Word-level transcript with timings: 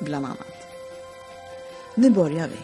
bland 0.00 0.26
annat. 0.26 0.66
Nu 1.94 2.10
börjar 2.10 2.48
vi. 2.48 2.56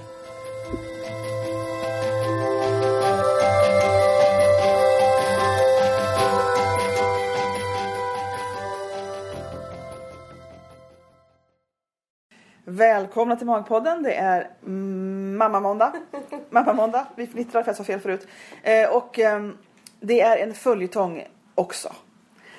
Välkomna 12.69 13.37
till 13.37 13.47
Magpodden. 13.47 14.03
Det 14.03 14.15
är 14.15 14.51
mm, 14.63 15.37
Mamma 15.37 15.61
Måndag. 15.61 15.93
Mamma 16.51 16.73
Måndag. 16.73 17.07
Vi 17.17 17.27
fnittrar 17.27 17.63
för 17.63 17.69
jag 17.69 17.77
sa 17.77 17.85
fel 17.85 18.01
förut. 18.01 18.27
Eh, 18.63 18.89
och 18.89 19.19
ehm, 19.19 19.59
det 20.01 20.21
är 20.21 20.37
en 20.37 20.55
följetong 20.55 21.27
också. 21.55 21.93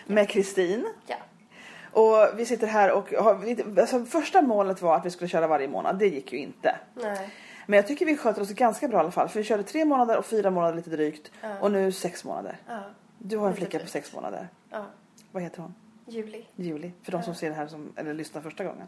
Med 0.05 0.29
Kristin. 0.29 0.87
Ja. 1.07 1.15
Och 1.91 2.15
vi 2.35 2.45
sitter 2.45 2.67
här 2.67 2.91
och 2.91 3.11
har, 3.11 3.55
alltså, 3.79 4.05
första 4.05 4.41
målet 4.41 4.81
var 4.81 4.95
att 4.95 5.05
vi 5.05 5.09
skulle 5.09 5.27
köra 5.27 5.47
varje 5.47 5.67
månad. 5.67 5.99
Det 5.99 6.07
gick 6.07 6.33
ju 6.33 6.39
inte. 6.39 6.75
Nej. 6.93 7.29
Men 7.65 7.77
jag 7.77 7.87
tycker 7.87 8.05
vi 8.05 8.17
sköter 8.17 8.41
oss 8.41 8.49
ganska 8.49 8.87
bra 8.87 8.97
i 8.97 8.99
alla 8.99 9.11
fall. 9.11 9.29
För 9.29 9.39
vi 9.39 9.45
körde 9.45 9.63
tre 9.63 9.85
månader 9.85 10.17
och 10.17 10.25
fyra 10.25 10.51
månader 10.51 10.75
lite 10.75 10.89
drygt. 10.89 11.31
Ja. 11.41 11.59
Och 11.59 11.71
nu 11.71 11.91
sex 11.91 12.23
månader. 12.23 12.57
Ja. 12.67 12.79
Du 13.17 13.37
har 13.37 13.47
en 13.47 13.55
flicka 13.55 13.79
på 13.79 13.87
sex 13.87 14.13
månader. 14.13 14.47
Ja. 14.69 14.85
Vad 15.31 15.43
heter 15.43 15.61
hon? 15.61 15.73
Juli. 16.05 16.45
Juli. 16.55 16.91
För 17.03 17.11
de 17.11 17.23
som 17.23 17.35
ser 17.35 17.49
det 17.49 17.55
här 17.55 17.67
som, 17.67 17.93
eller 17.95 18.13
lyssnar 18.13 18.41
första 18.41 18.63
gången. 18.63 18.87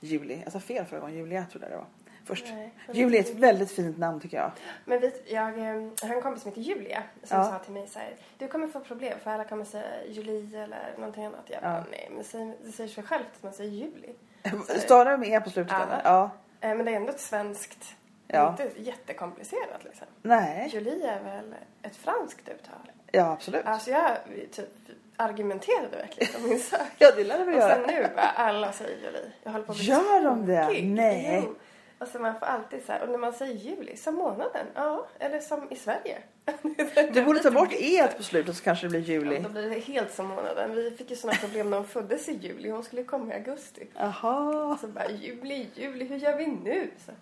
Juli. 0.00 0.40
Jag 0.44 0.52
sa 0.52 0.60
fel 0.60 0.84
förra 0.84 1.00
gången. 1.00 1.16
Julia 1.16 1.46
tror 1.52 1.62
jag 1.62 1.72
det 1.72 1.76
var. 1.76 1.86
Först. 2.28 2.44
Nej, 2.48 2.70
Juli 2.92 3.16
är 3.16 3.20
ett 3.20 3.34
väldigt 3.34 3.70
fint 3.72 3.98
namn 3.98 4.20
tycker 4.20 4.36
jag. 4.36 4.50
Men 4.84 5.00
vet, 5.00 5.30
jag, 5.30 5.58
eh, 5.58 5.64
jag 6.02 6.08
har 6.08 6.14
en 6.14 6.22
kompis 6.22 6.42
som 6.42 6.50
heter 6.50 6.60
Julia 6.62 7.02
som 7.24 7.38
Ja. 7.38 7.44
sa 7.44 7.58
till 7.58 7.72
mig 7.72 7.86
så 7.88 7.98
här, 7.98 8.14
du 8.38 8.48
kommer 8.48 8.68
få 8.68 8.80
problem 8.80 9.18
för 9.22 9.30
alla 9.30 9.44
kommer 9.44 9.64
säga 9.64 9.84
Juli 10.08 10.56
eller 10.56 10.94
någonting 10.98 11.24
annat. 11.24 11.44
Jag 11.46 11.62
bara, 11.62 11.72
Ja. 11.76 11.84
nej 11.90 12.06
men 12.10 12.18
det 12.18 12.24
säger, 12.24 12.54
det 12.64 12.72
säger 12.72 12.90
sig 12.90 13.04
självt 13.04 13.26
att 13.36 13.42
man 13.42 13.52
säger 13.52 13.70
Juli. 13.70 14.14
Stavar 14.80 15.16
med 15.16 15.28
E 15.28 15.40
på 15.40 15.50
slutet 15.50 15.72
Ja. 15.90 16.00
Ja. 16.04 16.30
Eh, 16.68 16.76
Men 16.76 16.86
det 16.86 16.92
är 16.92 16.96
ändå 16.96 17.10
ett 17.12 17.20
svenskt, 17.20 17.94
Ja. 18.26 18.48
inte 18.50 18.80
jättekomplicerat 18.80 19.84
liksom. 19.84 20.06
Nej. 20.22 20.68
Juli 20.72 21.02
är 21.02 21.22
väl 21.22 21.54
ett 21.82 21.96
franskt 21.96 22.48
uttal? 22.48 22.90
Ja 23.12 23.32
absolut. 23.32 23.66
Alltså 23.66 23.90
jag 23.90 24.10
typ 24.52 24.68
argumenterade 25.16 25.96
verkligen 25.96 26.32
på 26.42 26.48
min 26.48 26.58
sak. 26.70 26.80
Ja 26.98 27.10
det 27.16 27.24
lär 27.24 27.38
du 27.38 27.44
Och 27.44 27.52
göra. 27.52 27.74
sen 27.74 27.82
nu 27.86 28.06
bara 28.16 28.26
alla 28.26 28.72
säger 28.72 28.96
Juli. 28.96 29.30
Jag 29.42 29.52
håller 29.52 29.64
på 29.64 29.72
att 29.72 29.78
bli 29.78 29.86
Gör 29.86 30.24
de 30.24 30.46
det? 30.46 30.82
Nej. 30.82 31.42
Jo. 31.44 31.54
Och 31.98 32.08
så 32.08 32.18
man 32.18 32.38
får 32.38 32.46
alltid 32.46 32.84
så 32.86 32.92
här, 32.92 33.02
och 33.02 33.08
när 33.08 33.18
man 33.18 33.32
säger 33.32 33.54
juli, 33.54 33.96
som 33.96 34.14
månaden, 34.14 34.66
ja, 34.74 35.06
eller 35.18 35.40
som 35.40 35.72
i 35.72 35.76
Sverige. 35.76 36.18
Du 37.12 37.24
borde 37.24 37.38
ta 37.42 37.50
bort 37.50 37.72
E 37.72 38.08
på 38.16 38.22
slutet 38.22 38.56
så 38.56 38.62
kanske 38.64 38.86
det 38.86 38.90
blir 38.90 39.00
Ja, 39.00 39.06
juli. 39.06 39.38
då 39.38 39.48
blir 39.48 39.70
det 39.70 39.78
helt 39.78 40.14
som 40.14 40.26
månaden. 40.26 40.74
Vi 40.74 40.90
fick 40.90 41.10
ju 41.10 41.16
sådana 41.16 41.38
problem 41.38 41.70
när 41.70 41.76
hon 41.76 41.86
föddes 41.86 42.28
i 42.28 42.32
juli. 42.32 42.70
Hon 42.70 42.84
skulle 42.84 43.04
komma 43.04 43.32
i 43.32 43.36
augusti. 43.36 43.86
Jaha. 43.94 44.78
Så 44.80 44.86
bara 44.88 45.10
juli, 45.10 45.66
juli, 45.74 46.04
hur 46.04 46.16
gör 46.16 46.36
vi 46.36 46.46
nu? 46.46 46.90
Så, 47.06 47.12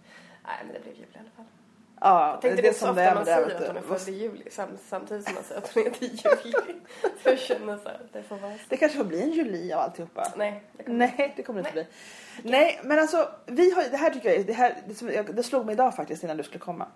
nej, 0.45 0.55
men 0.65 0.73
det 0.75 0.81
blev 0.81 0.95
juli 0.95 1.07
i 1.15 1.19
alla 1.19 1.31
fall. 1.37 1.45
Ja, 2.01 2.31
Jag 2.31 2.41
tänkte 2.41 2.57
det 2.57 2.63
det 2.63 2.69
är 2.69 2.73
så 2.73 2.91
ofta 2.91 3.15
man 3.15 3.25
säger 3.25 3.47
att 3.47 3.67
hon 3.67 3.77
är 3.77 3.81
född 3.81 4.09
i 4.09 4.19
juli 4.19 4.51
sam, 4.51 4.69
samtidigt 4.89 5.25
som 5.25 5.35
man 5.35 5.45
säger 5.45 5.61
att 5.61 5.75
hon 5.75 5.83
heter 5.85 6.05
juli. 6.07 6.55
Så 7.23 7.29
jag 7.29 7.39
känner 7.39 7.77
så 7.77 7.89
här, 7.89 8.01
det 8.13 8.23
får 8.23 8.37
vara 8.37 8.53
så. 8.53 8.59
Det 8.69 8.77
kanske 8.77 8.99
får 8.99 9.05
bli 9.05 9.23
en 9.23 9.31
juli 9.31 9.73
av 9.73 9.81
alltihopa. 9.81 10.33
Nej, 10.37 10.63
det 10.73 10.83
kommer 10.83 10.99
Nej, 10.99 11.35
det 11.37 11.43
kommer 11.43 11.63
det 11.63 11.69
inte 11.69 11.87
bli. 12.43 12.51
Nej, 12.51 12.81
men 12.83 12.99
alltså 12.99 13.29
vi 13.47 13.71
har, 13.71 13.85
det 13.91 13.97
här 13.97 14.11
tycker 14.11 14.33
jag, 14.33 14.47
det, 14.47 14.53
här, 14.53 14.75
det, 14.87 14.95
som, 14.95 15.11
det 15.33 15.43
slog 15.43 15.67
mig 15.67 15.73
idag 15.73 15.97
faktiskt 15.97 16.25
innan 16.25 16.37
du 16.37 16.43
skulle 16.43 16.59
komma. 16.59 16.87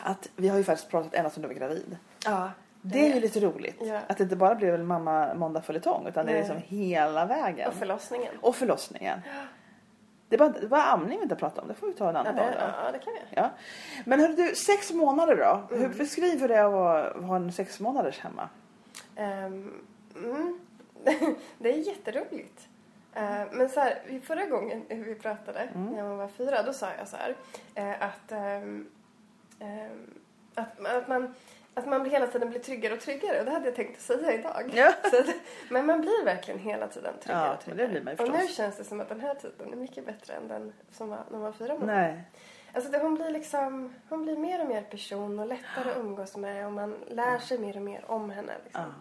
Att 0.00 0.28
vi 0.36 0.48
har 0.48 0.58
ju 0.58 0.64
faktiskt 0.64 0.90
pratat 0.90 1.14
ända 1.14 1.30
sedan 1.30 1.42
du 1.42 1.48
var 1.48 1.54
gravid. 1.54 1.96
Ja. 2.24 2.50
Det 2.82 3.10
är 3.10 3.14
ju 3.14 3.20
lite 3.20 3.40
roligt. 3.40 3.76
Ja. 3.80 4.00
Att 4.06 4.16
det 4.18 4.22
inte 4.22 4.36
bara 4.36 4.54
blev 4.54 4.74
en 4.74 4.86
mamma 4.86 5.34
måndag 5.34 5.62
följetong 5.62 6.06
utan 6.06 6.26
det 6.26 6.32
är 6.32 6.34
Nej. 6.34 6.42
liksom 6.42 6.78
hela 6.78 7.26
vägen. 7.26 7.68
Och 7.68 7.74
förlossningen. 7.74 8.34
Och 8.40 8.56
förlossningen. 8.56 9.20
Det 10.28 10.36
bara, 10.38 10.48
det 10.48 10.68
bara 10.68 10.82
amning 10.82 11.18
vi 11.18 11.22
inte 11.22 11.36
pratat 11.36 11.58
om. 11.58 11.68
Det 11.68 11.74
får 11.74 11.86
vi 11.86 11.92
ta 11.92 12.08
en 12.08 12.14
Ja, 12.14 12.20
annan 12.20 12.36
gång. 12.36 12.44
det, 12.46 12.52
då. 12.52 12.84
ja, 12.84 12.92
det 12.92 12.98
kan 12.98 13.12
vi. 13.12 13.20
Ja. 13.36 13.50
Men 14.04 14.20
hörru 14.20 14.32
du, 14.32 14.54
sex 14.54 14.92
månader 14.92 15.36
då? 15.36 15.74
Mm. 15.76 15.90
Hur 15.90 15.98
beskriver 15.98 16.48
det 16.48 16.64
att 16.64 17.22
ha 17.22 17.36
en 17.36 17.52
sex 17.52 17.80
månaders 17.80 18.18
hemma? 18.20 18.48
Ehm, 19.16 19.80
mm. 20.16 20.58
det 21.58 21.72
är 21.72 21.76
jätteroligt. 21.78 22.68
Eh, 23.14 23.40
men 23.52 23.68
så 23.68 23.80
här, 23.80 24.20
förra 24.24 24.44
gången 24.46 24.82
vi 24.88 25.14
pratade, 25.14 25.60
Mm. 25.74 25.92
när 25.92 26.02
man 26.02 26.16
var 26.18 26.28
fyra, 26.28 26.62
då 26.62 26.72
sa 26.72 26.86
jag 26.98 27.08
så 27.08 27.16
här 27.16 27.36
eh, 27.74 28.02
att, 28.02 28.32
ehm, 28.32 28.86
ehm, 29.60 30.14
att, 30.54 30.86
att, 30.86 31.08
man, 31.08 31.34
att 31.78 31.86
man 31.88 32.10
hela 32.10 32.26
tiden 32.26 32.50
blir 32.50 32.60
tryggare 32.60 32.94
och 32.94 33.00
tryggare. 33.00 33.38
Och 33.38 33.44
det 33.44 33.50
hade 33.50 33.64
jag 33.66 33.74
tänkt 33.74 33.96
att 33.96 34.02
säga 34.02 34.32
idag. 34.32 34.70
Ja. 34.74 34.88
Att, 35.02 35.34
men 35.70 35.86
man 35.86 36.00
blir 36.00 36.24
verkligen 36.24 36.60
hela 36.60 36.88
tiden 36.88 37.14
tryggare 37.22 37.46
Ja, 37.46 37.54
och 37.54 37.60
tryggare. 37.60 37.86
det 37.86 37.92
blir 37.92 38.02
man 38.02 38.14
ju 38.16 38.24
och 38.24 38.30
nu 38.30 38.38
förstås. 38.38 38.56
känns 38.56 38.76
det 38.76 38.84
som 38.84 39.00
att 39.00 39.08
den 39.08 39.20
här 39.20 39.34
tiden 39.34 39.72
är 39.72 39.76
mycket 39.76 40.06
bättre 40.06 40.34
än 40.34 40.48
den 40.48 40.72
som 40.92 41.08
var 41.08 41.18
när 41.30 41.32
man 41.32 41.40
var 41.40 41.52
fyra 41.52 41.74
månader. 41.74 41.94
Nej. 42.02 42.22
Alltså 42.72 42.90
det, 42.90 42.98
hon 42.98 43.14
blir 43.14 43.30
liksom, 43.30 43.94
hon 44.08 44.22
blir 44.22 44.36
mer 44.36 44.60
och 44.60 44.66
mer 44.68 44.82
person 44.82 45.38
och 45.38 45.46
lättare 45.46 45.90
att 45.90 45.96
umgås 45.96 46.36
med 46.36 46.66
och 46.66 46.72
man 46.72 46.96
lär 47.08 47.38
sig 47.38 47.58
mer 47.58 47.76
och 47.76 47.82
mer 47.82 48.04
om 48.06 48.30
henne. 48.30 48.52
Liksom. 48.64 48.94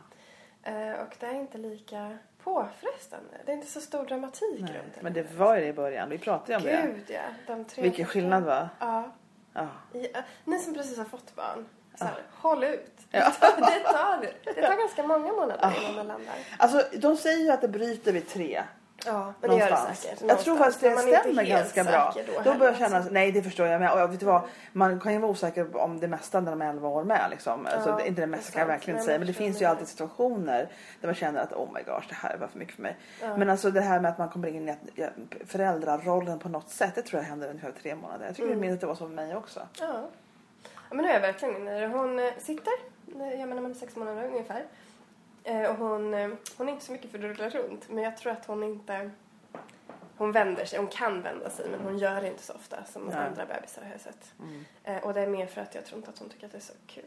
Eh, 0.64 0.92
och 0.92 1.16
det 1.20 1.26
är 1.26 1.34
inte 1.34 1.58
lika 1.58 2.18
påfrestande. 2.44 3.38
Det 3.46 3.52
är 3.52 3.56
inte 3.56 3.68
så 3.68 3.82
stor 3.82 4.06
dramatik 4.06 4.60
Nej. 4.62 4.74
runt 4.74 5.02
Men 5.02 5.14
det. 5.14 5.24
det 5.24 5.34
var 5.36 5.56
ju 5.56 5.62
det 5.62 5.68
i 5.68 5.74
början. 5.74 6.10
Vi 6.10 6.18
pratade 6.18 6.52
ju 6.54 6.58
om 6.58 6.64
det. 6.64 6.94
Gud 6.96 7.06
ja. 7.08 7.22
De 7.56 7.66
tre 7.66 7.84
Vilken 7.84 8.06
skillnad 8.06 8.44
va? 8.44 8.70
Ja. 8.80 9.12
Ja. 9.54 9.68
ja. 9.92 10.22
Ni 10.46 10.60
som 10.60 10.74
precis 10.74 10.98
har 10.98 11.06
fått 11.06 11.36
barn. 11.36 11.66
Så 11.98 12.06
här, 12.06 12.14
Håll 12.42 12.64
ut. 12.64 12.92
Ja. 13.12 13.32
Det, 13.42 13.48
tar, 13.80 14.22
det, 14.56 14.62
tar, 14.68 14.78
ganska 14.78 15.04
många 15.04 15.32
månader 15.32 15.74
innan 15.82 15.96
man 15.96 16.08
landar. 16.08 16.36
Alltså 16.58 16.84
de 16.98 17.18
säger 17.18 17.44
ju 17.46 17.52
att 17.52 17.62
det 17.62 17.68
bryter 17.68 18.12
vid 18.14 18.30
tre. 18.30 18.64
Ja, 19.06 19.34
men 19.42 19.50
det 19.50 19.58
gör 19.58 19.66
det 19.66 19.72
någonstans. 19.72 20.00
säkert. 20.02 20.22
Jag 20.28 20.40
tror 20.40 20.56
Någonstans. 20.56 20.82
faktiskt 20.82 20.82
det 20.82 20.88
är 20.88 21.18
inte 21.18 21.22
stämmer 21.24 21.44
ganska 21.44 21.84
bra. 21.84 22.14
Då, 22.16 22.32
heller, 22.42 22.60
börjar 22.60 22.72
jag 22.72 22.80
känna, 22.80 22.96
alltså. 22.98 23.12
nej 23.12 23.32
det 23.32 23.42
förstår 23.44 23.68
jag 23.68 23.80
med. 23.82 23.92
Och 24.04 24.14
vet 24.14 24.20
du 24.20 24.26
vad, 24.26 24.42
man 24.74 25.00
kan 25.00 25.14
ju 25.14 25.20
vara 25.20 25.32
osäker 25.32 25.78
om 25.78 26.00
det 26.00 26.08
mesta 26.08 26.40
när 26.40 26.52
de 26.52 26.62
är 26.62 26.70
11 26.70 26.88
år 26.90 27.04
med. 27.04 27.28
Liksom. 27.30 27.66
alltså, 27.66 27.90
Ja, 27.90 27.96
det, 27.96 28.08
inte 28.08 28.22
det 28.22 28.24
är 28.26 28.28
mesta 28.28 28.52
kan 28.52 28.60
jag 28.60 28.68
verkligen 28.68 28.96
Nej, 28.98 29.06
säga. 29.06 29.18
men 29.20 29.28
det 29.28 29.32
jag 29.32 29.38
finns 29.38 29.62
ju 29.62 29.66
alltid 29.66 29.88
situationer 29.88 30.70
där 31.02 31.08
man 31.08 31.16
känner 31.16 31.42
att 31.42 31.54
oh 31.54 31.74
my 31.74 31.82
gosh 31.82 32.06
det 32.10 32.16
här 32.16 32.38
var 32.38 32.48
för 32.48 32.60
mycket 32.60 32.76
för 32.76 32.82
mig. 32.82 32.98
Ja. 33.22 33.38
Men 33.38 33.50
alltså 33.50 33.72
det 33.72 33.82
här 33.82 34.00
med 34.00 34.12
att 34.12 34.18
man 34.18 34.30
kommer 34.30 34.48
in 34.48 34.70
i 34.70 34.76
föräldrarollen 35.46 36.40
på 36.40 36.50
något 36.50 36.70
sätt. 36.70 36.96
Det 36.96 37.02
tror 37.02 37.22
jag 37.22 37.30
händer 37.30 37.50
ungefär 37.50 37.72
tre 37.82 37.96
månader. 37.96 38.26
Jag 38.26 38.36
tycker 38.36 38.48
Mm. 38.48 38.60
det 38.62 38.68
minns 38.68 38.74
att 38.76 38.82
det 38.82 38.88
var 38.88 38.96
så 38.96 39.08
för 39.08 39.14
mig 39.16 39.36
också. 39.36 39.60
Ja. 39.80 40.10
Ja 40.90 40.96
men 40.96 41.06
nu 41.06 41.10
är 41.10 41.14
jag 41.14 41.22
verkligen 41.22 41.66
det. 41.66 41.88
Hon 41.88 42.20
eh, 42.20 42.34
sitter, 42.38 42.74
jag 43.06 43.50
menar 43.50 43.62
man 43.62 43.72
är 43.72 43.76
sex 43.76 43.96
månader 43.96 44.28
ungefär. 44.28 44.66
Eh, 45.44 45.70
och 45.70 45.76
hon, 45.76 46.14
eh, 46.14 46.30
hon 46.58 46.70
är 46.70 46.74
inte 46.74 46.86
så 46.86 46.92
mycket 46.92 47.12
för 47.12 47.18
att 47.18 47.24
rulla 47.24 47.50
runt. 47.50 47.90
Men 47.90 48.04
jag 48.04 48.18
tror 48.18 48.32
att 48.32 48.46
hon 48.46 48.64
inte... 48.64 49.12
Hon 50.18 50.32
vänder 50.32 50.66
sig, 50.66 50.80
hon 50.80 50.88
kan 50.88 51.22
vända 51.22 51.50
sig 51.50 51.70
men 51.70 51.80
hon 51.80 51.98
gör 51.98 52.22
det 52.22 52.28
inte 52.28 52.44
så 52.44 52.54
ofta 52.54 52.84
som 52.84 53.04
Nej. 53.04 53.18
andra 53.18 53.46
bebisar 53.46 53.82
har 53.82 53.92
jag 53.92 54.02
sett. 54.02 54.34
Mm. 54.40 55.04
Och 55.04 55.14
det 55.14 55.22
är 55.22 55.28
mer 55.28 55.48
för 55.48 55.62
att 55.62 55.76
jag 55.76 55.86
tror 55.86 55.98
inte 55.98 56.10
att 56.10 56.20
hon 56.20 56.30
tycker 56.30 56.46
att 56.46 56.52
det 56.52 56.58
är 56.58 56.62
så 56.62 56.74
kul. 56.88 57.04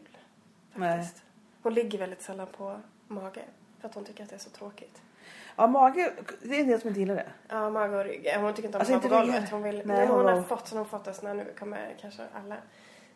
Nej. 0.74 0.98
Faktiskt. 0.98 1.22
Hon 1.62 1.74
ligger 1.74 1.98
väldigt 1.98 2.22
sällan 2.22 2.46
på 2.46 2.80
mage. 3.06 3.42
För 3.80 3.88
att 3.88 3.94
hon 3.94 4.04
tycker 4.04 4.24
att 4.24 4.30
det 4.30 4.36
är 4.36 4.40
så 4.40 4.50
tråkigt. 4.50 5.02
Ja 5.56 5.66
mage, 5.66 6.12
det 6.42 6.56
är 6.56 6.60
en 6.60 6.68
del 6.68 6.80
som 6.80 6.88
inte 6.88 7.00
gillar 7.00 7.14
det. 7.14 7.32
Ja, 7.48 7.70
mage 7.70 7.96
och 7.96 8.04
rygg. 8.04 8.34
Hon 8.36 8.54
tycker 8.54 8.68
inte 8.68 8.78
om 8.78 8.80
Alltså, 8.80 8.94
att 8.94 9.04
vara 9.04 9.20
på 9.20 9.26
golvet. 9.26 9.50
Hon 9.50 9.62
vill, 9.62 9.76
Nej, 9.76 9.86
Nej, 9.86 10.06
hon, 10.06 10.16
hon 10.16 10.26
har 10.26 10.42
fått, 10.42 10.68
så 10.68 10.74
hon 10.74 10.78
har 10.78 10.98
fått 10.98 11.06
en 11.06 11.14
sån 11.14 11.26
här 11.26 11.34
nu 11.34 11.54
kommer 11.58 11.96
kanske 12.00 12.22
alla 12.34 12.56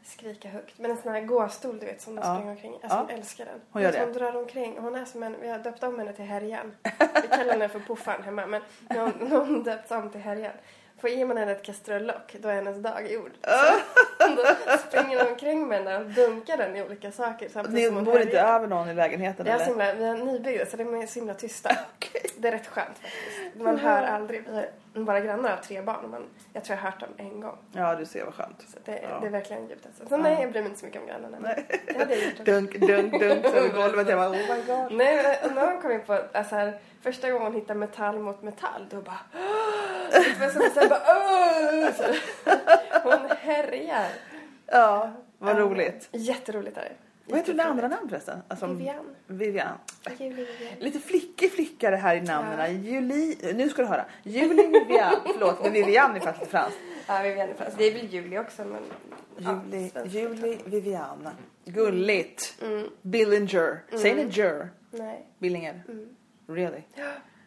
skrika 0.04 0.48
högt. 0.48 0.78
Men 0.78 0.90
en 0.90 0.96
sån 0.96 1.12
här 1.12 1.20
gåstol 1.20 1.78
du 1.78 1.86
vet 1.86 2.00
som 2.00 2.14
de 2.14 2.20
Ja. 2.24 2.34
springer 2.34 2.50
omkring. 2.50 2.72
Alltså 2.72 2.88
Ja. 2.98 3.00
hon 3.08 3.10
älskar 3.10 3.44
den. 3.44 3.60
Hon 3.70 3.82
gör 3.82 3.92
det. 3.92 4.00
Hon 4.00 4.12
drar 4.12 4.36
omkring. 4.36 4.78
Hon 4.78 4.94
är 4.94 5.04
som 5.04 5.22
en, 5.22 5.36
vi 5.40 5.48
har 5.48 5.58
döpt 5.58 5.82
om 5.82 5.98
henne 5.98 6.12
till 6.12 6.24
Härjan. 6.24 6.76
Vi 7.22 7.28
kallar 7.28 7.52
henne 7.52 7.68
för 7.68 7.80
Puffan 7.80 8.22
hemma 8.22 8.46
men 8.46 8.62
hon, 8.88 9.28
hon 9.30 9.62
döpts 9.62 9.90
om 9.90 10.10
till 10.10 10.20
Härjan. 10.20 10.52
får 11.00 11.10
ge 11.10 11.24
man 11.24 11.36
henne 11.36 11.52
ett 11.52 11.62
kastrullock, 11.62 12.36
då 12.40 12.48
är 12.48 12.54
hennes 12.54 12.76
dag 12.78 13.12
gjord. 13.12 13.30
Så, 13.42 14.26
då 14.36 14.76
springer 14.78 15.18
hon 15.22 15.32
omkring 15.32 15.68
med 15.68 15.84
den 15.84 16.02
och 16.02 16.10
dunkar 16.10 16.56
den 16.56 16.76
i 16.76 16.82
olika 16.82 17.12
saker. 17.12 17.68
Ni 17.68 17.90
bor 17.90 18.20
inte 18.20 18.40
över 18.40 18.66
någon 18.66 18.88
i 18.88 18.94
lägenheten 18.94 19.44
Det 19.46 19.50
är 19.52 19.58
så 19.58 19.62
eller? 19.62 19.70
himla, 19.70 19.94
vi 19.94 20.04
är 20.04 20.24
nybyggda 20.24 20.66
så 20.66 20.76
de 20.76 20.94
är 21.02 21.06
så 21.06 21.18
himla 21.18 21.34
tysta. 21.34 21.76
Det 22.38 22.48
är 22.48 22.52
rätt 22.52 22.66
skönt 22.66 22.98
faktiskt. 22.98 23.43
Man 23.56 23.78
hör 23.78 24.02
aldrig. 24.02 24.44
Vi 24.94 25.00
våra 25.02 25.20
grannar 25.20 25.50
har 25.50 25.56
tre 25.56 25.82
barn 25.82 26.10
men 26.10 26.22
jag 26.52 26.64
tror 26.64 26.76
jag 26.76 26.82
har 26.82 26.90
hört 26.90 27.00
dem 27.00 27.08
en 27.16 27.40
gång. 27.40 27.58
Ja, 27.72 27.94
du 27.94 28.04
ser 28.06 28.24
vad 28.24 28.34
skönt. 28.34 28.64
Så 28.68 28.78
det, 28.84 29.00
Ja. 29.10 29.18
det 29.20 29.26
är 29.26 29.30
verkligen 29.30 29.68
djupt 29.68 29.86
alltså. 29.86 30.08
Så 30.08 30.16
nej, 30.16 30.38
jag 30.40 30.52
bryr 30.52 30.60
mig 30.60 30.68
inte 30.68 30.80
så 30.80 30.86
mycket 30.86 31.00
om 31.02 31.06
grannarna. 31.08 31.38
Nej. 31.40 31.66
Det 31.86 31.98
hade 31.98 32.14
jag 32.14 32.24
gjort 32.24 32.32
också. 32.32 32.44
Dunk, 32.44 32.80
dunk, 32.80 33.12
dunk 33.20 33.46
så 33.46 33.56
över 33.56 33.68
golvet. 33.82 34.08
Jag 34.08 34.18
bara, 34.18 34.28
oh 34.30 34.56
my 34.56 34.62
god. 34.66 34.92
Nej, 34.98 35.38
men 35.46 35.54
när 35.54 35.70
hon 35.72 35.80
kom 35.82 35.92
in 35.92 36.00
på, 36.00 36.20
alltså 36.32 36.54
här, 36.54 36.78
första 37.02 37.30
gången 37.30 37.46
hon 37.46 37.54
hittade 37.54 37.78
metall 37.78 38.18
mot 38.18 38.42
metall, 38.42 38.86
då 38.90 39.00
bara... 39.00 39.18
Var 40.40 40.48
som 40.50 40.62
sen 40.74 40.88
bara... 40.88 41.00
"Åh!" 41.06 41.90
Så, 41.96 42.04
hon 43.02 43.28
härjar. 43.38 44.06
Ja, 44.66 45.12
vad 45.38 45.54
Ja, 45.56 45.60
roligt. 45.60 46.08
Jätteroligt 46.12 46.76
är 46.76 46.82
det. 46.82 46.92
Vad 47.26 47.38
heter 47.38 47.52
dina 47.52 47.64
andra 47.64 47.88
namn 47.88 48.08
förresten? 48.08 48.38
Alltså, 48.48 48.66
Vivian. 48.66 49.04
Vivian. 49.26 49.78
Julie 50.18 50.28
Vivian. 50.28 50.78
Lite 50.78 50.98
flickig 50.98 51.52
flickare 51.52 51.96
här 51.96 52.16
i 52.16 52.20
namnen. 52.20 52.82
Julie, 52.84 53.52
nu 53.54 53.68
ska 53.68 53.82
du 53.82 53.88
höra. 53.88 54.04
Julie 54.22 54.66
Vivian. 54.66 55.14
Förlåt, 55.32 55.62
men 55.62 55.72
Vivian 55.72 56.16
är 56.16 56.20
faktiskt 56.20 56.50
franskt. 56.50 56.78
Ja, 57.06 57.22
Vivian 57.22 57.48
är 57.48 57.54
fransk. 57.54 57.78
Det 57.78 57.84
är 57.84 57.92
väl 57.92 58.14
Julie 58.14 58.38
också, 58.38 58.64
men... 58.64 58.82
Julie, 59.38 59.90
ja. 59.94 60.04
Julie 60.04 60.58
Vivian. 60.64 61.28
Gulligt. 61.64 62.62
Mm. 62.62 62.88
Billinger. 63.02 63.82
Säger 63.98 64.14
ni 64.16 64.30
Jer? 64.32 64.70
Nej. 64.90 65.26
Billinger? 65.38 65.82
Really? 66.46 66.82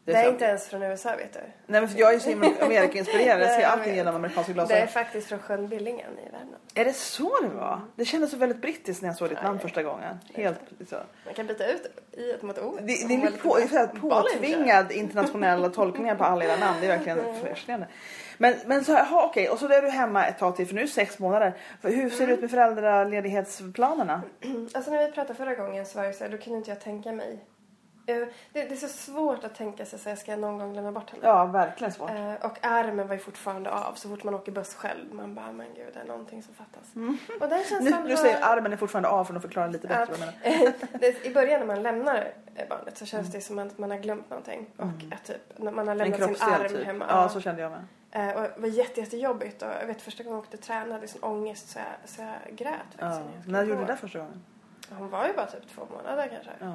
Det 0.08 0.14
Det 0.14 0.20
är 0.20 0.30
inte 0.30 0.46
ens 0.46 0.68
från 0.68 0.84
USA, 0.84 1.16
vet 1.16 1.34
du. 1.34 1.40
Nej 1.66 1.82
men 1.82 1.90
för 1.90 2.00
jag 2.00 2.14
är 2.14 2.20
så 2.20 2.30
Amerika-inspirerad. 2.66 3.42
Jag 3.42 3.52
ser 3.52 3.66
allting 3.68 3.96
genom 3.96 4.16
amerikanska 4.16 4.54
Det 4.54 4.62
är 4.62 4.66
glasögon. 4.66 4.88
faktiskt 4.88 5.28
från 5.28 5.40
sjön 5.40 5.68
Billingen 5.68 6.20
i 6.20 6.32
Värmland. 6.32 6.64
Är 6.74 6.86
det 6.86 6.94
så 6.94 7.42
det 7.42 7.48
var? 7.48 7.82
Det 7.96 8.06
kändes 8.06 8.32
så 8.32 8.38
väldigt 8.38 8.62
brittiskt 8.62 9.02
när 9.02 9.10
jag 9.10 9.18
såg 9.18 9.30
ditt 9.30 9.44
namn 9.44 9.60
första 9.60 9.84
gången. 9.84 10.18
Helt 10.34 10.60
så. 10.90 10.96
Man 11.26 11.34
kan 11.34 11.48
byta 11.48 11.68
ut 11.68 11.86
i 12.12 12.46
mot 12.46 12.58
O. 12.58 12.78
Det, 12.82 13.08
det 13.08 13.14
är 13.14 13.26
lite 13.26 13.38
på, 13.38 13.58
är 13.58 13.68
här 13.68 13.88
påtvingad 13.88 14.92
internationella 14.92 15.70
tolkningar 15.70 16.16
på 16.16 16.24
alla 16.24 16.46
era 16.46 16.56
namn. 16.56 16.78
Det 16.82 16.88
är 16.88 16.98
verkligen 16.98 17.20
fascinerande. 17.46 17.88
Men, 18.38 18.56
men 18.66 18.84
så 18.86 18.94
här, 18.94 19.06
ha, 19.06 19.26
okej, 19.26 19.50
och 19.50 19.60
så 19.60 19.68
är 19.68 19.82
du 19.82 19.90
hemma 19.90 20.26
ett 20.26 20.40
tag 20.40 20.56
till 20.56 20.68
för 20.68 20.76
nu 20.76 20.82
är 20.82 20.86
det 20.86 20.92
sex 20.92 21.20
månader. 21.20 21.54
Hur 21.82 22.10
ser 22.10 22.28
det 22.28 22.34
ut 22.34 22.42
med 22.42 22.52
föräldraledighetsplanerna? 22.52 24.22
Alltså 24.74 24.92
när 24.92 25.06
vi 25.06 25.12
pratade 25.12 25.36
förra 25.36 25.56
gången 25.56 25.86
så 25.86 25.98
var 25.98 26.06
det 26.06 26.14
så 26.14 26.24
här, 26.24 26.32
då 26.32 26.38
kunde 26.38 26.58
inte 26.58 26.72
jag 26.72 26.82
tänka 26.82 27.12
mig. 27.12 27.40
Eh, 28.08 28.16
Det, 28.54 28.64
det 28.64 28.72
är 28.72 28.76
så 28.76 28.88
svårt 28.88 29.44
att 29.44 29.56
tänka 29.56 29.86
sig 29.86 30.00
så 30.00 30.10
jag 30.10 30.18
ska 30.18 30.36
någon 30.36 30.58
gång 30.58 30.74
lämna 30.76 30.92
bort 30.92 31.10
henne. 31.12 31.22
Ja, 31.28 31.46
verkligen 31.46 31.94
svårt. 31.94 32.10
Eh, 32.10 32.34
och 32.34 32.58
armen 32.66 33.08
var 33.08 33.14
ju 33.16 33.20
fortfarande 33.22 33.72
av 33.72 33.94
så 33.94 34.10
fort 34.10 34.24
man 34.24 34.34
åker 34.36 34.52
buss 34.52 34.74
själv. 34.76 35.14
Man 35.14 35.36
bara, 35.36 35.52
men 35.52 35.68
gud 35.76 35.94
det 35.94 36.00
är 36.00 36.04
någonting 36.06 36.44
som 36.44 36.54
fattas. 36.54 36.94
Och 37.42 37.50
den 37.50 37.58
Nu, 37.60 37.64
känslan 37.70 38.04
nu 38.04 38.10
har... 38.10 38.16
säger 38.22 38.42
armen 38.42 38.74
är 38.74 38.78
fortfarande 38.78 39.10
av 39.10 39.26
för 39.26 39.36
att 39.36 39.42
förklara 39.42 39.68
lite 39.68 39.88
bättre. 39.88 40.06
vad 40.06 40.20
jag 40.44 40.60
menar. 40.94 41.26
I 41.26 41.34
början 41.34 41.60
när 41.60 41.68
man 41.68 41.84
lämnar 41.84 42.32
eh, 42.56 42.68
barnet 42.70 42.98
så 42.98 43.06
känns 43.06 43.32
det 43.32 43.42
som 43.42 43.60
att 43.60 43.78
man 43.78 43.92
har 43.92 43.98
glömt 43.98 44.30
någonting. 44.30 44.68
Och 44.78 45.14
att 45.14 45.24
typ, 45.26 45.60
man 45.60 45.78
har 45.78 45.84
Mm. 45.84 45.98
Lämnat 45.98 46.38
sin 46.38 46.48
arm 46.54 46.68
typ. 46.70 46.86
hemma. 46.86 47.06
Ja, 47.10 47.30
så 47.30 47.42
kände 47.42 47.62
jag 47.62 47.72
med. 47.72 48.36
Och 48.36 48.42
det 48.42 48.52
var 48.58 48.68
jätte, 48.68 49.00
jättejobbigt. 49.00 49.62
Och 49.62 49.70
jag 49.82 49.88
vet 49.88 50.02
första 50.02 50.24
gången 50.24 50.36
jag 50.38 50.44
åkte 50.44 50.58
och 50.58 50.64
tränade, 50.64 50.94
hade 50.94 51.08
sån 51.08 51.24
ångest 51.24 51.70
så 51.70 51.80
jag, 51.80 52.10
så 52.10 52.22
jag 52.22 52.56
grät. 52.58 52.74
faktiskt 52.74 53.00
Ja. 53.00 53.20
när 53.46 53.52
När 53.52 53.64
gjorde 53.64 53.82
du 53.82 53.86
det 53.86 53.96
första 53.98 54.20
gången? 54.20 54.44
Hon 54.90 55.10
var 55.10 55.28
ju 55.28 55.34
bara 55.34 55.46
typ 55.46 55.68
två 55.76 55.82
månader 55.98 56.28
kanske. 56.34 56.52
Ja. 56.60 56.74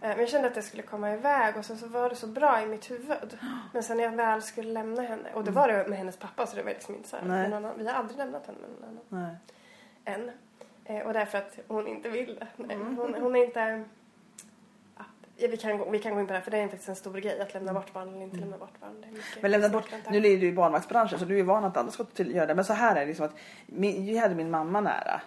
Eh, 0.00 0.08
Men 0.08 0.18
jag 0.18 0.28
kände 0.28 0.48
att 0.48 0.54
det 0.54 0.62
skulle 0.62 0.82
komma 0.82 1.12
iväg 1.12 1.56
och 1.56 1.64
sen 1.64 1.78
så 1.78 1.86
var 1.86 2.08
det 2.10 2.16
så 2.16 2.26
bra 2.26 2.62
i 2.62 2.66
mitt 2.66 2.90
huvud. 2.90 3.38
Men 3.72 3.82
sen 3.82 3.96
när 3.96 4.04
jag 4.04 4.10
väl 4.12 4.42
skulle 4.42 4.72
lämna 4.72 5.02
henne, 5.02 5.32
och 5.34 5.44
det 5.44 5.50
var 5.50 5.68
det 5.68 5.88
med 5.88 5.98
hennes 5.98 6.16
pappa 6.16 6.46
så 6.46 6.56
det 6.56 6.62
var 6.62 6.70
liksom 6.70 6.94
inte 6.94 7.08
så 7.08 7.16
här, 7.16 7.44
annan, 7.52 7.72
vi 7.78 7.86
har 7.86 7.94
aldrig 7.94 8.18
lämnat 8.18 8.46
henne 8.46 8.58
med 8.60 8.70
någon 8.70 8.88
annan 8.88 9.36
Nej. 10.04 10.14
än. 10.14 10.30
Eh, 10.84 11.06
Och 11.06 11.12
därför 11.12 11.38
att 11.38 11.58
hon 11.68 11.86
inte 11.86 12.08
vill 12.08 12.38
det. 12.56 12.74
Mm. 12.74 12.96
Hon, 12.96 13.14
hon 13.14 13.36
är 13.36 13.44
inte... 13.44 13.84
Ja, 15.38 15.48
vi, 15.48 15.56
kan 15.56 15.78
gå, 15.78 15.90
vi 15.90 15.98
kan 15.98 16.14
gå 16.14 16.20
in 16.20 16.26
på 16.26 16.32
det 16.32 16.38
här 16.38 16.44
för 16.44 16.50
det 16.50 16.58
är 16.58 16.68
faktiskt 16.68 16.88
en 16.88 16.96
stor 16.96 17.14
grej 17.14 17.40
att 17.40 17.54
lämna 17.54 17.72
bort 17.72 17.92
barn 17.92 18.08
eller 18.08 18.22
inte 18.22 18.36
lämna 18.36 18.58
bort 18.58 18.80
barn. 18.80 19.00
Det 19.00 19.06
är 19.06 19.12
mycket 19.12 19.26
Mm. 19.36 19.42
Men 19.42 19.50
lämna 19.50 19.68
bort, 19.68 19.90
nu 20.10 20.18
är 20.18 20.22
du 20.22 20.46
i 20.46 20.52
barnvaktsbranschen 20.52 21.18
så 21.18 21.24
du 21.24 21.38
är 21.38 21.42
van 21.42 21.64
att 21.64 21.76
alla 21.76 21.90
ska 21.90 22.04
göra 22.16 22.46
det. 22.46 22.54
Men 22.54 22.64
så 22.64 22.72
här 22.72 22.96
är 22.96 23.00
det 23.00 23.06
liksom 23.06 23.26
att 23.26 23.34
min, 23.66 24.06
vi 24.06 24.18
hade 24.18 24.34
min 24.34 24.50
mamma 24.50 24.80
nära. 24.80 25.20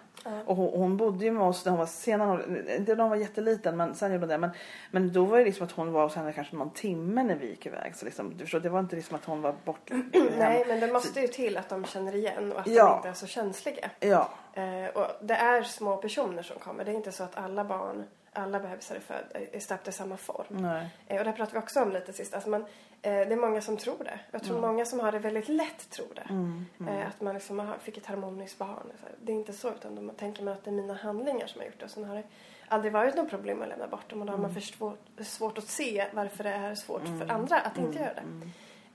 Och 0.45 0.55
hon, 0.55 0.69
hon 0.79 0.97
bodde 0.97 1.25
ju 1.25 1.31
med 1.31 1.43
oss 1.43 1.65
när 1.65 1.71
hon 1.71 1.79
var 1.79 1.85
senare, 1.85 2.43
inte 2.77 2.95
när 2.95 3.01
hon 3.03 3.09
var 3.09 3.17
jätteliten 3.17 3.77
men 3.77 3.95
sen 3.95 4.11
gjorde 4.11 4.21
hon 4.23 4.29
det. 4.29 4.37
Men, 4.37 4.49
men 4.91 5.13
då 5.13 5.23
var 5.25 5.37
det 5.37 5.43
liksom 5.45 5.65
att 5.65 5.71
hon 5.71 5.91
var 5.91 6.03
hos 6.03 6.15
henne 6.15 6.33
kanske 6.33 6.55
någon 6.55 6.69
timme 6.73 7.23
när 7.23 7.35
vi 7.35 7.47
gick 7.49 7.65
iväg. 7.65 7.95
Så 7.95 8.05
liksom, 8.05 8.33
du 8.37 8.43
förstår, 8.43 8.59
det 8.59 8.69
var 8.69 8.79
inte 8.79 8.95
liksom 8.95 9.15
att 9.15 9.25
hon 9.25 9.41
var 9.41 9.55
bort 9.65 9.89
Nej, 10.37 10.65
men 10.67 10.79
det 10.79 10.87
måste 10.93 11.19
ju 11.21 11.27
till 11.27 11.57
att 11.57 11.69
de 11.69 11.85
känner 11.85 12.15
igen 12.15 12.51
och 12.53 12.59
att 12.59 12.67
Ja. 12.67 12.89
de 12.89 12.95
inte 12.97 13.09
är 13.09 13.13
så 13.13 13.27
känsliga. 13.27 13.89
Ja, 13.99 14.29
Eh, 14.53 14.89
och 14.95 15.05
det 15.21 15.33
är 15.33 15.63
små 15.63 15.97
personer 15.97 16.43
som 16.43 16.59
kommer. 16.59 16.85
Det 16.85 16.91
är 16.91 16.95
inte 16.95 17.11
så 17.11 17.23
att 17.23 17.37
alla 17.37 17.63
barn, 17.63 18.03
alla 18.33 18.59
bebisar 18.59 18.95
är, 18.95 18.99
född, 18.99 19.25
är 19.51 19.59
stöpta 19.59 19.89
i 19.89 19.93
samma 19.93 20.17
form. 20.17 20.45
nej. 20.49 20.89
Eh, 21.07 21.17
och 21.19 21.25
det 21.25 21.31
pratade 21.31 21.59
vi 21.59 21.63
också 21.65 21.81
om 21.81 21.91
lite 21.91 22.13
sist. 22.13 22.33
Alltså 22.33 22.49
man, 22.49 22.65
det 23.01 23.09
är 23.33 23.35
många 23.35 23.61
som 23.61 23.77
tror 23.77 24.03
det. 24.03 24.19
Jag 24.31 24.43
tror 24.43 24.61
många 24.61 24.85
som 24.85 24.99
har 24.99 25.11
det 25.11 25.19
väldigt 25.19 25.49
lätt 25.49 25.89
tror 25.89 26.07
det. 26.15 26.27
Mm, 26.29 26.65
Eh, 26.87 27.07
att 27.07 27.21
man 27.21 27.33
liksom 27.33 27.73
fick 27.81 27.97
ett 27.97 28.05
harmoniskt 28.05 28.57
barn. 28.57 28.91
Det 29.21 29.31
är 29.31 29.35
inte 29.35 29.53
så 29.53 29.69
utan 29.69 29.95
de 29.95 30.09
tänker 30.09 30.43
man 30.43 30.53
att 30.53 30.63
det 30.63 30.69
är 30.69 30.73
mina 30.73 30.93
handlingar 30.93 31.47
som 31.47 31.59
har 31.61 31.65
gjort 31.65 31.79
det. 31.79 31.85
Och 31.85 31.91
sen 31.91 32.03
har 32.03 32.15
det 32.15 32.23
aldrig 32.67 32.93
varit 32.93 33.15
något 33.15 33.29
problem 33.29 33.61
att 33.61 33.67
lämna 33.69 33.87
bort 33.87 34.09
dem. 34.09 34.19
Och 34.21 34.25
då 34.25 34.33
har 34.33 34.37
man 34.37 34.53
för 34.53 34.61
svårt, 34.61 34.99
svårt 35.21 35.57
att 35.57 35.67
se 35.67 36.05
varför 36.13 36.43
det 36.43 36.49
är 36.49 36.75
svårt 36.75 37.01
för 37.19 37.31
andra 37.31 37.59
att 37.59 37.77
inte 37.77 37.99
göra 37.99 38.13
det. 38.13 38.21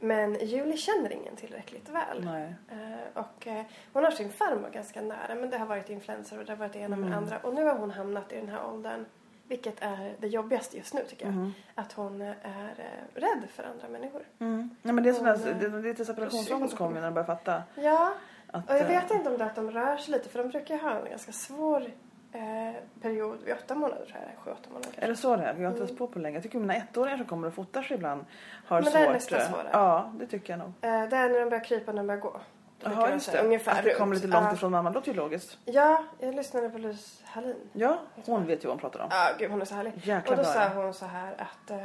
Men 0.01 0.35
Julie 0.47 0.77
känner 0.77 1.13
ingen 1.13 1.37
tillräckligt 1.37 1.89
väl. 1.89 2.25
nej. 2.25 2.55
Eh, 2.71 3.21
och 3.23 3.47
eh, 3.47 3.65
hon 3.93 4.05
har 4.05 4.11
sin 4.11 4.31
farmor 4.33 4.71
ganska 4.71 5.01
nära 5.01 5.35
men 5.35 5.51
det 5.51 5.59
har 5.59 5.67
varit 5.67 5.91
influenser 5.91 6.39
och 6.39 6.45
det 6.45 6.53
har 6.53 6.57
varit 6.57 6.73
det 6.73 6.79
ena 6.79 6.97
med 6.97 7.09
det 7.09 7.13
Mm. 7.15 7.25
andra. 7.25 7.39
Och 7.39 7.55
nu 7.55 7.65
har 7.65 7.75
hon 7.79 7.91
hamnat 7.91 8.33
i 8.33 8.37
den 8.37 8.49
här 8.49 8.67
åldern, 8.67 9.05
vilket 9.49 9.83
är 9.83 10.15
det 10.21 10.27
jobbigaste 10.29 10.77
just 10.77 10.95
nu 10.95 11.01
tycker 11.09 11.25
jag. 11.27 11.35
Mm. 11.35 11.53
Att 11.75 11.93
hon 11.93 12.23
är 12.23 12.75
eh, 12.79 13.21
rädd 13.21 13.43
för 13.51 13.63
andra 13.63 13.89
människor. 13.89 14.23
Mm. 14.39 14.71
Nej 14.83 14.95
men 14.95 15.05
det 15.05 15.11
är, 15.11 15.15
Hon, 15.15 15.27
eh, 15.29 15.59
det 15.61 15.67
är 15.67 15.83
lite 15.83 16.05
separationsångest 16.05 16.77
kommer 16.77 16.95
när 17.01 17.03
de 17.03 17.15
börjar 17.15 17.27
fatta. 17.27 17.63
Ja, 17.75 18.13
Att, 18.47 18.71
och 18.71 18.75
jag 18.77 18.83
eh, 18.83 18.89
vet 18.89 19.11
inte 19.11 19.31
om 19.31 19.39
det 19.39 19.45
är 19.45 19.49
att 19.49 19.55
de 19.57 19.71
rör 19.71 19.97
sig 19.97 20.13
lite 20.13 20.29
för 20.29 20.39
de 20.39 20.49
brukar 20.49 20.79
ha 20.79 20.91
en 20.99 21.11
ganska 21.11 21.33
svår 21.33 21.83
eh, 22.33 22.75
period 23.01 23.39
vid 23.45 23.55
åtta 23.55 23.75
månader 23.75 24.05
tror 24.07 24.19
jag. 24.31 24.39
Sju, 24.45 24.51
åtta 24.51 24.69
månader 24.69 24.85
kanske. 24.85 25.01
Är 25.03 25.09
det 25.09 25.17
så 25.17 25.37
det 25.37 25.43
är? 25.43 25.55
Jag 25.55 25.63
har 25.63 25.69
inte 25.71 25.81
läst 25.81 25.99
på 25.99 26.07
på 26.07 26.19
länge. 26.19 26.37
Jag 26.37 26.43
tycker 26.43 26.59
mina 26.59 26.75
ettåringar 26.77 27.17
som 27.17 27.27
kommer 27.27 27.49
och 27.49 27.55
fotar 27.55 27.83
sig 27.83 27.97
ibland 27.97 28.25
har 28.67 28.77
Men 28.83 28.85
svårt. 28.85 29.01
det 29.01 29.07
är 29.07 29.13
nästan 29.13 29.39
eh, 29.41 29.49
svårare. 29.51 29.69
Ja, 29.73 30.13
det 30.19 30.27
tycker 30.27 30.53
jag 30.53 30.59
nog. 30.59 30.69
Eh, 30.69 31.09
det 31.09 31.17
är 31.17 31.29
när 31.29 31.41
de 31.41 31.51
börjar 31.51 31.65
krypa 31.65 31.93
när 31.93 31.97
de 31.99 32.07
börjar 32.07 32.21
gå. 32.21 32.41
De 32.91 33.11
just 33.13 33.33
det. 33.33 33.43
Ungefär 33.43 33.73
att 33.79 33.85
det 33.85 33.95
runt. 34.01 34.15
lite 34.15 34.27
långt 34.27 34.47
Ja. 34.49 34.55
ifrån 34.55 34.73
mamma. 34.73 34.91
Det 34.91 34.95
låter 34.95 35.09
ju 35.09 35.15
logiskt. 35.17 35.59
Ja, 35.65 36.05
jag 36.19 36.35
lyssnade 36.35 36.71
på 36.71 36.79
Louise 36.79 37.23
Hallin. 37.25 37.57
Ja, 37.73 37.99
hon 38.27 38.47
vet 38.47 38.65
ju 38.65 38.69
vad 38.69 38.73
hon 38.75 38.81
pratar 38.81 39.01
om. 39.01 39.09
Ja, 39.11 39.31
gud 39.39 39.51
hon 39.51 39.61
är 39.61 39.65
så 39.65 39.75
härlig. 39.75 39.93
Jäkla 40.03 40.31
och 40.31 40.37
då 40.37 40.45
sa 40.45 40.63
ja. 40.63 40.69
hon 40.75 40.95
så 40.95 41.05
här 41.07 41.33
att 41.39 41.71
eh, 41.71 41.77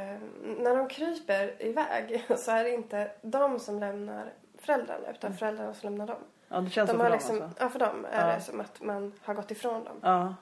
när 0.58 0.76
de 0.76 0.88
kryper 0.88 1.62
iväg 1.62 2.24
så 2.38 2.50
är 2.50 2.64
det 2.64 2.70
inte 2.70 3.10
de 3.22 3.58
som 3.60 3.78
lämnar 3.78 4.32
föräldrarna 4.58 5.10
utan 5.10 5.34
föräldrarna 5.36 5.74
som 5.74 5.88
lämnar 5.90 6.06
dem. 6.06 6.16
Ja, 6.48 6.54
det 6.54 6.58
Mm. 6.58 6.70
känns 6.70 6.90
så 6.90 6.96
De 6.96 6.98
för 6.98 7.04
har 7.04 7.10
dem 7.10 7.18
liksom, 7.18 7.42
alltså. 7.42 7.62
Ja, 7.62 7.68
för 7.68 7.78
dem 7.78 8.06
är 8.12 8.28
Ja. 8.28 8.34
det 8.34 8.40
som 8.40 8.60
att 8.60 8.80
man 8.82 9.12
har 9.22 9.34
gått 9.34 9.50
ifrån 9.50 9.84
dem. 9.84 9.96
Ja. 10.02 10.34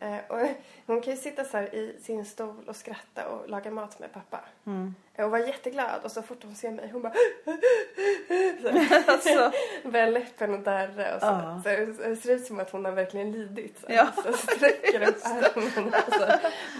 Eh, 0.00 0.16
och 0.28 0.40
hon 0.86 1.00
kan 1.00 1.14
ju 1.14 1.20
sitta 1.20 1.44
så 1.44 1.58
i 1.58 1.96
sin 2.02 2.24
stol 2.24 2.64
och 2.68 2.76
skratta 2.76 3.28
och 3.28 3.48
laga 3.48 3.70
mat 3.70 3.98
med 3.98 4.12
pappa. 4.12 4.40
Mm. 4.66 4.94
Eh, 5.14 5.24
Och 5.24 5.30
var 5.30 5.38
jätteglad 5.38 6.00
och 6.04 6.12
så 6.12 6.22
fort 6.22 6.42
hon 6.44 6.54
ser 6.54 6.70
mig 6.70 6.88
hon 6.92 7.02
bara 7.02 7.12
så, 8.62 8.68
Alltså, 9.12 9.52
börjar 9.84 10.06
läppen 10.10 10.54
och 10.54 10.60
darra 10.60 11.14
och 11.14 11.20
så. 11.20 11.26
Ja. 11.26 11.60
så 11.64 11.68
det 12.08 12.16
ser 12.16 12.34
ut 12.34 12.46
som 12.46 12.60
att 12.60 12.70
hon 12.70 12.84
har 12.84 12.92
verkligen 12.92 13.32
lidit. 13.32 13.78
Så, 13.80 13.86
Ja. 13.88 14.06
så 14.24 14.32
sträcker 14.32 15.08
upp 15.08 15.16
armen 15.24 15.94
och 15.94 16.14
så. 16.14 16.26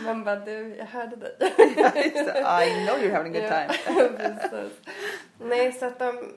Man 0.05 0.25
bara 0.25 0.37
du, 0.37 0.77
jag 0.77 0.87
hörde 0.87 1.17
dig. 1.17 1.39
I 2.67 2.87
know 2.87 2.99
you're 2.99 3.13
having 3.17 3.37
a 3.37 3.41
good 3.41 4.41
time. 4.51 4.69
Nej, 5.39 5.73
så 5.73 5.87
att 5.87 5.99
de... 5.99 6.33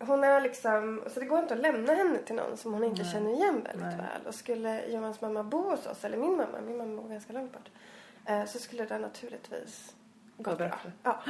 Hon 0.00 0.24
är 0.24 0.40
liksom... 0.40 1.02
Så 1.06 1.20
det 1.20 1.26
går 1.26 1.38
inte 1.38 1.54
att 1.54 1.60
lämna 1.60 1.94
henne 1.94 2.18
till 2.18 2.34
någon 2.36 2.56
som 2.56 2.72
hon 2.72 2.84
inte 2.84 3.02
Nej. 3.02 3.12
känner 3.12 3.30
igen 3.30 3.54
väldigt 3.64 3.86
Nej. 3.86 3.96
väl. 3.96 4.26
Och 4.26 4.34
skulle 4.34 4.86
Johans 4.86 5.20
mamma 5.20 5.42
bo 5.42 5.70
hos 5.70 5.86
oss, 5.86 6.04
eller 6.04 6.16
min 6.16 6.36
mamma, 6.36 6.60
min 6.66 6.76
mamma 6.76 7.02
bor 7.02 7.08
ganska 7.08 7.32
långt 7.32 7.52
bort. 7.52 7.68
Eh, 8.26 8.44
så 8.44 8.58
skulle 8.58 8.84
det 8.84 8.98
naturligtvis 8.98 9.94
Gå 10.36 10.54
bra. 10.54 10.70
Ja. 11.02 11.20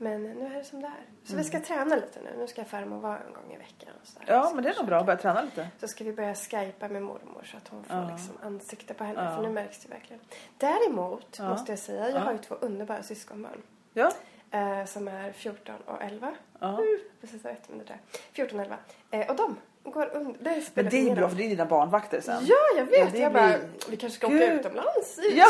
Men 0.00 0.22
nu 0.22 0.46
är 0.46 0.50
det 0.58 0.64
som 0.64 0.80
det 0.80 0.86
är. 0.86 1.04
Så 1.24 1.36
vi 1.36 1.44
ska 1.44 1.60
träna 1.60 1.94
lite 1.96 2.20
nu. 2.24 2.30
Nu 2.38 2.46
ska 2.46 2.64
farmor 2.64 2.98
vara 2.98 3.18
en 3.18 3.32
gång 3.32 3.52
i 3.54 3.56
veckan. 3.56 3.90
Och 4.02 4.06
så. 4.08 4.18
Ja, 4.26 4.50
men 4.54 4.64
det 4.64 4.70
är 4.70 4.76
nog 4.76 4.86
bra 4.86 4.98
att 4.98 5.06
börja 5.06 5.18
träna 5.18 5.42
lite. 5.42 5.68
Så 5.80 5.88
ska 5.88 6.04
vi 6.04 6.12
börja 6.12 6.34
skypa 6.34 6.88
med 6.88 7.02
mormor 7.02 7.42
så 7.44 7.56
att 7.56 7.68
hon 7.68 7.84
får 7.84 7.96
Ja. 7.96 8.10
liksom 8.12 8.34
ansikte 8.42 8.94
på 8.94 9.04
henne. 9.04 9.24
Ja. 9.24 9.36
För 9.36 9.42
nu 9.42 9.48
märks 9.50 9.78
det 9.78 9.88
verkligen. 9.88 10.20
Däremot 10.58 11.36
Ja. 11.38 11.48
måste 11.48 11.72
jag 11.72 11.78
säga, 11.78 12.08
jag 12.08 12.14
Ja. 12.20 12.24
har 12.24 12.32
ju 12.32 12.38
två 12.38 12.54
underbara 12.54 13.02
syskonbarn. 13.02 13.62
Ja. 13.92 14.12
Eh, 14.50 14.84
som 14.86 15.08
är 15.08 15.32
14 15.32 15.74
och 15.86 16.02
11. 16.02 16.34
ja. 16.60 16.80
Precis 17.20 17.44
rätt, 17.44 17.68
där. 17.86 18.00
14 18.32 18.58
och 18.60 18.64
11. 18.64 18.76
Eh, 19.10 19.30
och 19.30 19.36
de 19.36 19.56
går 19.90 20.10
under. 20.14 20.38
Det 20.40 20.62
Men 20.74 20.88
det 20.88 21.10
är 21.10 21.14
bra 21.16 21.28
för 21.28 21.36
det 21.36 21.44
är 21.44 21.48
dina 21.48 21.64
barnvakter 21.66 22.20
sen. 22.20 22.42
Ja, 22.46 22.56
jag 22.76 22.84
vet. 22.84 22.98
Ja, 23.14 23.20
jag 23.20 23.32
blir- 23.32 23.40
bara, 23.42 23.58
vi 23.90 23.96
kanske 23.96 24.16
ska 24.16 24.26
åka 24.26 24.36
Gud. 24.36 24.52
utomlands. 24.60 25.18
Ja, 25.34 25.46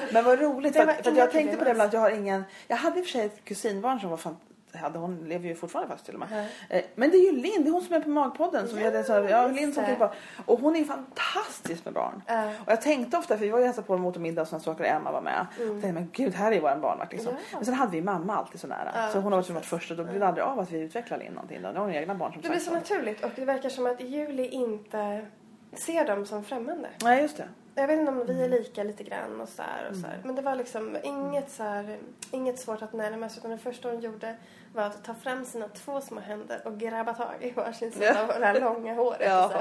men 0.12 0.24
vad 0.24 0.40
roligt. 0.40 0.72
För, 0.76 0.86
att, 0.86 1.04
för 1.04 1.12
jag 1.16 1.30
tänkte 1.32 1.56
på 1.56 1.64
det 1.64 1.70
ibland 1.70 1.94
jag 1.94 2.00
har 2.00 2.10
ingen... 2.10 2.44
Jag 2.68 2.76
hade 2.76 2.98
i 2.98 3.02
och 3.02 3.06
för 3.06 3.12
sig 3.12 3.26
ett 3.26 3.44
kusinbarn 3.44 4.00
som 4.00 4.10
var 4.10 4.16
fan, 4.16 4.36
hade. 4.78 4.98
Hon 4.98 5.24
lever 5.28 5.48
ju 5.48 5.54
fortfarande 5.54 5.92
fast 5.92 6.04
till 6.04 6.14
och 6.14 6.20
med. 6.20 6.46
Eh, 6.70 6.82
Men 6.94 7.10
det 7.10 7.16
är 7.16 7.32
ju 7.32 7.32
Linn, 7.32 7.62
det 7.62 7.68
är 7.68 7.72
hon 7.72 7.82
som 7.82 7.94
är 7.96 8.00
på 8.00 8.08
Magpodden. 8.08 8.68
Som 8.68 8.78
vi 8.78 8.84
hade, 8.84 9.04
så 9.04 9.12
här, 9.12 9.28
ja, 9.28 9.46
Linn 9.46 9.72
som 9.72 9.84
tittar 9.84 10.08
på. 10.08 10.14
Och 10.52 10.60
hon 10.60 10.76
är 10.76 10.84
fantastisk 10.84 11.84
med 11.84 11.94
barn. 11.94 12.22
Ja. 12.26 12.44
Och 12.48 12.72
jag 12.72 12.80
tänkte 12.82 13.16
ofta, 13.16 13.36
för 13.36 13.44
vi 13.44 13.50
var 13.50 13.58
ju 13.58 13.64
hälsade 13.64 13.86
på 13.86 13.92
dem 13.92 14.02
mot 14.02 14.16
middag 14.16 14.42
och 14.42 14.48
sådana 14.48 14.62
saker 14.64 14.84
och 14.84 14.90
Emma 14.90 15.12
var 15.12 15.20
med. 15.20 15.46
Och 15.52 15.56
tänkte, 15.56 15.92
men 15.92 16.10
gud, 16.12 16.34
här 16.34 16.52
är 16.52 16.60
vår 16.60 16.76
barnvakt 16.76 17.12
liksom. 17.12 17.30
Mm. 17.30 17.42
Ja. 17.52 17.56
Men 17.58 17.64
sen 17.64 17.74
hade 17.74 17.92
vi 17.92 18.02
mamma 18.02 18.36
alltid 18.36 18.60
så 18.60 18.66
nära. 18.66 18.90
Ja, 18.94 19.08
så 19.12 19.18
hon 19.20 19.32
har 19.32 19.40
varit, 19.40 19.50
varit 19.50 19.66
först 19.66 19.90
och 19.90 19.96
då 19.96 20.04
blir 20.04 20.20
det 20.20 20.26
aldrig 20.26 20.44
av 20.44 20.58
att 20.60 20.72
vi 20.72 20.80
utvecklar 20.80 21.18
Linn 21.18 21.32
någonting. 21.32 21.62
Då. 21.62 21.68
Nu 21.68 21.74
har 21.78 21.84
hon 21.84 21.94
egna 21.94 22.14
barn 22.14 22.32
som 22.32 22.42
Det 22.42 22.48
blir 22.48 22.58
så 22.58 22.72
naturligt 22.74 23.24
och 23.24 23.30
det 23.36 23.44
verkar 23.44 23.68
som 23.68 23.86
att 23.86 24.00
Julie 24.00 24.48
inte 24.48 25.26
ser 25.72 26.06
dem 26.06 26.26
som 26.26 26.44
främmande. 26.44 26.88
Nej, 27.02 27.22
just 27.22 27.36
det. 27.36 27.48
Jag 27.78 27.86
vet 27.86 27.98
inte 28.00 28.12
om 28.12 28.26
vi 28.26 28.32
Mm. 28.32 28.44
är 28.44 28.48
lika 28.48 28.82
lite 28.82 29.04
grann 29.04 29.40
och 29.40 29.48
så 29.48 29.62
här 29.62 29.88
och 29.90 29.96
så 29.96 30.06
här. 30.06 30.20
Men 30.24 30.34
det 30.34 30.42
var 30.42 30.54
liksom 30.54 30.96
inget 31.02 31.50
så 31.50 31.62
här, 31.62 31.96
inget 32.30 32.58
svårt 32.58 32.82
att 32.82 32.92
närma 32.92 33.28
sig 33.28 33.38
utan 33.38 33.50
det 33.50 33.58
första 33.58 33.88
hon 33.90 34.00
gjorde 34.00 34.36
var 34.76 34.82
att 34.84 35.04
ta 35.04 35.14
fram 35.14 35.44
sina 35.44 35.68
två 35.68 36.00
små 36.00 36.20
händer 36.20 36.60
och 36.64 36.78
grabba 36.78 37.14
tag 37.14 37.34
i 37.40 37.50
varsin 37.50 37.92
sida 37.92 38.04
Ja. 38.14 38.22
av 38.34 38.40
det 38.40 38.46
här 38.46 38.60
långa 38.60 38.94
håret. 38.94 39.44
och 39.44 39.50
Så 39.52 39.58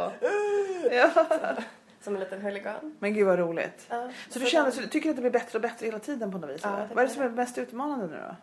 här, 1.36 1.64
som 2.02 2.14
en 2.14 2.20
liten 2.20 2.42
huligan. 2.42 2.96
Men 3.00 3.14
gud 3.14 3.28
vad 3.28 3.40
roligt. 3.40 3.86
Ja, 3.90 4.10
Så 4.30 4.40
du 4.40 4.46
känner, 4.46 4.72
så 4.72 4.82
du 4.82 4.88
tycker 4.88 5.10
att 5.10 5.16
det 5.16 5.22
blir 5.22 5.32
bättre 5.32 5.58
och 5.58 5.62
bättre 5.62 5.86
hela 5.86 6.00
tiden 6.00 6.32
på 6.32 6.38
något 6.38 6.50
vis? 6.50 6.62
Ja, 6.64 6.88
Vad 6.94 7.04
är 7.04 7.08
det 7.08 7.14
som 7.14 7.24
är 7.24 7.30
mest 7.30 7.58
utmanande 7.58 8.08
nu 8.08 8.18
då? 8.30 8.36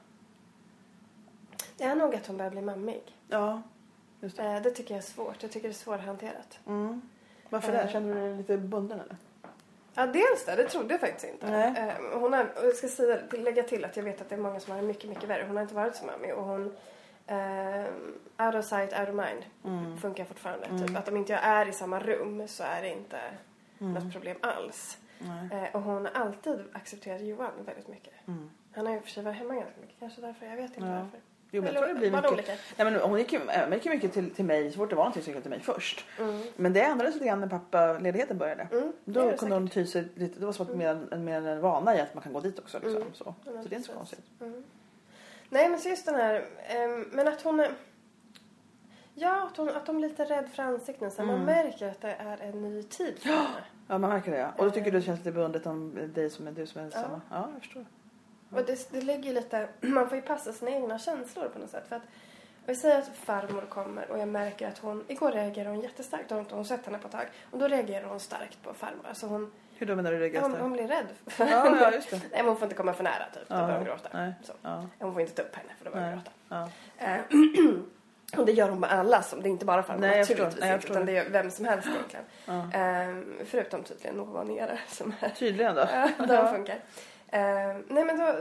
Det 1.77 1.85
är 1.85 1.95
nog 1.95 2.15
att 2.15 2.27
hon 2.27 2.37
börjar 2.37 2.51
bli 2.51 2.63
mammig. 2.63 3.03
Ja, 3.29 3.63
just 4.21 4.37
det. 4.37 4.43
Eh, 4.45 4.63
Det 4.63 4.71
tycker 4.71 4.95
jag 4.95 4.99
är 4.99 5.07
svårt. 5.07 5.43
Jag 5.43 5.51
tycker 5.51 5.69
det 5.69 5.73
är 5.73 5.75
svårhanterat. 5.75 6.59
Mm. 6.67 7.03
Varför 7.49 7.73
det? 7.73 7.79
Eh. 7.83 7.91
Känner 7.91 8.15
du 8.15 8.21
dig 8.21 8.37
lite 8.37 8.57
bunden 8.59 9.01
eller? 9.01 9.17
Ja, 9.95 10.07
dels 10.07 10.45
det. 10.45 10.57
Det 10.57 10.69
trodde 10.69 10.95
jag 10.95 11.01
faktiskt 11.01 11.25
inte. 11.33 11.51
Nej. 11.51 11.75
Eh, 11.89 12.19
Hon 12.21 12.33
har, 12.33 12.45
och 12.45 12.65
jag 12.67 12.75
ska 12.75 12.89
säga, 12.89 13.19
lägga 13.33 13.63
till 13.63 13.85
att 13.85 13.97
jag 13.97 14.05
vet 14.05 14.21
att 14.21 14.29
det 14.29 14.35
är 14.35 14.39
många 14.41 14.61
som 14.61 14.73
har 14.73 14.81
det 14.81 14.87
mycket, 14.87 15.09
mycket 15.11 15.29
värre. 15.29 15.45
Hon 15.47 15.57
har 15.57 15.63
inte 15.63 15.75
varit 15.75 15.97
så 15.97 16.05
mammig 16.07 16.35
och 16.35 16.45
hon... 16.45 16.77
Eh, 17.27 17.85
out 18.47 18.55
of 18.55 18.65
sight, 18.65 18.99
out 19.01 19.09
of 19.09 19.15
mind 19.15 19.45
Mm. 19.65 19.97
funkar 19.99 20.25
fortfarande. 20.25 20.87
Typ 20.87 20.97
att 20.97 21.09
om 21.09 21.17
inte 21.17 21.33
jag 21.33 21.43
är 21.45 21.69
i 21.69 21.73
samma 21.73 22.01
rum 22.01 22.49
så 22.49 22.63
är 22.65 22.83
det 22.83 22.89
inte 22.89 23.21
något 23.79 24.13
problem 24.13 24.37
alls. 24.41 24.99
Mm. 25.21 25.51
Eh, 25.65 25.75
och 25.75 25.83
hon 25.83 26.07
har 26.07 26.13
alltid 26.13 26.59
accepterat 26.73 27.21
Johan 27.21 27.51
väldigt 27.67 27.89
mycket. 27.89 28.13
Mm. 28.29 28.51
Han 28.75 28.87
har 28.87 28.95
ju 28.95 29.01
för 29.01 29.09
sig 29.11 29.23
varit 29.23 29.37
hemma 29.37 29.55
ganska 29.55 29.81
mycket. 29.81 29.97
Kanske 29.99 30.21
därför. 30.21 30.47
Jag 30.47 30.57
vet 30.57 30.77
inte 30.77 30.81
Ja. 30.81 31.01
varför. 31.03 31.21
Jo, 31.55 31.63
men 31.63 31.75
jag 31.75 31.83
tror 31.83 31.95
det 31.95 32.01
blir 32.01 32.11
mycket. 32.11 32.33
olika? 32.33 32.53
Nej, 32.77 32.91
men 32.91 33.01
hon 33.01 33.19
gick 33.19 33.33
ju, 33.33 33.41
Emma 33.51 33.75
gick 33.75 33.85
ju 33.87 33.91
mycket 33.91 34.13
till, 34.13 34.31
till 34.31 34.45
mig 34.45 34.71
så 34.73 34.77
fort 34.79 34.91
det 34.91 34.97
var 34.97 35.03
någonting 35.05 35.23
så 35.23 35.27
gick 35.31 35.37
hon 35.37 35.43
till 35.43 35.51
mig 35.51 35.61
först. 35.61 36.05
Mm. 36.19 36.43
Men 36.57 36.73
det 36.73 36.83
ändrades 36.83 37.15
lite 37.15 37.27
grann 37.27 37.41
när 37.41 37.49
pappaledigheten 37.49 38.39
började. 38.39 38.69
Mm, 38.73 38.93
Då 39.05 39.33
kunde 39.37 39.55
hon 39.55 39.69
ty 39.69 39.87
sig 39.87 40.09
lite, 40.15 40.41
det 40.41 40.47
var 40.47 40.53
som 40.53 40.67
att 40.67 40.77
mer, 40.77 41.07
en, 41.11 41.25
mer 41.25 41.47
en 41.47 41.61
vana 41.61 41.97
i 41.97 42.01
att 42.01 42.15
man 42.15 42.23
kan 42.23 42.33
gå 42.33 42.41
dit 42.41 42.59
också. 42.59 42.79
Liksom, 42.79 42.97
Mm. 43.03 43.15
så. 43.15 43.35
Ja, 43.45 43.53
så 43.63 43.69
det 43.69 43.75
är 43.75 43.77
inte 43.77 43.89
så 43.93 43.97
konstigt. 43.97 44.25
Mm. 44.41 44.65
Nej, 45.49 45.69
men 45.69 45.79
så 45.81 45.89
just 45.89 46.07
den 46.07 46.15
här... 46.15 46.45
ehm, 46.69 47.09
men 47.13 47.29
att 47.29 47.43
hon... 47.43 47.67
Ja, 49.15 49.49
att, 49.51 49.57
hon, 49.57 49.69
att 49.69 49.87
de 49.87 49.97
är 49.97 50.01
lite 50.01 50.25
rädd 50.25 50.49
för 50.55 50.63
ansikten. 50.63 51.11
Så 51.11 51.23
Man 51.23 51.35
Mm. 51.35 51.47
märker 51.47 51.89
att 51.89 52.01
det 52.01 52.17
är 52.19 52.39
en 52.43 52.63
ny 52.63 52.83
tid 52.83 53.19
för 53.19 53.29
henne. 53.29 53.49
Ja, 53.89 53.99
man 53.99 54.11
märker 54.11 54.31
det. 54.31 54.39
Ja. 54.39 54.49
Och 54.59 54.65
då 54.65 54.71
tycker 54.71 54.91
du 54.91 54.99
det 54.99 55.05
känns 55.05 55.19
lite 55.19 55.33
bundet 55.33 55.67
om 55.67 55.99
dig 56.15 56.31
som 56.31 56.47
är 56.47 56.53
du 56.53 56.67
som 56.67 56.81
är 56.81 56.85
Ja. 56.85 56.91
samma? 56.91 57.21
Ja, 57.31 57.49
jag 57.53 57.63
förstår. 57.63 57.85
Och 58.55 58.65
det, 58.67 58.93
det 58.93 59.01
ligger 59.01 59.25
ju 59.29 59.33
lite... 59.35 59.69
Man 59.81 60.09
får 60.09 60.17
ju 60.17 60.23
passa 60.23 60.53
sina 60.53 60.71
egna 60.71 60.99
känslor 60.99 61.49
på 61.49 61.59
något 61.59 61.71
sätt. 61.71 61.85
För 61.89 61.97
att 61.97 62.03
vi 62.67 62.75
säger 62.75 62.99
att 62.99 63.11
farmor 63.17 63.63
kommer 63.69 64.11
och 64.11 64.19
jag 64.19 64.29
märker 64.29 64.69
att 64.69 64.79
hon... 64.79 65.05
Igår 65.09 65.33
reagerade 65.33 65.71
hon 65.71 65.81
jättestarkt. 65.81 66.29
Då 66.29 66.35
har 66.35 66.41
inte 66.41 66.55
hon 66.55 66.65
sett 66.65 66.87
henne 66.87 66.99
på 66.99 67.07
ett 67.07 67.13
tag. 67.13 67.27
Och 67.51 67.59
då 67.59 67.69
reagerar 67.69 68.05
hon 68.09 68.21
starkt 68.21 68.63
på 68.63 68.75
farmor. 68.75 69.07
Alltså 69.09 69.27
hon, 69.27 69.53
Hur 69.79 69.87
då 69.87 69.97
menar 69.97 70.13
du 70.13 70.29
det 70.29 70.41
hon, 70.41 70.53
hon 70.57 70.73
blir 70.73 70.89
rädd. 70.89 71.07
för 71.27 71.47
Ja, 71.51 71.77
ja, 71.81 71.93
just 71.93 72.11
det. 72.11 72.17
Nej, 72.17 72.29
men 72.33 72.47
hon 72.47 72.57
får 72.57 72.65
inte 72.65 72.77
komma 72.77 72.93
för 72.93 73.05
nära 73.05 73.25
typ. 73.35 73.49
Då 73.49 73.55
Ja, 73.55 73.61
börjar 73.63 73.77
hon 73.77 73.85
gråta. 73.87 74.09
nej. 74.13 74.33
Så. 74.43 74.53
Ja, 74.63 74.87
Hon 74.99 75.13
får 75.13 75.23
inte 75.23 75.35
ta 75.35 75.43
upp 75.43 75.55
henne 75.57 75.69
för 75.79 75.85
då 75.85 75.91
börjar 75.91 76.07
hon 76.11 76.15
gråta. 76.15 76.31
Ja. 76.49 76.69
Eh, 77.07 77.21
och 78.41 78.47
det 78.47 78.53
gör 78.53 78.69
hon 78.69 78.81
med 78.81 78.91
alla. 78.93 79.23
Som, 79.23 79.43
det 79.43 79.49
är 79.49 79.51
inte 79.51 79.65
bara 79.65 79.83
farmor 79.83 80.01
Nej, 80.01 80.19
naturligtvis 80.21 80.61
Nej, 80.61 80.75
inte, 80.75 80.87
utan 80.89 81.07
det 81.07 81.17
är 81.17 81.31
vem 81.31 81.51
som 81.51 81.65
helst 81.65 81.89
egentligen. 81.89 82.25
Ja. 82.45 82.79
Eh, 82.81 83.45
förutom 83.47 83.83
tydligen 83.83 84.17
någon 84.17 84.47
nere 84.49 84.79
som 84.89 85.15
är 85.21 85.29
Tydligen 85.29 85.75
då. 85.75 85.89
Ja, 86.19 86.27
de 86.27 86.49
funkar. 86.55 86.79
Eh, 87.33 87.77
nej 87.89 88.05
men 88.05 88.19
då, 88.19 88.37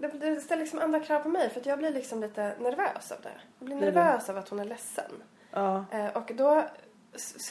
det, 0.00 0.08
det 0.08 0.40
ställer 0.40 0.62
liksom 0.62 0.78
andra 0.78 1.00
krav 1.00 1.20
på 1.20 1.28
mig 1.28 1.50
för 1.50 1.60
att 1.60 1.66
jag 1.66 1.78
blir 1.78 1.90
liksom 1.90 2.20
lite 2.20 2.54
nervös 2.60 3.12
av 3.12 3.18
det. 3.22 3.30
Jag 3.58 3.66
blir 3.66 3.76
nervös 3.76 4.28
av 4.30 4.38
att 4.38 4.48
hon 4.48 4.60
är 4.60 4.64
ledsen. 4.64 5.12
Ja, 5.50 5.84
Eh, 5.90 6.06
och 6.16 6.30
då 6.34 6.64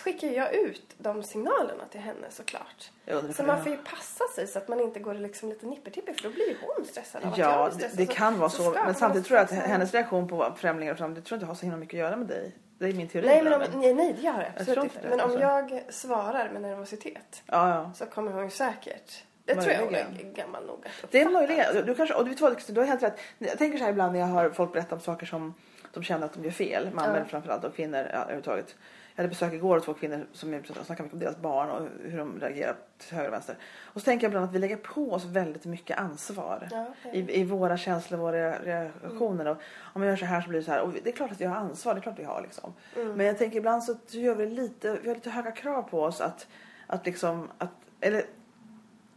skickar 0.04 0.27
jag 0.27 0.54
ut 0.54 0.96
de 0.98 1.24
signalerna 1.24 1.84
till 1.92 2.00
henne 2.01 2.27
såklart. 2.30 2.92
jag 3.06 3.36
Så 3.36 3.44
man 3.44 3.63
får 3.63 3.72
ju 3.72 3.77
passa 3.77 4.24
sig 4.36 4.48
så 4.48 4.60
att 4.60 4.68
man 4.68 4.80
inte 4.80 5.00
går 5.00 5.13
liksom 5.13 5.50
lite 5.50 5.65
nippertipper 5.65 6.13
för 6.13 6.24
då 6.24 6.30
blir 6.30 6.48
ju 6.50 6.56
hon 6.62 6.86
stressad 6.86 7.24
av 7.24 7.32
att 7.32 7.38
Ja, 7.38 7.51
jag 7.51 7.65
blir 7.70 7.77
stressad. 7.80 7.98
det 7.98 8.06
kan 8.13 8.39
vara 8.39 8.50
så. 8.50 8.72
ska 8.72 8.84
Men 8.84 8.96
samtidigt 8.96 9.27
tror 9.27 9.38
jag 9.38 9.44
att 9.44 9.51
hennes 9.51 9.94
reaktion 9.94 10.27
på 10.27 10.54
främlingar 10.58 11.04
och 11.04 11.10
det 11.10 11.22
tror 11.22 11.25
jag 11.30 11.38
inte 11.38 11.46
har 11.46 11.56
så 11.56 11.62
himla 11.62 11.77
mycket 11.77 11.94
att 11.94 12.00
göra 12.00 12.15
med 12.15 12.27
dig. 12.27 12.56
Det 12.77 12.86
är 12.86 12.94
min 12.94 13.08
teori. 13.08 13.27
Nej, 13.27 13.44
men 13.44 13.54
om, 13.54 13.62
nej, 13.74 13.94
nej, 13.94 14.13
det 14.13 14.22
gör 14.22 14.38
det 14.38 14.51
absolut 14.58 14.84
inte. 14.84 14.96
inte 14.96 15.01
det, 15.01 15.10
Men 15.10 15.20
om 15.20 15.25
alltså. 15.25 15.39
jag 15.39 15.84
svarar 15.94 16.50
med 16.50 16.62
nervositet 16.62 17.44
Ja, 17.46 17.70
ja. 17.70 17.92
så 17.96 18.06
kommer 18.06 18.32
hon 18.32 18.44
ju 18.44 18.50
säkert... 18.50 19.24
Det 19.46 19.56
tror 19.56 19.74
jag 19.74 19.80
hon 19.80 19.96
är 19.96 20.06
Möjligen. 20.06 20.34
gammal 20.34 20.66
nog 20.66 20.88
att 21.04 21.12
Det 21.12 21.22
är 21.22 21.30
möjligt. 21.30 21.86
Du, 21.86 21.96
kanske, 21.96 22.16
och 22.16 22.24
du, 22.24 22.30
vet 22.30 22.42
vad, 22.42 22.62
du 22.68 22.80
har 22.80 22.88
helt 22.88 23.04
rätt. 23.04 23.20
Jag 23.38 23.58
tänker 23.58 23.78
så 23.78 23.84
här 23.84 23.92
ibland 23.92 24.14
när 24.14 24.20
jag 24.20 24.28
hör 24.28 24.50
folk 24.50 24.74
berätta 24.74 24.96
om 24.96 25.02
saker 25.02 25.25
som 25.25 25.54
de 25.94 26.04
känner 26.04 26.25
att 26.25 26.34
de 26.34 26.44
gör 26.44 26.52
fel. 26.52 26.90
Mammor 26.94 27.25
framförallt 27.30 27.64
och 27.64 27.75
kvinnor 27.75 28.00
ja, 28.14 28.20
överhuvudtaget. 28.22 28.75
Jag 29.16 29.24
hade 29.24 29.30
besök 29.30 29.54
igår 29.54 29.75
av 29.75 29.80
två 29.80 29.94
kvinnor 29.94 30.28
som 30.32 30.50
snackade 30.50 31.04
mycket 31.04 31.14
om 31.14 31.20
deras 31.20 31.38
barn 31.38 31.70
och 31.70 31.88
hur 32.10 32.18
de 32.18 32.40
reagerar 32.40 32.75
till 32.98 33.16
höger 33.16 33.28
och 33.30 33.34
vänster. 33.34 33.58
Och 33.84 34.02
så 34.02 34.06
tänker 34.06 34.25
jag 34.25 34.30
ibland 34.30 34.46
att 34.46 34.54
vi 34.56 34.60
lägger 34.60 34.78
på 34.78 35.12
oss 35.12 35.25
väldigt 35.25 35.66
mycket 35.66 35.98
ansvar. 35.98 36.68
Ja, 36.72 36.86
okej. 37.06 37.20
I, 37.20 37.42
I 37.42 37.44
våra 37.44 37.78
känslor, 37.78 38.18
våra 38.18 38.60
reaktioner. 38.60 39.48
Och 39.48 39.58
om 39.94 40.02
jag 40.02 40.10
gör 40.10 40.18
så 40.18 40.25
här 40.25 40.42
så 40.42 40.50
blir 40.50 40.60
det 40.60 40.66
så 40.66 40.72
här. 40.72 40.82
Och 40.82 40.94
det 41.04 41.10
är 41.10 41.14
klart 41.14 41.32
att 41.32 41.42
vi 41.42 41.46
har 41.46 41.56
ansvar, 41.56 41.94
det 41.94 42.00
är 42.00 42.02
klart 42.02 42.20
vi 42.20 42.24
har 42.24 42.42
liksom. 42.42 42.74
Mm. 42.96 43.14
Men 43.14 43.25
jag 43.25 43.38
tänker 43.38 43.58
ibland 43.58 43.84
så 43.84 43.96
gör 44.08 44.36
vi 44.36 44.46
lite, 44.46 44.98
vi 45.02 45.08
har 45.08 45.16
lite 45.16 45.30
höga 45.30 45.52
krav 45.52 45.82
på 45.82 46.02
oss 46.02 46.22
att, 46.22 46.48
att 46.88 47.06
liksom, 47.06 47.52
att, 47.58 47.72
eller, 48.02 48.24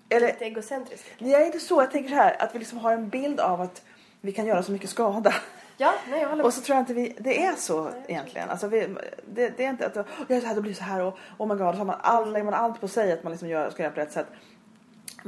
eller 0.09 0.27
Lite 0.27 0.45
egocentrisk. 0.45 1.05
Nej, 1.19 1.31
jag 1.31 1.43
är 1.43 1.47
inte 1.47 1.61
så. 1.61 1.83
Jag 1.83 1.91
tänker 1.91 2.11
så 2.11 2.17
här 2.17 2.43
att 2.43 2.55
vi 2.55 2.59
liksom 2.59 2.79
har 2.79 2.93
en 2.93 3.09
bild 3.09 3.41
av 3.41 3.61
att 3.61 3.83
vi 4.21 4.33
kan 4.33 4.47
göra 4.47 4.63
så 4.63 4.73
mycket 4.73 4.91
skada. 4.91 5.35
Ja, 5.77 5.95
nej 6.11 6.21
jag 6.21 6.29
håller 6.29 6.45
Och 6.45 6.55
så 6.55 6.61
tror 6.61 6.77
jag 6.77 6.83
inte 6.83 6.95
vi, 6.95 7.17
det 7.19 7.45
är 7.45 7.55
så 7.55 7.91
egentligen. 8.07 8.51
Alltså 8.51 8.69
vi, 8.69 8.89
det, 9.35 9.49
det 9.57 9.65
är 9.65 9.71
inte 9.71 9.87
att 9.87 9.97
jag 9.97 10.07
gör 10.29 10.41
så 10.41 10.47
här, 10.47 10.55
då 10.55 10.61
blir 10.61 10.73
det 10.73 10.79
så 10.79 10.85
här 10.85 11.03
och 11.03 11.19
oh 11.39 11.49
my 11.49 11.55
god, 11.55 11.75
så 11.75 11.79
har 11.79 11.85
man 11.85 11.97
all, 12.01 12.33
lägger 12.33 12.45
man 12.45 12.55
allt 12.55 12.81
på 12.81 12.89
sig 12.89 13.13
att 13.13 13.23
man 13.23 13.33
liksom 13.33 13.49
gör, 13.49 13.71
ska 13.71 13.83
göra 13.83 13.93
på 13.93 14.01
rätt 14.01 14.13
sätt. 14.13 14.27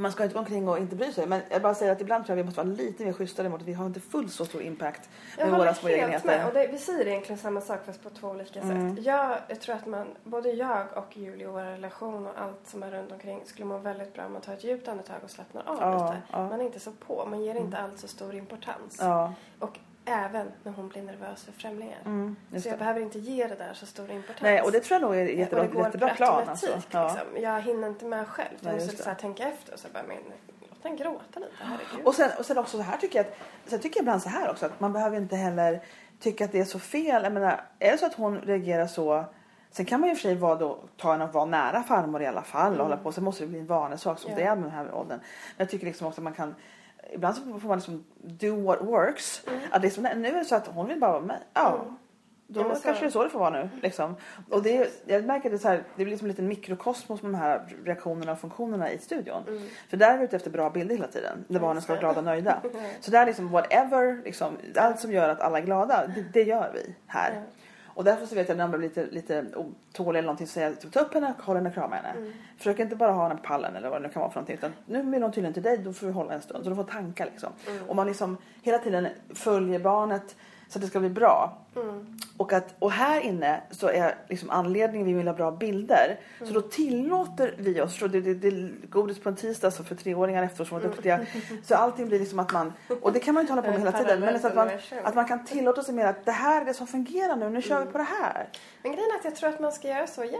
Man 0.01 0.11
ska 0.11 0.23
inte 0.23 0.33
gå 0.33 0.39
omkring 0.39 0.69
och 0.69 0.77
inte 0.77 0.95
bry 0.95 1.11
sig. 1.11 1.25
Men 1.27 1.41
jag 1.49 1.61
bara 1.61 1.75
säger 1.75 1.91
att 1.91 2.01
ibland 2.01 2.25
tror 2.25 2.37
jag 2.37 2.43
vi 2.43 2.47
måste 2.47 2.63
vara 2.63 2.75
lite 2.75 3.05
mer 3.05 3.13
schysstare 3.13 3.49
mot 3.49 3.61
att 3.61 3.67
vi 3.67 3.73
har 3.73 3.85
inte 3.85 3.99
fullt 3.99 4.31
så 4.33 4.45
stor 4.45 4.61
impact 4.61 5.09
med 5.37 5.51
våra 5.51 5.73
små 5.73 5.89
egenheter. 5.89 6.27
med. 6.27 6.47
Och 6.47 6.53
det, 6.53 6.67
vi 6.67 6.77
säger 6.77 7.07
egentligen 7.07 7.39
samma 7.39 7.61
sak 7.61 7.79
fast 7.85 8.03
på 8.03 8.09
två 8.09 8.27
olika 8.27 8.59
Mm. 8.61 8.95
sätt. 8.95 9.05
Jag, 9.05 9.37
jag 9.47 9.59
tror 9.61 9.75
att 9.75 9.85
man, 9.85 10.07
både 10.23 10.49
jag 10.51 10.87
och 10.95 11.17
Julie 11.17 11.45
och 11.47 11.53
vår 11.53 11.61
relation 11.61 12.27
och 12.27 12.33
allt 12.41 12.67
som 12.67 12.83
är 12.83 12.91
runt 12.91 13.11
omkring 13.11 13.41
skulle 13.45 13.65
må 13.65 13.77
väldigt 13.77 14.13
bra 14.13 14.25
om 14.25 14.33
man 14.33 14.41
tar 14.41 14.53
ett 14.53 14.63
djupt 14.63 14.87
andetag 14.87 15.17
och 15.23 15.29
slappnar 15.29 15.63
av 15.65 15.77
Ja, 15.79 16.05
lite. 16.05 16.21
ja. 16.31 16.49
Man 16.49 16.61
är 16.61 16.65
inte 16.65 16.79
så 16.79 16.91
på, 16.91 17.25
man 17.29 17.41
ger 17.43 17.55
inte 17.55 17.77
allt 17.77 17.99
så 17.99 18.07
stor 18.07 18.35
importans. 18.35 18.97
Ja, 18.99 19.33
Och 19.59 19.79
även 20.11 20.51
när 20.63 20.71
hon 20.71 20.87
blir 20.89 21.01
nervös 21.01 21.43
för 21.43 21.51
främlingar. 21.51 21.97
mm, 22.05 22.35
Så 22.49 22.55
jag 22.67 22.73
det. 22.73 22.77
behöver 22.77 23.01
inte 23.01 23.19
ge 23.19 23.47
det 23.47 23.55
där 23.55 23.73
så 23.73 23.85
stor 23.85 24.11
importans. 24.11 24.41
Nej, 24.41 24.61
och 24.61 24.71
det 24.71 24.79
tror 24.79 24.95
jag 25.01 25.07
nog 25.07 25.15
är 25.17 25.25
ett 25.25 25.31
och 25.33 25.39
jättebra, 25.39 25.63
det 25.63 25.67
går 25.69 25.83
jättebra 25.85 26.07
per 26.07 26.15
plan. 26.15 26.47
Alltså. 26.49 26.67
Ja. 26.91 27.07
Liksom. 27.07 27.43
Jag 27.43 27.61
hinner 27.61 27.87
inte 27.87 28.05
med 28.05 28.27
själv. 28.27 28.57
Jag 28.61 28.73
måste 28.73 28.97
så 29.03 29.09
här 29.09 29.15
tänka 29.15 29.43
efter 29.47 29.73
och 29.73 29.79
så 29.79 29.87
bara, 29.93 30.03
men 30.07 30.17
låt 30.69 30.83
den 30.83 30.95
gråta 30.95 31.39
lite, 31.39 31.51
herregud. 31.59 32.05
Och 32.05 32.15
sen, 32.15 32.29
och 32.39 32.45
sen 32.45 32.57
också 32.57 32.77
så 32.77 32.83
här 32.83 32.97
tycker 32.97 33.19
jag 33.19 33.25
att, 33.25 33.33
sen 33.65 33.79
tycker 33.79 33.97
jag 33.97 34.03
ibland 34.03 34.21
så 34.21 34.29
här 34.29 34.49
också 34.49 34.65
att 34.65 34.79
man 34.79 34.93
behöver 34.93 35.17
inte 35.17 35.35
heller 35.35 35.81
tycka 36.19 36.45
att 36.45 36.51
det 36.51 36.59
är 36.59 36.65
så 36.65 36.79
fel. 36.79 37.23
Jag 37.23 37.33
menar, 37.33 37.61
är 37.79 37.91
det 37.91 37.97
så 37.97 38.05
att 38.05 38.13
hon 38.13 38.37
reagerar 38.41 38.87
så 38.87 39.25
Sen 39.73 39.85
kan 39.85 39.99
man 39.99 40.09
ju 40.09 40.15
för 40.15 40.21
sig 40.21 40.35
vara 40.35 40.55
då, 40.55 40.79
ta 40.97 41.13
en 41.13 41.21
och 41.21 41.33
vara 41.33 41.45
nära 41.45 41.83
farmor 41.83 42.21
i 42.21 42.25
alla 42.25 42.41
fall 42.41 42.73
och 42.79 42.83
hålla 42.85 42.97
på. 42.97 43.11
Sen 43.11 43.23
måste 43.23 43.43
det 43.43 43.47
bli 43.47 43.59
en 43.59 43.65
vanesak 43.67 44.19
som 44.19 44.31
Ja. 44.31 44.37
det 44.37 44.43
är 44.43 44.55
med 44.55 44.63
den 44.63 44.71
här 44.71 44.93
åldern. 44.93 45.19
Men 45.57 45.65
jag 45.65 45.69
tycker 45.69 45.85
liksom 45.85 46.07
också 46.07 46.21
att 46.21 46.23
man 46.23 46.33
kan 46.33 46.55
Ibland 47.11 47.35
så 47.35 47.59
får 47.59 47.67
man 47.67 47.77
liksom 47.77 48.03
do 48.17 48.55
what 48.61 48.81
works. 48.81 49.43
Att 49.71 49.81
liksom, 49.81 50.03
nu 50.03 50.27
är 50.27 50.33
det 50.33 50.45
så 50.45 50.55
att 50.55 50.67
hon 50.67 50.87
vill 50.87 50.99
bara 50.99 51.11
vara 51.11 51.21
med. 51.21 51.39
Ja. 51.53 51.79
Mm. 51.81 51.95
Då 52.47 52.61
Ja, 52.61 52.75
så- 52.75 52.81
kanske 52.81 53.03
det 53.03 53.07
är 53.07 53.11
så 53.11 53.23
det 53.23 53.29
får 53.29 53.39
vara 53.39 53.49
nu. 53.49 53.69
Liksom. 53.81 54.15
Och 54.49 54.63
det, 54.63 54.89
jag 55.05 55.25
märker 55.25 55.49
att 55.49 55.53
det, 55.55 55.59
så 55.59 55.67
här, 55.67 55.77
det 55.77 56.03
blir 56.03 56.05
liksom 56.05 56.25
en 56.25 56.29
liten 56.29 56.47
mikrokosmos 56.47 57.21
med 57.21 57.31
de 57.31 57.37
här 57.37 57.61
reaktionerna 57.85 58.31
och 58.31 58.39
funktionerna 58.39 58.91
i 58.91 58.97
studion. 58.97 59.43
Mm. 59.47 59.61
För 59.89 59.97
där 59.97 60.13
är 60.13 60.17
vi 60.17 60.23
ute 60.23 60.35
efter 60.35 60.49
bra 60.51 60.69
bilder 60.69 60.95
hela 60.95 61.07
tiden. 61.07 61.45
Där 61.47 61.59
barnen 61.59 61.81
ska 61.81 61.93
vara 61.93 61.99
glada 61.99 62.19
och 62.19 62.25
nöjda. 62.25 62.61
Så 63.01 63.11
där 63.11 63.25
liksom 63.25 63.49
whatever, 63.51 64.21
liksom, 64.25 64.57
allt 64.75 64.99
som 64.99 65.11
gör 65.11 65.29
att 65.29 65.41
alla 65.41 65.57
är 65.57 65.63
glada, 65.63 66.07
det, 66.15 66.25
det 66.33 66.43
gör 66.43 66.71
vi 66.73 66.95
här. 67.07 67.43
Och 67.93 68.03
därför 68.03 68.25
så 68.25 68.35
vet 68.35 68.49
jag 68.49 68.57
när 68.57 68.67
de 68.67 68.77
blir 68.77 68.89
lite, 68.89 69.05
lite 69.05 69.45
otåliga 69.55 70.19
eller 70.19 70.27
någonting 70.27 70.47
så 70.47 70.53
säger 70.53 70.69
jag 70.69 70.79
typ, 70.79 70.93
ta 70.93 70.99
upp 70.99 71.13
henne, 71.13 71.33
håll 71.39 71.55
henne, 71.55 71.71
krama 71.71 71.95
henne. 71.95 72.09
Mm. 72.09 72.33
Försök 72.57 72.79
inte 72.79 72.95
bara 72.95 73.11
ha 73.11 73.23
henne 73.23 73.35
på 73.35 73.47
pallen 73.47 73.75
eller 73.75 73.89
vad 73.89 74.01
det 74.01 74.07
nu 74.07 74.13
kan 74.13 74.19
vara 74.19 74.31
för 74.31 74.39
någonting. 74.39 74.55
Utan 74.55 74.73
nu 74.85 75.11
vill 75.11 75.23
hon 75.23 75.31
tydligen 75.31 75.53
till 75.53 75.63
dig, 75.63 75.77
då 75.77 75.93
får 75.93 76.07
vi 76.07 76.13
hålla 76.13 76.33
en 76.33 76.41
stund. 76.41 76.63
Så 76.63 76.69
de 76.69 76.75
får 76.75 76.83
tankar 76.83 77.25
liksom. 77.25 77.49
Mm. 77.67 77.89
Och 77.89 77.95
man 77.95 78.07
liksom 78.07 78.37
hela 78.61 78.77
tiden 78.77 79.07
följer 79.33 79.79
barnet 79.79 80.35
så 80.67 80.77
att 80.77 80.81
det 80.81 80.87
ska 80.87 80.99
bli 80.99 81.09
bra. 81.09 81.57
Mm. 81.75 82.17
Och, 82.37 82.53
att, 82.53 82.75
och 82.79 82.91
här 82.91 83.19
inne 83.21 83.61
så 83.71 83.87
är 83.87 84.15
liksom 84.29 84.49
anledningen 84.49 85.07
vi 85.07 85.13
vill 85.13 85.27
ha 85.27 85.33
bra 85.35 85.51
bilder. 85.51 86.19
Så 86.37 86.43
Mm. 86.43 86.53
då 86.53 86.61
tillåter 86.61 87.55
vi 87.57 87.81
oss, 87.81 87.99
så 87.99 88.07
det, 88.07 88.21
det, 88.21 88.33
det 88.33 88.71
godis 88.89 89.19
på 89.19 89.29
en 89.29 89.35
tisdag 89.35 89.71
så 89.71 89.83
för 89.83 89.95
treåringar 89.95 90.43
efteråt 90.43 90.67
som 90.67 90.75
var 90.77 90.81
Mm. 90.85 90.95
duktiga. 90.95 91.19
Så 91.63 91.75
allting 91.75 92.07
blir 92.07 92.19
liksom 92.19 92.39
att 92.39 92.51
man, 92.53 92.73
och 93.01 93.13
det 93.13 93.19
kan 93.19 93.33
man 93.33 93.41
ju 93.41 93.43
inte 93.43 93.53
hålla 93.53 93.61
på 93.61 93.69
med 93.71 93.79
hela 93.79 93.91
tiden. 93.91 94.19
Men 94.19 94.39
så 94.39 94.47
att 94.47 94.55
man, 94.55 94.69
att 95.03 95.15
man 95.15 95.25
kan 95.25 95.45
tillåta 95.45 95.83
sig 95.83 95.93
mer 95.95 96.05
att 96.05 96.25
det 96.25 96.31
här 96.31 96.61
är 96.61 96.65
det 96.65 96.73
som 96.73 96.87
fungerar 96.87 97.35
nu, 97.35 97.49
nu 97.49 97.61
kör 97.61 97.75
Mm. 97.75 97.87
vi 97.87 97.91
på 97.91 97.97
det 97.97 98.03
här. 98.21 98.47
Men 98.83 98.91
grejen 98.91 99.09
är 99.11 99.17
att 99.19 99.25
jag 99.25 99.35
tror 99.35 99.49
att 99.49 99.59
man 99.59 99.71
ska 99.71 99.87
göra 99.87 100.07
så 100.07 100.23
jämt. 100.23 100.33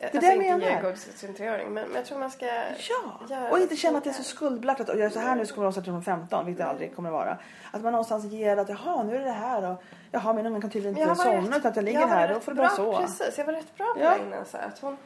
Det 0.00 0.20
det 0.20 0.26
jag 0.26 0.34
inte 0.34 0.46
ge 0.46 0.56
menar. 0.56 0.82
godis 0.82 1.04
till 1.04 1.18
sin 1.18 1.34
treåring, 1.34 1.66
men, 1.74 1.86
men 1.88 1.96
jag 1.96 2.04
tror 2.04 2.18
man 2.18 2.30
ska... 2.30 2.46
Ja, 2.46 3.20
Gör 3.30 3.50
och 3.50 3.58
inte 3.58 3.74
det 3.74 3.78
känna 3.78 3.98
att 3.98 4.04
det 4.04 4.10
är 4.10 4.14
så 4.14 4.22
skuldbelagt 4.22 4.80
att 4.80 4.88
jag 4.88 5.00
är 5.00 5.10
så 5.10 5.18
här 5.18 5.36
nu 5.36 5.46
så 5.46 5.54
kommer 5.54 5.72
jag 5.76 5.92
vara 5.92 6.02
15, 6.02 6.46
vilket 6.46 6.64
det 6.64 6.70
aldrig 6.70 6.94
kommer 6.96 7.08
att 7.08 7.12
vara. 7.12 7.38
Att 7.72 7.82
man 7.82 7.92
någonstans 7.92 8.24
ger 8.24 8.56
att 8.56 8.68
jaha 8.68 9.02
nu 9.02 9.14
är 9.14 9.18
det 9.18 9.24
det 9.24 9.30
här 9.30 9.70
och 9.70 9.82
jaha 10.16 10.32
min 10.32 10.46
unge 10.46 10.60
kan 10.60 10.70
tydligen 10.70 10.96
inte 10.98 11.08
var 11.08 11.14
somna 11.14 11.56
utan 11.56 11.70
att 11.70 11.76
jag 11.76 11.84
ligger 11.84 12.00
jag 12.00 12.08
var 12.08 12.14
här, 12.14 12.34
då 12.34 12.40
får 12.40 12.52
det 12.52 12.56
bara 12.58 12.68
så. 12.68 12.96
Precis, 13.00 13.38
jag 13.38 13.44
var 13.44 13.52
rätt 13.52 13.76
bra 13.76 13.94
på 13.94 14.00
Ja. 14.00 14.10
det 14.18 14.22
innan. 14.26 14.44
Så 14.44 14.56
att 14.56 14.78
hon, 14.78 14.96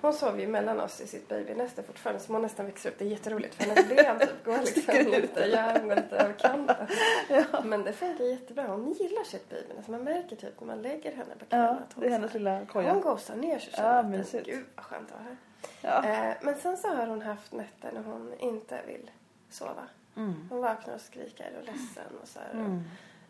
hon 0.00 0.12
sov 0.12 0.40
ju 0.40 0.46
mellan 0.46 0.80
oss 0.80 1.00
i 1.00 1.06
sitt 1.06 1.28
babynäste 1.28 1.82
fortfarande 1.82 2.22
som 2.22 2.34
hon 2.34 2.42
nästan 2.42 2.66
växer 2.66 2.90
upp. 2.90 2.98
Det 2.98 3.04
är 3.04 3.08
jätteroligt 3.08 3.54
för 3.54 3.64
hennes 3.64 3.88
ben 3.88 4.18
typ 4.20 4.44
går 4.44 4.58
liksom 4.58 4.94
lite, 5.12 5.46
ja, 5.46 5.78
hon 5.80 5.88
lite 5.88 6.16
över 6.16 6.32
kanten. 6.32 6.86
Men 7.64 7.84
det 7.84 7.92
funkar 7.92 8.24
jättebra. 8.24 8.66
Hon 8.66 8.92
gillar 8.92 9.24
sitt 9.24 9.48
babynäste. 9.50 9.90
Man 9.90 10.04
märker 10.04 10.36
typ 10.36 10.60
när 10.60 10.66
man 10.66 10.82
lägger 10.82 11.10
henne 11.16 11.34
på 11.38 11.44
knäna 11.44 11.64
Ja, 11.64 11.78
hon 11.94 12.00
det 12.02 12.06
är 12.06 12.10
hennes 12.10 12.32
så 12.32 12.38
lilla 12.38 12.56
Hon 12.58 12.66
koja. 12.66 12.94
gosar 12.94 13.36
ner 13.36 13.58
sig 13.58 13.72
Ja, 13.76 13.82
själv. 13.82 14.08
mysigt. 14.08 14.46
Gud 14.46 14.64
vad 14.76 14.84
skönt 14.84 15.08
att 15.12 15.18
vara 15.18 15.22
här. 15.24 15.36
Ja. 15.80 16.28
Eh, 16.28 16.34
men 16.42 16.56
sen 16.56 16.76
så 16.76 16.88
har 16.88 17.06
hon 17.06 17.22
haft 17.22 17.52
nätter 17.52 17.90
när 17.92 18.02
hon 18.02 18.34
inte 18.38 18.80
vill 18.86 19.10
sova. 19.50 19.82
Mm. 20.16 20.48
Hon 20.50 20.60
vaknar 20.60 20.94
och 20.94 21.00
skriker 21.00 21.50
och 21.56 21.62
är 21.62 21.72
ledsen 21.72 22.18
och 22.22 22.28
så 22.28 22.38
här. 22.38 22.50
Mm. 22.52 22.82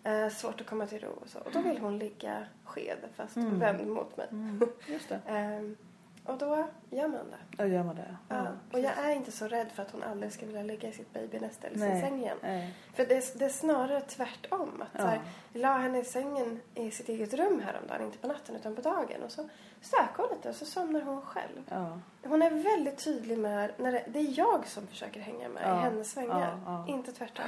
Eh, 0.07 0.29
svårt 0.29 0.61
att 0.61 0.67
komma 0.67 0.87
till 0.87 1.01
ro 1.01 1.11
och 1.23 1.29
så. 1.29 1.39
Och 1.39 1.53
då 1.53 1.61
vill 1.61 1.79
hon 1.79 1.99
ligga 1.99 2.45
sked 2.65 2.99
fast 3.17 3.37
Mm. 3.37 3.59
vänd 3.59 3.87
mot 3.87 4.17
mig. 4.17 4.27
Mm. 4.31 4.69
Just 4.87 5.09
det. 5.09 5.21
Ehm, 5.27 5.77
och 6.25 6.39
då 6.39 6.67
gör 6.91 7.09
man 7.09 7.31
det. 7.31 7.57
Ja, 7.63 7.67
gör 7.67 7.83
man 7.83 7.97
det. 7.97 8.17
Ja. 8.29 8.47
och 8.73 8.81
jag 8.81 8.93
är 8.99 9.11
inte 9.11 9.33
så 9.33 9.49
rädd 9.49 9.67
för 9.75 9.83
att 9.83 9.91
hon 9.91 10.03
aldrig 10.03 10.33
ska 10.33 10.47
vilja 10.47 10.63
ligga 10.63 10.89
i 10.89 10.93
sitt 10.93 11.13
babynäste 11.13 11.67
eller 11.67 11.79
sin 11.79 12.01
säng 12.01 12.19
igen. 12.21 12.37
Nej. 12.43 12.75
För 12.95 13.07
det 13.07 13.15
är, 13.17 13.39
det 13.39 13.45
är 13.45 13.49
snarare 13.49 14.01
tvärtom. 14.01 14.83
Att 14.83 14.89
Ja. 14.93 15.01
så 15.01 15.07
här, 15.07 15.21
vi 15.53 15.61
la 15.61 15.79
henne 15.79 15.99
i 15.99 16.05
sängen 16.05 16.61
i 16.75 16.91
sitt 16.91 17.09
eget 17.09 17.35
rum 17.35 17.61
häromdagen, 17.67 18.03
inte 18.07 18.19
på 18.19 18.27
natten 18.27 18.57
utan 18.57 18.75
på 18.77 18.83
dagen. 18.83 19.23
Och 19.25 19.31
så 19.33 19.49
stökade 19.81 20.29
hon 20.29 20.37
lite 20.37 20.49
och 20.49 20.55
så 20.57 20.65
somnar 20.65 21.01
hon 21.01 21.23
själv. 21.23 21.63
Ja. 21.71 21.99
Hon 22.29 22.43
är 22.43 22.51
väldigt 22.51 23.05
tydlig 23.05 23.39
med, 23.39 23.71
när 23.77 23.93
det, 23.93 24.05
det 24.09 24.19
är 24.19 24.39
jag 24.39 24.67
som 24.67 24.87
försöker 24.87 25.21
hänga 25.21 25.49
med 25.49 25.63
Ja. 25.67 25.79
i 25.79 25.83
hennes 25.83 26.11
svängar. 26.11 26.59
Ja, 26.67 26.85
ja. 26.87 26.93
Inte 26.95 27.13
tvärtom. 27.13 27.45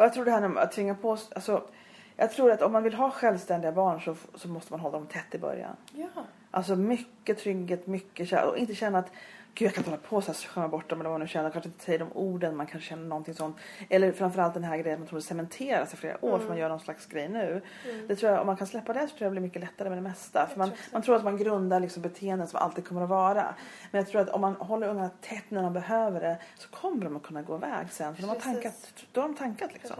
Och 0.00 0.06
jag 0.06 0.12
tror 0.12 0.24
det 0.24 0.30
här 0.30 0.48
med 0.48 0.62
att 0.62 0.72
tvinga 0.72 0.94
på 0.94 1.10
alltså, 1.10 1.62
jag 2.16 2.32
tror 2.32 2.50
att 2.50 2.62
om 2.62 2.72
man 2.72 2.82
vill 2.82 2.94
ha 2.94 3.10
självständiga 3.10 3.72
barn 3.72 4.00
så, 4.00 4.16
så 4.34 4.48
måste 4.48 4.72
man 4.72 4.80
hålla 4.80 4.98
dem 4.98 5.06
tätt 5.06 5.34
i 5.34 5.38
början. 5.38 5.76
Ja. 5.92 6.08
Alltså 6.50 6.76
mycket 6.76 7.38
trygghet, 7.38 7.86
mycket 7.86 8.28
kärlek 8.28 8.50
och 8.50 8.58
inte 8.58 8.74
känna 8.74 8.98
att 8.98 9.12
Gud 9.54 9.66
jag 9.66 9.74
kan 9.74 9.80
inte 9.80 9.90
hålla 9.90 10.02
på 10.02 10.20
så 10.20 10.32
här 10.32 10.38
skämma 10.38 10.68
bort 10.68 10.90
dem 10.90 11.00
eller 11.00 11.10
vad 11.10 11.18
man 11.18 11.26
nu 11.26 11.28
känner. 11.32 11.50
Kanske 11.50 11.68
inte 11.68 11.84
säga 11.84 11.98
de 11.98 12.12
orden, 12.12 12.56
man 12.56 12.66
kanske 12.66 12.88
känner 12.88 13.08
någonting 13.08 13.34
sånt. 13.34 13.56
Eller 13.88 14.12
framförallt 14.12 14.54
den 14.54 14.64
här 14.64 14.76
grejen 14.76 14.94
att 14.94 14.98
man 14.98 15.08
tror 15.08 15.18
det 15.18 15.24
cementeras 15.24 15.94
i 15.94 15.96
flera 15.96 16.24
år 16.24 16.38
för 16.38 16.48
man 16.48 16.58
gör 16.58 16.68
någon 16.68 16.80
slags 16.80 17.06
grej 17.06 17.28
nu. 17.28 17.62
Det 18.08 18.16
tror 18.16 18.32
jag, 18.32 18.40
om 18.40 18.46
man 18.46 18.56
kan 18.56 18.66
släppa 18.66 18.92
det 18.92 19.00
så 19.00 19.06
tror 19.08 19.16
jag 19.18 19.26
det 19.26 19.30
blir 19.30 19.40
mycket 19.40 19.62
lättare 19.62 19.88
med 19.88 19.98
det 19.98 20.02
mesta. 20.02 20.46
För 20.46 20.58
man, 20.58 20.68
tror 20.68 20.78
man 20.92 21.02
tror 21.02 21.16
att 21.16 21.24
man 21.24 21.36
grundar 21.36 21.80
liksom 21.80 22.02
beteenden 22.02 22.48
som 22.48 22.60
alltid 22.60 22.88
kommer 22.88 23.02
att 23.02 23.08
vara. 23.08 23.54
Men 23.90 23.98
jag 23.98 24.08
tror 24.08 24.20
att 24.20 24.28
om 24.28 24.40
man 24.40 24.54
håller 24.54 24.88
ungarna 24.88 25.10
tätt 25.20 25.44
när 25.48 25.62
de 25.62 25.72
behöver 25.72 26.20
det 26.20 26.38
så 26.58 26.68
kommer 26.68 27.04
de 27.04 27.16
att 27.16 27.22
kunna 27.22 27.42
gå 27.42 27.56
iväg 27.56 27.86
sen. 27.90 28.14
För 28.14 28.22
de 28.22 28.28
har 28.28 28.36
tankat, 28.36 28.74
då 29.12 29.20
har 29.20 29.28
de 29.28 29.36
tankat 29.36 29.72
liksom. 29.72 29.96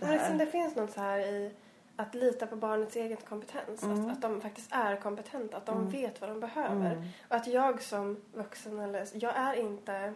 Det 0.00 0.06
Men 0.06 0.14
liksom 0.14 0.38
det 0.38 0.46
finns 0.46 0.76
något 0.76 0.90
så 0.90 1.00
här 1.00 1.18
i 1.18 1.52
att 1.96 2.14
lita 2.14 2.46
på 2.46 2.56
barnets 2.56 2.96
egen 2.96 3.16
kompetens. 3.16 3.82
Mm. 3.82 4.04
Att, 4.04 4.12
att 4.12 4.22
de 4.22 4.40
faktiskt 4.40 4.72
är 4.72 4.96
kompetenta, 4.96 5.56
att 5.56 5.66
de 5.66 5.90
vet 5.90 6.20
vad 6.20 6.30
de 6.30 6.40
behöver. 6.40 7.08
Och 7.28 7.36
att 7.36 7.46
jag 7.46 7.82
som 7.82 8.16
vuxen, 8.32 8.78
eller 8.78 9.06
jag 9.12 9.36
är 9.36 9.54
inte 9.54 10.14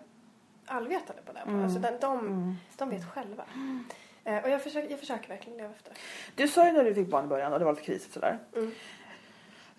allvetande 0.67 1.23
på 1.23 1.33
det. 1.33 1.41
Mm. 1.41 1.65
Alltså 1.65 1.79
de, 1.79 1.91
de, 2.01 2.57
de 2.77 2.91
vet 2.91 3.13
själva. 3.13 3.45
Eh, 4.25 4.45
och 4.45 4.51
jag 4.51 4.63
försöker, 4.63 4.91
jag 4.91 5.01
försöker 5.01 5.29
verkligen 5.29 5.59
leva 5.59 5.71
efter. 5.71 5.93
Du 6.35 6.49
sa 6.49 6.67
ju 6.67 6.73
när 6.73 6.85
du 6.85 6.95
fick 6.95 7.09
barn 7.09 7.25
i 7.25 7.29
början 7.29 7.53
och 7.53 7.59
det 7.59 7.65
var 7.65 7.73
lite 7.73 7.85
krisigt 7.85 8.15
sådär. 8.15 8.39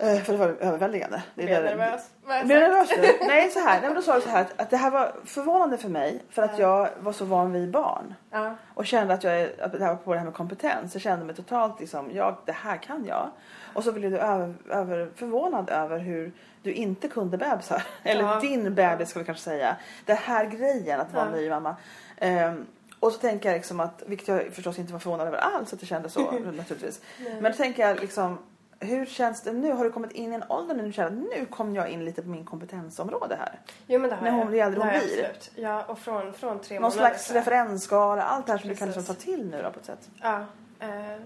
Eh, 0.02 0.22
för 0.22 0.32
det 0.34 0.40
var 0.40 0.48
överväldigande. 0.48 1.24
Det 1.36 1.46
där- 1.46 1.64
nervös. 1.64 2.10
Sagt? 2.28 2.48
nervös 2.48 2.90
nu? 3.02 3.08
Nej, 3.28 3.50
så 3.50 3.60
här. 3.60 3.80
Nej, 3.80 3.90
men 3.90 3.96
då 3.96 4.02
sa 4.02 4.16
du 4.16 4.22
så 4.22 4.30
här 4.30 4.42
att, 4.42 4.62
att 4.62 4.70
det 4.70 4.78
här 4.78 4.92
var 4.92 5.16
förvånande 5.26 5.78
för 5.78 5.90
mig 5.90 6.24
för 6.30 6.42
att 6.42 6.60
jag 6.60 6.90
var 7.00 7.14
så 7.14 7.26
van 7.26 7.52
vid 7.54 7.72
barn. 7.72 8.14
Ja. 8.32 8.56
Och 8.74 8.86
kände 8.86 9.14
att 9.14 9.24
jag 9.24 9.50
att 9.62 9.72
det 9.72 9.80
här 9.80 9.88
var 9.88 9.96
på 9.96 10.14
det 10.14 10.20
här 10.20 10.26
med 10.26 10.34
kompetens. 10.34 10.96
Jag 10.96 11.02
kände 11.02 11.26
mig 11.26 11.36
totalt 11.36 11.80
liksom, 11.80 12.12
jag, 12.14 12.38
det 12.46 12.52
här 12.52 12.78
kan 12.78 13.06
jag. 13.06 13.30
Och 13.74 13.84
så 13.84 13.92
blev 13.92 14.12
du 14.12 14.18
över, 14.18 14.54
över, 14.70 15.10
förvånad 15.16 15.70
över 15.70 16.00
hur 16.00 16.32
du 16.64 16.72
inte 16.74 17.08
kunde 17.08 17.38
bebisar. 17.38 17.84
Eller 18.04 18.24
Ja. 18.24 18.40
din 18.40 18.76
bebis 18.76 19.10
ska 19.10 19.20
vi 19.20 19.26
kanske 19.26 19.44
säga. 19.44 19.76
Den 20.06 20.18
här 20.18 20.46
grejen 20.46 21.00
att 21.00 21.14
vara 21.14 21.26
Ja. 21.26 21.32
ny 21.38 21.50
mamma. 21.50 21.76
Ehm, 22.18 22.66
och 23.00 23.12
så 23.12 23.20
tänker 23.20 23.50
jag 23.50 23.56
liksom 23.56 23.80
att, 23.80 24.04
vilket 24.06 24.28
jag 24.28 24.54
förstås 24.54 24.80
inte 24.80 24.94
var 24.94 25.00
förvånad 25.00 25.28
över 25.28 25.38
alls 25.38 25.74
att 25.74 25.80
det 25.80 25.86
kändes 25.86 26.14
så 26.14 26.32
naturligtvis. 26.32 27.02
Men 27.42 27.52
då 27.52 27.58
tänker 27.58 27.88
jag 27.88 28.00
liksom, 28.00 28.38
hur 28.80 29.06
känns 29.06 29.42
det 29.42 29.54
nu? 29.54 29.72
Har 29.72 29.84
du 29.84 29.92
kommit 29.92 30.12
in 30.12 30.32
i 30.32 30.36
en 30.36 30.44
ålder 30.50 30.76
när 30.76 30.84
du 30.84 30.92
känner 30.94 31.10
att 31.22 31.40
nu 31.40 31.46
kom 31.46 31.76
jag 31.76 31.90
in 31.90 32.06
lite 32.06 32.22
på 32.22 32.30
min 32.30 32.46
kompetensområde 32.46 33.36
här? 33.36 33.60
Jo 33.88 34.00
men 34.00 34.10
det 34.10 34.16
har 34.16 34.24
När 34.24 34.32
jag. 34.32 34.38
hon 34.38 34.54
äldre 34.54 34.80
Det 34.80 34.86
har 34.86 34.92
hon 34.92 34.94
jag 34.94 35.04
blir. 35.04 35.26
Absolut. 35.26 35.52
Ja, 35.56 35.84
och 35.86 36.00
från, 36.00 36.34
från 36.34 36.60
tre 36.62 36.76
Någon 36.80 36.82
månader. 36.84 36.98
slags 37.10 37.26
så 37.28 37.34
här. 37.34 37.40
referensskala, 37.40 38.24
allt 38.24 38.46
det 38.46 38.52
här 38.52 38.60
som 38.60 38.70
du 38.70 38.76
kan 38.76 38.88
Precis. 38.88 38.98
liksom 39.10 39.16
ta 39.16 39.22
till 39.22 39.50
nu 39.50 39.62
då 39.62 39.72
på 39.72 39.80
ett 39.80 39.86
sätt. 39.86 40.10
Ja. 40.22 40.46
Eh, 40.80 41.22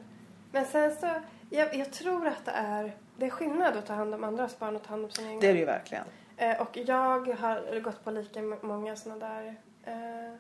men 0.52 0.66
sen 0.66 0.96
så, 0.96 1.08
jag, 1.50 1.76
jag 1.76 1.92
tror 1.92 2.28
att 2.28 2.46
det 2.46 2.52
är, 2.52 2.96
det 3.18 3.26
är 3.26 3.30
skillnad 3.30 3.78
att 3.78 3.86
ta 3.86 3.94
hand 3.94 4.14
om 4.14 4.24
andras 4.24 4.60
barn 4.60 4.76
och 4.76 4.84
ta 4.84 4.90
hand 4.90 5.04
om 5.06 5.12
sina 5.12 5.30
egna. 5.30 5.42
Det 5.42 5.48
är 5.48 5.54
det 5.54 5.60
ju 5.60 5.66
verkligen. 5.66 6.04
Eh, 6.38 6.62
och 6.62 6.78
jag 6.78 7.28
har 7.40 7.80
gått 7.80 8.04
på 8.04 8.12
lika 8.12 8.42
många 8.62 8.96
såna 8.96 9.16
där, 9.16 9.56
eh, 9.84 10.36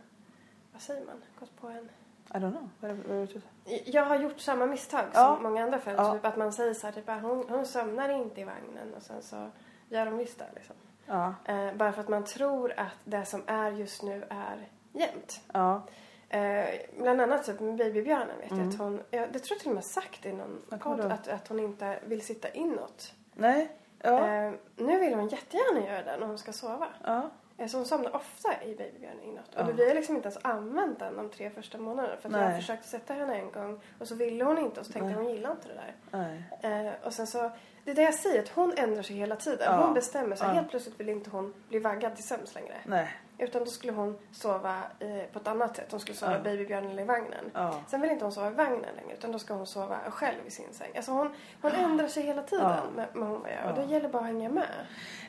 vad 0.73 0.82
säger 0.82 1.06
man, 1.06 1.23
gått 1.39 1.62
på 1.62 1.67
en 1.67 1.89
I 2.29 2.33
don't 2.38 2.51
know. 2.51 2.69
Vad 2.79 2.91
vad 2.91 3.27
du- 3.27 3.41
jag 3.86 4.05
har 4.05 4.15
gjort 4.15 4.39
samma 4.39 4.65
misstag 4.65 5.05
Ja. 5.13 5.36
som 5.36 5.43
många 5.43 5.63
andra 5.63 5.79
föräldrar. 5.79 6.05
Ja. 6.05 6.13
Typ 6.13 6.25
att 6.25 6.38
man 6.38 6.53
säger 6.53 6.73
så 6.73 6.88
här, 6.88 6.93
typ, 6.93 7.09
att 7.09 7.21
hon, 7.21 7.45
hon 7.49 7.65
somnar 7.65 8.09
inte 8.09 8.41
i 8.41 8.43
vagnen 8.43 8.93
och 8.95 9.01
sen 9.01 9.21
så 9.21 9.49
gör 9.89 10.05
de 10.05 10.17
visst 10.17 10.39
det 10.39 10.45
liksom. 10.55 10.75
ja. 11.05 11.33
Eh, 11.45 11.73
bara 11.73 11.91
för 11.91 12.01
att 12.01 12.07
man 12.09 12.23
tror 12.23 12.73
att 12.77 12.93
det 13.03 13.25
som 13.25 13.41
är 13.47 13.71
just 13.71 14.03
nu 14.03 14.23
är 14.29 14.67
jämnt. 14.91 15.41
ja. 15.53 15.81
Eh, 16.29 16.65
bland 16.99 17.21
annat 17.21 17.43
typ 17.45 17.59
med 17.59 17.75
babybjörnen 17.75 18.38
vet 18.39 18.51
Mm. 18.51 18.63
jag 18.63 18.73
att 18.73 18.79
hon, 18.79 19.01
jag, 19.12 19.31
det 19.33 19.39
tror 19.39 19.55
jag 19.55 19.59
till 19.59 19.69
och 19.69 19.75
med 19.75 19.83
sagt 19.86 20.25
i 20.25 20.33
någon 20.33 20.62
podd 20.79 20.99
att, 20.99 21.27
att 21.27 21.47
hon 21.47 21.59
inte 21.59 21.99
vill 22.05 22.21
sitta 22.21 22.49
inåt. 22.49 23.13
Nej. 23.33 23.71
Ja. 24.01 24.27
Eh, 24.27 24.53
nu 24.75 24.99
vill 24.99 25.13
hon 25.13 25.27
jättegärna 25.27 25.88
göra 25.88 26.03
det 26.03 26.17
när 26.19 26.27
hon 26.27 26.38
ska 26.38 26.53
sova. 26.53 26.88
ja. 27.03 27.29
Så 27.67 27.78
hon 27.78 27.86
somnar 27.86 28.15
ofta 28.15 28.63
i 28.63 28.76
babybjörnen 28.76 29.23
inåt. 29.23 29.43
Ja. 29.56 29.63
Och 29.63 29.80
vi 29.80 29.88
har 29.88 29.95
liksom 29.95 30.15
inte 30.15 30.28
ens 30.28 30.45
använt 30.45 30.99
den 30.99 31.15
de 31.15 31.30
tre 31.30 31.49
första 31.49 31.78
månaderna. 31.78 32.17
För 32.17 32.30
att 32.30 32.36
jag 32.36 32.41
har 32.41 32.49
Nej. 32.49 32.62
försökt 32.62 32.86
sätta 32.86 33.13
henne 33.13 33.36
en 33.36 33.52
gång 33.52 33.80
och 33.99 34.08
så 34.08 34.15
ville 34.15 34.43
hon 34.43 34.58
inte 34.58 34.80
och 34.80 34.86
så 34.86 34.91
tänkte 34.91 35.08
Nej. 35.08 35.15
hon 35.15 35.34
gillar 35.34 35.52
inte 35.52 35.67
det 35.67 35.73
där. 35.73 36.88
Eh, 36.88 36.93
och 37.04 37.13
sen 37.13 37.28
så, 37.28 37.52
det 37.84 37.91
är 37.91 37.95
det 37.95 38.04
jag 38.04 38.13
säger, 38.13 38.41
att 38.41 38.49
hon 38.49 38.73
ändrar 38.78 39.04
sig 39.04 39.15
hela 39.15 39.36
tiden. 39.36 39.65
Ja. 39.65 39.86
Hon 39.86 39.93
bestämmer 39.93 40.36
sig. 40.36 40.47
Ja. 40.47 40.54
Helt 40.54 40.69
plötsligt 40.69 40.99
vill 40.99 41.10
inte 41.10 41.30
hon 41.30 41.54
bli 41.69 41.80
vaggad 41.80 42.15
till 42.15 42.28
sömns 42.28 42.56
längre. 42.56 42.76
Nej. 42.86 43.10
Utan 43.38 43.63
då 43.63 43.69
skulle 43.72 43.93
hon 43.93 44.17
sova 44.32 44.78
eh, 45.00 45.08
på 45.34 45.39
ett 45.39 45.48
annat 45.48 45.76
sätt. 45.76 45.88
Hon 45.91 46.00
skulle 46.00 46.17
sova 46.17 46.34
Ja. 46.34 46.39
babybjörnen 46.39 46.91
eller 46.91 47.02
i 47.04 47.06
vagnen. 47.06 47.52
Ja. 47.54 47.82
Sen 47.88 48.02
vill 48.02 48.12
inte 48.12 48.26
hon 48.26 48.32
sova 48.32 48.48
i 48.52 48.54
vagnen 48.54 48.96
längre 48.96 49.13
utan 49.17 49.32
då 49.32 49.39
ska 49.39 49.54
hon 49.54 49.67
sova 49.67 50.00
själv 50.12 50.38
i 50.48 50.52
sin 50.52 50.74
säng. 50.74 50.91
Alltså 50.96 51.12
hon, 51.12 51.30
hon 51.62 51.72
ändrar 51.72 52.08
sig 52.08 52.24
hela 52.24 52.43
tiden 52.43 52.65
Ja. 52.65 52.84
med, 52.96 53.08
med 53.15 53.28
hon 53.30 53.41
gör. 53.41 53.72
Och 53.72 53.78
Ja. 53.80 53.84
det 53.86 53.91
gäller 53.93 54.10
bara 54.10 54.19
att 54.19 54.26
hänga 54.28 54.50
med. 54.50 54.67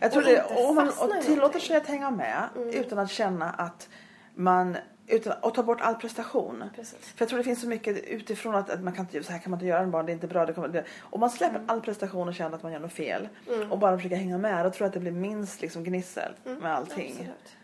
Jag 0.00 0.12
tror 0.12 0.22
Och 0.22 0.28
det, 0.28 0.64
om 0.68 0.74
man 0.76 0.88
och 0.88 0.94
tillåter 0.94 1.36
någonting. 1.36 1.60
sig 1.60 1.76
att 1.76 1.86
hänga 1.86 2.10
med 2.10 2.48
utan 2.72 2.98
att 2.98 3.10
känna 3.10 3.50
att 3.50 3.88
man 4.34 4.76
utan, 5.06 5.32
och 5.42 5.54
ta 5.54 5.62
bort 5.62 5.80
all 5.80 5.94
prestation. 5.94 6.64
Precis. 6.76 6.98
För 6.98 7.22
jag 7.22 7.28
tror 7.28 7.38
det 7.38 7.44
finns 7.44 7.60
så 7.60 7.68
mycket 7.68 8.04
utifrån 8.04 8.54
att, 8.54 8.70
att 8.70 8.80
man 8.82 8.92
kan 8.92 9.04
inte, 9.04 9.22
så 9.22 9.32
här 9.32 9.38
kan 9.38 9.50
man 9.50 9.58
inte 9.58 9.66
göra 9.66 9.80
en 9.82 9.90
barn, 9.90 10.06
det 10.06 10.12
är 10.12 10.14
inte 10.14 10.26
bra. 10.26 10.46
Det 10.46 10.52
kommer, 10.52 10.68
det, 10.68 10.84
om 11.00 11.20
man 11.20 11.30
släpper 11.30 11.56
Mm. 11.56 11.70
all 11.70 11.80
prestation 11.80 12.28
och 12.28 12.34
känner 12.34 12.56
att 12.56 12.62
man 12.62 12.72
gör 12.72 12.78
något 12.80 12.92
fel 12.92 13.28
och 13.70 13.78
bara 13.78 13.96
försöker 13.96 14.16
hänga 14.16 14.38
med, 14.38 14.64
då 14.66 14.70
tror 14.70 14.84
jag 14.84 14.88
att 14.88 14.94
det 14.94 15.00
blir 15.00 15.12
minst 15.12 15.60
liksom 15.60 15.84
gnissel 15.84 16.32
med 16.44 16.74
allting. 16.74 17.10
Mm. 17.10 17.12
Absolut. 17.20 17.56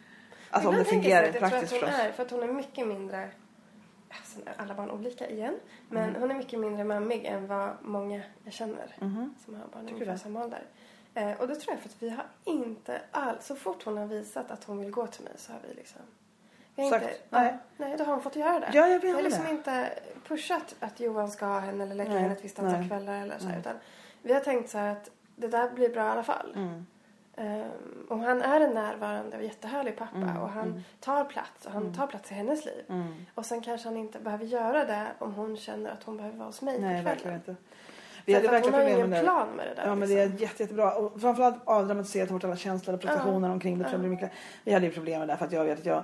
Alltså 0.50 0.68
om 0.68 0.74
det 0.74 0.80
jag 0.80 0.88
fungerar 0.88 1.28
att 1.28 1.38
praktiskt 1.38 1.72
jag 1.72 1.80
tror 1.80 1.88
att 1.88 1.94
förstås. 1.94 2.00
hon 2.00 2.06
är, 2.08 2.12
för 2.12 2.22
att 2.22 2.30
hon 2.30 2.42
är 2.42 2.52
mycket 2.52 2.86
mindre, 2.86 3.30
sen 4.24 4.42
är 4.46 4.54
alla 4.56 4.74
barn 4.74 4.90
olika 4.90 5.30
igen, 5.30 5.54
men 5.88 6.08
Mm. 6.08 6.20
hon 6.20 6.30
är 6.30 6.34
mycket 6.34 6.58
mindre 6.60 6.84
mammig 6.84 7.24
än 7.24 7.46
vad 7.46 7.70
många 7.82 8.22
jag 8.44 8.52
känner 8.52 8.96
Mhm. 9.00 9.34
som 9.44 9.54
har 9.54 9.66
barn 9.72 9.88
i 9.88 9.92
ungefär 9.92 10.16
samma 10.16 10.44
ålder. 10.44 10.62
Eh, 11.14 11.32
och 11.40 11.48
det 11.48 11.54
tror 11.54 11.74
jag 11.74 11.80
för 11.82 11.88
att 11.88 12.02
vi 12.02 12.10
har 12.10 12.24
inte 12.44 13.00
alls, 13.10 13.46
så 13.46 13.56
fort 13.56 13.82
hon 13.84 13.96
har 13.96 14.06
visat 14.06 14.50
att 14.50 14.64
hon 14.64 14.78
vill 14.78 14.90
gå 14.90 15.06
till 15.06 15.24
mig 15.24 15.32
så 15.36 15.52
har 15.52 15.60
vi 15.68 15.74
liksom 15.74 16.00
vi 16.74 16.82
har 16.82 16.90
Sagt, 16.90 17.02
inte, 17.04 17.16
nej. 17.30 17.58
Nej, 17.76 17.96
då 17.96 18.04
har 18.04 18.12
hon 18.12 18.22
fått 18.22 18.36
göra 18.36 18.60
det. 18.60 18.70
Ja, 18.72 18.86
jag 18.88 18.98
vi 19.00 19.10
har 19.10 19.22
liksom 19.22 19.44
det. 19.44 19.50
inte 19.50 19.90
pushat 20.28 20.74
att 20.80 21.00
Johan 21.00 21.30
ska 21.30 21.46
ha 21.46 21.58
henne 21.58 21.84
eller 21.84 21.94
lägga 21.94 22.10
Nej, 22.10 22.18
henne 22.22 22.34
ett 22.34 22.44
visst 22.44 22.58
antal 22.58 22.88
kvällar 22.88 23.22
eller 23.22 23.38
så 23.38 23.46
här, 23.48 23.58
utan 23.60 23.74
vi 24.22 24.32
har 24.32 24.40
tänkt 24.40 24.70
så 24.70 24.78
att 24.78 25.10
det 25.36 25.48
där 25.48 25.70
blir 25.70 25.88
bra 25.88 26.06
i 26.06 26.08
alla 26.08 26.22
fall. 26.22 26.52
Mm. 26.56 26.86
Ehm, 27.40 27.70
och 28.08 28.18
han 28.18 28.42
är 28.42 28.60
en 28.60 28.74
närvarande 28.74 29.36
och 29.36 29.42
jättehärlig 29.42 29.96
pappa 29.96 30.16
Mm, 30.16 30.36
och 30.36 30.48
han 30.48 30.84
tar 31.00 31.24
plats 31.24 31.66
och 31.66 31.72
han 31.72 31.94
tar 31.94 32.06
plats 32.06 32.30
i 32.30 32.34
hennes 32.34 32.64
liv. 32.64 32.84
Mm. 32.88 33.14
Och 33.34 33.46
sen 33.46 33.60
kanske 33.60 33.88
han 33.88 33.96
inte 33.96 34.18
behöver 34.18 34.44
göra 34.44 34.84
det 34.84 35.06
om 35.18 35.34
hon 35.34 35.56
känner 35.56 35.90
att 35.90 36.04
hon 36.04 36.16
behöver 36.16 36.36
vara 36.36 36.46
hos 36.46 36.62
mig 36.62 36.80
Nej, 36.80 36.98
på 36.98 37.04
verkligen 37.04 37.40
kvällen. 37.40 37.56
inte. 37.58 37.62
Vi 38.24 38.34
hade 38.34 38.48
verkligen 38.48 38.78
problem 38.78 39.10
med 39.10 39.18
det. 39.18 39.24
plan 39.24 39.48
med 39.48 39.66
det 39.66 39.74
där. 39.74 39.82
Ja 39.82 39.94
men 39.94 40.08
liksom. 40.08 40.16
det 40.16 40.22
är 40.22 40.40
jätte, 40.40 40.62
jättebra. 40.62 40.94
Och 40.94 41.20
framförallt 41.20 41.56
avdramatiserat 41.64 42.28
bort 42.28 42.44
alla 42.44 42.56
känslor 42.56 42.94
och 42.94 43.00
prestationer 43.00 43.50
omkring 43.50 43.78
det. 43.78 43.98
Blir 43.98 44.08
mycket. 44.08 44.32
Vi 44.64 44.72
hade 44.72 44.86
ju 44.86 44.92
problem 44.92 45.18
med 45.18 45.28
det 45.28 45.36
för 45.36 45.44
att 45.44 45.52
jag 45.52 45.64
vet 45.64 45.78
att 45.78 45.86
jag, 45.86 46.02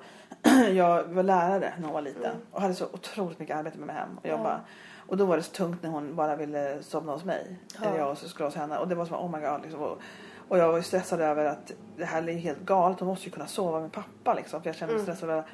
jag 0.77 1.05
var 1.05 1.23
lärare 1.23 1.73
när 1.79 1.85
hon 1.85 1.93
var 1.93 2.03
liten. 2.03 2.25
Mm. 2.25 2.37
Och 2.53 2.61
hade 2.61 2.75
så 2.75 2.87
otroligt 2.93 3.39
mycket 3.39 3.57
arbete 3.57 3.79
med 3.79 3.87
mig 3.87 3.97
hem 3.97 4.19
och 4.23 4.29
jobba. 4.29 4.61
Och 5.09 5.17
då 5.17 5.25
var 5.25 5.37
det 5.37 5.43
så 5.43 5.53
tungt 5.53 5.83
när 5.83 5.91
hon 5.91 6.17
bara 6.17 6.37
ville 6.37 6.83
somna 6.83 7.13
hos 7.13 7.25
mig. 7.25 7.57
Eller 7.83 7.99
jag 7.99 8.19
skulle 8.19 8.47
hos 8.47 8.55
henne. 8.55 8.79
Och 8.79 8.89
det 8.89 8.95
var 8.95 9.05
som 9.05 9.17
oh 9.17 9.31
my 9.31 9.47
god 9.47 9.63
liksom. 9.63 9.81
Och, 9.81 9.99
och 10.49 10.59
jag 10.59 10.69
var 10.69 10.77
ju 10.77 10.83
stressad 10.83 11.21
över 11.21 11.45
att 11.45 11.73
det 11.97 12.05
här 12.05 12.29
är 12.29 12.33
helt 12.33 12.61
galet. 12.61 13.01
Hon 13.01 13.09
måste 13.09 13.25
ju 13.25 13.31
kunna 13.31 13.47
sova 13.47 13.81
med 13.81 13.93
pappa 13.93 14.35
liksom. 14.35 14.63
För 14.63 14.69
jag 14.69 14.77
kände 14.77 14.95
mig 14.95 15.03
Mm. 15.03 15.15
stressad 15.17 15.31
över 15.31 15.45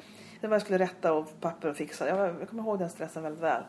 det 0.41 0.47
var 0.47 0.55
jag 0.55 0.61
skulle 0.61 0.77
rätta 0.79 1.13
och 1.13 1.41
papper 1.41 1.69
och 1.69 1.75
fixa. 1.77 2.07
Jag, 2.07 2.17
jag 2.41 2.49
kommer 2.49 2.63
ihåg 2.63 2.79
den 2.79 2.89
stressen 2.89 3.23
väldigt 3.23 3.43
väl. 3.43 3.63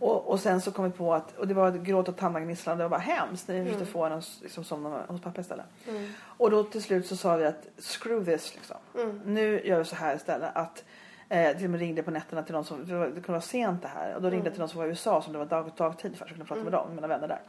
Och, 0.00 0.28
och 0.30 0.40
sen 0.40 0.60
så 0.60 0.72
kom 0.72 0.84
vi 0.84 0.90
på 0.90 1.14
att, 1.14 1.36
och 1.36 1.48
det 1.48 1.54
var 1.54 1.70
gråt 1.70 2.08
och 2.08 2.16
tandgnisslan, 2.16 2.78
det 2.78 2.84
var 2.84 2.88
bara 2.90 3.00
hemskt 3.00 3.48
när 3.48 3.54
vi 3.60 3.64
försökte 3.64 3.86
få 3.86 4.02
henne 4.04 4.16
att 4.16 4.38
liksom 4.42 4.64
somna 4.64 5.02
hos 5.08 5.20
pappa 5.20 5.40
istället. 5.40 5.66
Mm. 5.88 6.12
Och 6.22 6.50
då 6.50 6.64
till 6.64 6.82
slut 6.82 7.06
så 7.06 7.16
sa 7.16 7.36
vi 7.36 7.44
att 7.46 7.66
screw 7.78 8.24
this 8.36 8.54
liksom. 8.54 8.76
Mm. 8.94 9.20
Nu 9.24 9.60
gör 9.66 9.78
vi 9.78 9.84
så 9.84 9.96
här 9.96 10.16
istället 10.16 10.50
att 10.56 10.84
eh, 11.28 11.56
till 11.56 11.64
och 11.64 11.70
med 11.70 11.80
ringde 11.80 12.02
på 12.02 12.10
nätterna 12.10 12.42
till 12.42 12.54
någon 12.54 12.64
som, 12.64 12.86
det 12.86 12.94
var- 12.94 13.06
det 13.06 13.12
kunde 13.12 13.32
vara 13.32 13.40
sent 13.40 13.82
det 13.82 13.88
här. 13.88 14.14
Och 14.14 14.22
då 14.22 14.30
ringde 14.30 14.36
Mm. 14.36 14.44
jag 14.44 14.52
till 14.52 14.60
någon 14.60 14.68
som 14.68 14.78
var 14.78 14.86
i 14.86 14.88
USA 14.88 15.22
som 15.22 15.32
det 15.32 15.38
var 15.38 15.46
dag, 15.46 15.70
dagtid 15.76 16.10
för 16.16 16.18
så 16.18 16.22
jag 16.24 16.28
kunde 16.36 16.44
prata 16.44 16.62
med 16.62 16.72
dem, 16.72 16.94
mina 16.94 17.06
vänner 17.06 17.28
där. 17.28 17.40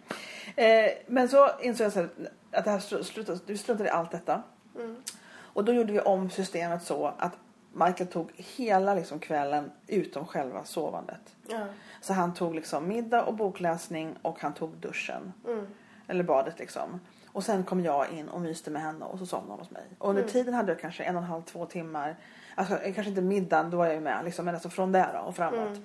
Eh, 0.55 0.91
men 1.07 1.29
så 1.29 1.49
insåg 1.61 1.85
jag 1.85 1.93
så 1.93 1.99
här, 1.99 2.09
att 2.51 2.65
det 2.65 2.71
här 2.71 2.79
slu- 2.79 3.03
slutade, 3.03 3.39
vi 3.45 3.57
struntade 3.57 3.89
i 3.89 3.91
allt 3.91 4.11
detta. 4.11 4.41
Mm. 4.75 4.95
Och 5.53 5.65
då 5.65 5.73
gjorde 5.73 5.93
vi 5.93 5.99
om 5.99 6.29
systemet 6.29 6.83
så 6.83 7.13
att 7.17 7.33
Michael 7.73 8.07
tog 8.09 8.31
hela 8.35 8.95
liksom 8.95 9.19
kvällen 9.19 9.71
utom 9.87 10.27
själva 10.27 10.63
sovandet. 10.63 11.35
Ja. 11.47 11.65
Så 12.01 12.13
han 12.13 12.33
tog 12.33 12.55
liksom 12.55 12.87
middag 12.87 13.23
och 13.23 13.33
bokläsning 13.33 14.15
och 14.21 14.41
han 14.41 14.53
tog 14.53 14.77
duschen. 14.77 15.33
Mm. 15.47 15.67
Eller 16.07 16.23
badet 16.23 16.59
liksom. 16.59 16.99
Och 17.33 17.43
sen 17.43 17.63
kom 17.63 17.81
jag 17.81 18.09
in 18.11 18.29
och 18.29 18.41
myste 18.41 18.71
med 18.71 18.81
henne 18.81 19.05
och 19.05 19.19
så 19.19 19.25
somnade 19.25 19.51
hon 19.51 19.59
hos 19.59 19.71
mig. 19.71 19.83
Och 19.97 20.09
under 20.09 20.21
Mm. 20.21 20.31
tiden 20.33 20.53
hade 20.53 20.71
jag 20.71 20.81
kanske 20.81 21.03
en 21.03 21.15
och 21.15 21.21
en 21.21 21.27
halv, 21.27 21.41
två 21.41 21.65
timmar. 21.65 22.15
Alltså 22.55 22.75
eh, 22.77 22.93
kanske 22.93 23.09
inte 23.09 23.21
middagen, 23.21 23.69
då 23.69 23.77
var 23.77 23.85
jag 23.85 23.95
ju 23.95 24.01
med. 24.01 24.25
Liksom, 24.25 24.45
men 24.45 24.53
alltså 24.55 24.69
från 24.69 24.91
där 24.91 25.21
och 25.25 25.35
framåt. 25.35 25.77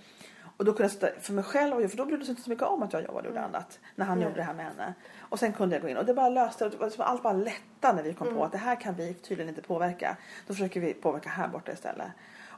Mm. 0.56 0.58
Och 0.58 0.64
då 0.64 0.72
kunde 0.72 0.82
jag 0.84 0.90
sitta 0.90 1.20
för 1.20 1.32
mig 1.32 1.44
själv, 1.44 1.88
för 1.88 1.96
då 1.96 2.04
brydde 2.04 2.24
sig 2.24 2.30
inte 2.32 2.42
så 2.42 2.50
mycket 2.50 2.64
om 2.64 2.82
att 2.82 2.92
jag 2.92 3.02
jobbade 3.02 3.18
och 3.18 3.26
gjorde 3.26 3.38
Mm. 3.38 3.54
annat. 3.54 3.78
När 3.94 4.06
han 4.06 4.18
Nej. 4.18 4.26
gjorde 4.26 4.40
det 4.40 4.44
här 4.44 4.54
med 4.54 4.64
henne. 4.66 4.94
Och 5.18 5.38
sen 5.38 5.52
kunde 5.52 5.74
jag 5.76 5.82
gå 5.82 5.88
in 5.88 5.96
och 5.96 6.04
det 6.04 6.14
bara 6.14 6.28
löste, 6.28 6.64
och 6.64 6.70
det 6.70 6.98
allt 6.98 7.22
bara 7.22 7.32
lättade 7.32 7.96
när 7.96 8.02
vi 8.02 8.14
kom 8.14 8.26
Mm. 8.26 8.38
på 8.38 8.44
att 8.44 8.52
det 8.52 8.58
här 8.58 8.80
kan 8.80 8.94
vi 8.94 9.14
tydligen 9.14 9.48
inte 9.48 9.62
påverka. 9.62 10.16
Då 10.46 10.54
försöker 10.54 10.80
vi 10.80 10.94
påverka 10.94 11.28
här 11.28 11.48
borta 11.48 11.72
istället. 11.72 12.08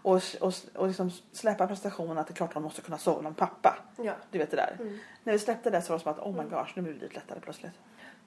Och, 0.02 0.20
och, 0.40 0.52
och 0.74 0.86
liksom 0.88 1.10
släppa 1.32 1.66
prestationen 1.66 2.18
att 2.18 2.26
det 2.26 2.32
är 2.32 2.36
klart 2.36 2.54
man 2.54 2.62
måste 2.62 2.80
kunna 2.82 2.98
sova 2.98 3.22
med 3.22 3.36
pappa. 3.36 3.78
Ja. 3.96 4.12
Du 4.30 4.38
vet 4.38 4.50
det 4.50 4.56
där. 4.56 4.76
Mm. 4.80 4.98
När 5.24 5.32
vi 5.32 5.38
släppte 5.38 5.70
det 5.70 5.82
så 5.82 5.92
var 5.92 5.98
det 5.98 6.02
som 6.02 6.12
att 6.12 6.18
oh 6.18 6.32
my 6.42 6.50
gosh, 6.50 6.70
nu 6.74 6.82
blir 6.82 6.94
det 6.94 7.00
lite 7.00 7.14
lättare 7.14 7.40
plötsligt. 7.40 7.72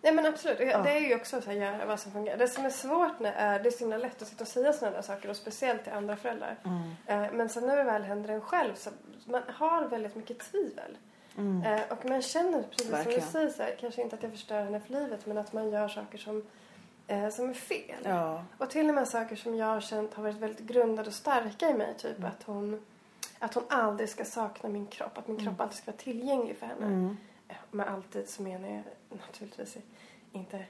Nej 0.01 0.13
men 0.13 0.25
absolut, 0.25 0.59
Ja. 0.59 0.77
det 0.77 0.91
är 0.91 0.99
ju 0.99 1.15
också 1.15 1.41
så 1.41 1.49
här, 1.49 1.57
göra 1.57 1.85
vad 1.85 1.99
som 1.99 2.11
fungerar. 2.11 2.37
Det 2.37 2.47
som 2.47 2.65
är 2.65 2.69
svårt 2.69 3.19
när 3.19 3.33
är, 3.33 3.59
det 3.59 3.69
är 3.69 3.71
så 3.71 3.79
himla 3.79 3.97
lätt 3.97 4.21
att 4.21 4.27
sitta 4.27 4.43
och 4.43 4.47
säga 4.47 4.73
sådana 4.73 4.95
där 4.95 5.03
saker 5.03 5.29
och 5.29 5.35
speciellt 5.35 5.83
till 5.83 5.93
andra 5.93 6.15
föräldrar. 6.15 6.55
Mm. 6.65 7.23
Eh, 7.25 7.31
men 7.33 7.49
sen 7.49 7.67
när 7.67 7.77
det 7.77 7.83
väl 7.83 8.03
händer 8.03 8.29
en 8.29 8.41
själv 8.41 8.75
så 8.75 8.89
man 9.25 9.41
har 9.47 9.85
väldigt 9.85 10.15
mycket 10.15 10.39
tvivel. 10.39 10.97
Mm. 11.37 11.63
Eh, 11.63 11.81
och 11.89 12.05
man 12.05 12.21
känner, 12.21 12.63
precis 12.63 12.87
som 12.87 12.91
Verkligen. 12.97 13.19
du 13.19 13.25
säger, 13.25 13.49
så 13.49 13.63
här, 13.63 13.75
kanske 13.79 14.01
inte 14.01 14.15
att 14.15 14.23
jag 14.23 14.31
förstör 14.31 14.63
henne 14.63 14.79
för 14.79 14.93
livet 14.93 15.25
men 15.25 15.37
att 15.37 15.53
man 15.53 15.69
gör 15.69 15.87
saker 15.87 16.17
som, 16.17 16.45
eh, 17.07 17.29
som 17.29 17.49
är 17.49 17.53
fel. 17.53 17.99
Ja. 18.03 18.43
Och 18.57 18.69
till 18.69 18.89
och 18.89 18.95
med 18.95 19.07
saker 19.07 19.35
som 19.35 19.55
jag 19.55 19.65
har 19.65 19.81
känt 19.81 20.13
har 20.13 20.23
varit 20.23 20.35
väldigt 20.37 20.67
grundade 20.67 21.07
och 21.07 21.13
starka 21.13 21.69
i 21.69 21.73
mig. 21.73 21.93
Typ 21.97 22.23
att 22.23 22.43
hon, 22.43 22.85
att 23.39 23.53
hon 23.53 23.63
aldrig 23.69 24.09
ska 24.09 24.25
sakna 24.25 24.69
min 24.69 24.87
kropp. 24.87 25.17
Att 25.17 25.27
min 25.27 25.37
kropp 25.45 25.61
alltid 25.61 25.77
ska 25.77 25.91
vara 25.91 25.97
tillgänglig 26.01 26.57
för 26.57 26.65
henne. 26.65 26.85
Mm. 26.85 27.17
Med 27.71 27.87
alltid 27.87 28.29
så 28.29 28.41
menar 28.43 28.67
jag 28.69 28.83
naturligtvis 29.27 29.77
inte 30.31 30.65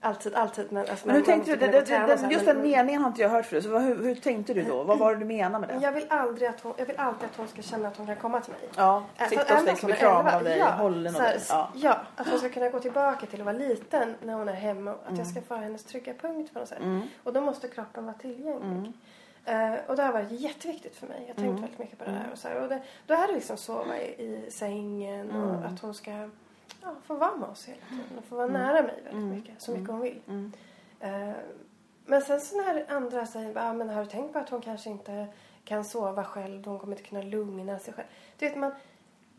alltid, 0.00 0.34
alltid. 0.34 0.72
Men, 0.72 0.86
alltså, 0.90 1.06
Men 1.06 1.16
hur 1.16 1.22
man- 1.22 1.26
tänkte 1.26 1.50
man 1.50 1.58
du? 1.58 1.66
Det, 1.66 1.72
det, 1.72 1.80
den, 2.08 2.18
här, 2.24 2.30
just 2.30 2.46
men- 2.46 2.54
den 2.56 2.62
meningen 2.70 3.00
har 3.02 3.08
inte 3.08 3.22
jag 3.22 3.28
hört 3.28 3.46
förut. 3.46 3.64
Så 3.64 3.70
vad, 3.70 3.82
hur, 3.82 4.04
hur 4.04 4.14
tänkte 4.14 4.54
du 4.54 4.62
då? 4.62 4.82
Vad 4.82 4.98
var 4.98 5.12
det 5.14 5.18
du 5.20 5.24
menade 5.24 5.66
med 5.66 5.76
det? 5.76 5.84
Jag 5.84 5.92
vill, 5.92 6.06
aldrig 6.08 6.48
att 6.48 6.60
hon, 6.60 6.74
jag 6.76 6.86
vill 6.86 6.96
alltid 6.98 7.24
att 7.30 7.36
hon 7.36 7.48
ska 7.48 7.62
känna 7.62 7.88
att 7.88 7.96
hon 7.96 8.06
kan 8.06 8.16
komma 8.16 8.40
till 8.40 8.52
mig. 8.52 8.60
Ja, 8.76 9.02
Äh, 9.18 9.28
sitta 9.28 9.42
och 9.42 9.66
hon 9.66 9.76
bli 9.84 9.94
kramad 9.94 10.34
av 10.34 10.44
dig, 10.44 10.58
ja, 10.58 10.70
hållen 10.70 11.12
så 11.12 11.18
av 11.18 11.24
dig. 11.24 11.40
Ja. 11.48 11.68
ja, 11.74 12.00
att 12.16 12.28
hon 12.28 12.38
ska 12.38 12.48
kunna 12.48 12.68
gå 12.68 12.80
tillbaka 12.80 13.26
till 13.26 13.40
att 13.40 13.46
vara 13.46 13.56
liten 13.58 14.14
när 14.22 14.34
hon 14.34 14.48
är 14.48 14.52
hemma 14.52 14.90
att 14.90 15.06
Mm. 15.06 15.18
jag 15.18 15.26
ska 15.26 15.40
få 15.42 15.54
hennes 15.54 15.84
trygga 15.84 16.14
punkt 16.14 16.52
på 16.52 16.58
något 16.58 16.68
sätt. 16.68 16.82
Och 17.24 17.32
då 17.32 17.40
måste 17.40 17.68
kroppen 17.68 18.04
vara 18.06 18.16
tillgänglig. 18.16 18.92
Eh, 19.44 19.74
och 19.88 19.96
det 19.96 20.02
har 20.02 20.12
varit 20.12 20.30
jätteviktigt 20.30 20.96
för 20.96 21.06
mig. 21.06 21.24
Jag 21.28 21.34
har 21.34 21.42
Mm. 21.42 21.56
tänkt 21.56 21.62
väldigt 21.62 21.78
mycket 21.78 21.98
på 21.98 22.04
det 22.04 22.10
där. 22.10 22.28
Och 22.32 22.38
så 22.38 22.48
här, 22.48 22.62
och 22.62 22.68
det, 22.68 22.82
då 23.06 23.14
är 23.14 23.26
det 23.26 23.34
liksom 23.34 23.56
sova 23.56 23.98
i, 23.98 24.06
i 24.22 24.50
sängen 24.50 25.30
Mm. 25.30 25.42
och 25.42 25.64
att 25.64 25.80
hon 25.80 25.94
ska 25.94 26.10
ja, 26.82 26.94
få 27.06 27.14
vara 27.14 27.36
med 27.36 27.48
oss 27.48 27.64
hela 27.68 27.78
tiden 27.88 28.18
och 28.18 28.24
få 28.24 28.36
vara 28.36 28.46
nära 28.46 28.82
mig 28.82 29.00
väldigt 29.04 29.34
mycket. 29.36 29.62
Så 29.62 29.72
mycket 29.72 29.88
hon 29.90 30.00
vill. 30.00 30.20
Mm. 30.28 30.52
Eh, 31.00 31.34
men 32.06 32.22
sen 32.22 32.40
så 32.40 32.56
när 32.56 32.92
andra 32.92 33.26
säger, 33.26 33.58
ah, 33.58 33.72
men 33.72 33.88
har 33.88 34.04
du 34.04 34.10
tänkt 34.10 34.32
på 34.32 34.38
att 34.38 34.48
hon 34.50 34.60
kanske 34.60 34.90
inte 34.90 35.26
kan 35.64 35.84
sova 35.84 36.24
själv, 36.24 36.64
hon 36.66 36.78
kommer 36.78 36.96
inte 36.96 37.08
kunna 37.08 37.22
lugna 37.22 37.78
sig 37.78 37.94
själv. 37.94 38.06
Du 38.38 38.48
vet, 38.48 38.56
man, 38.58 38.72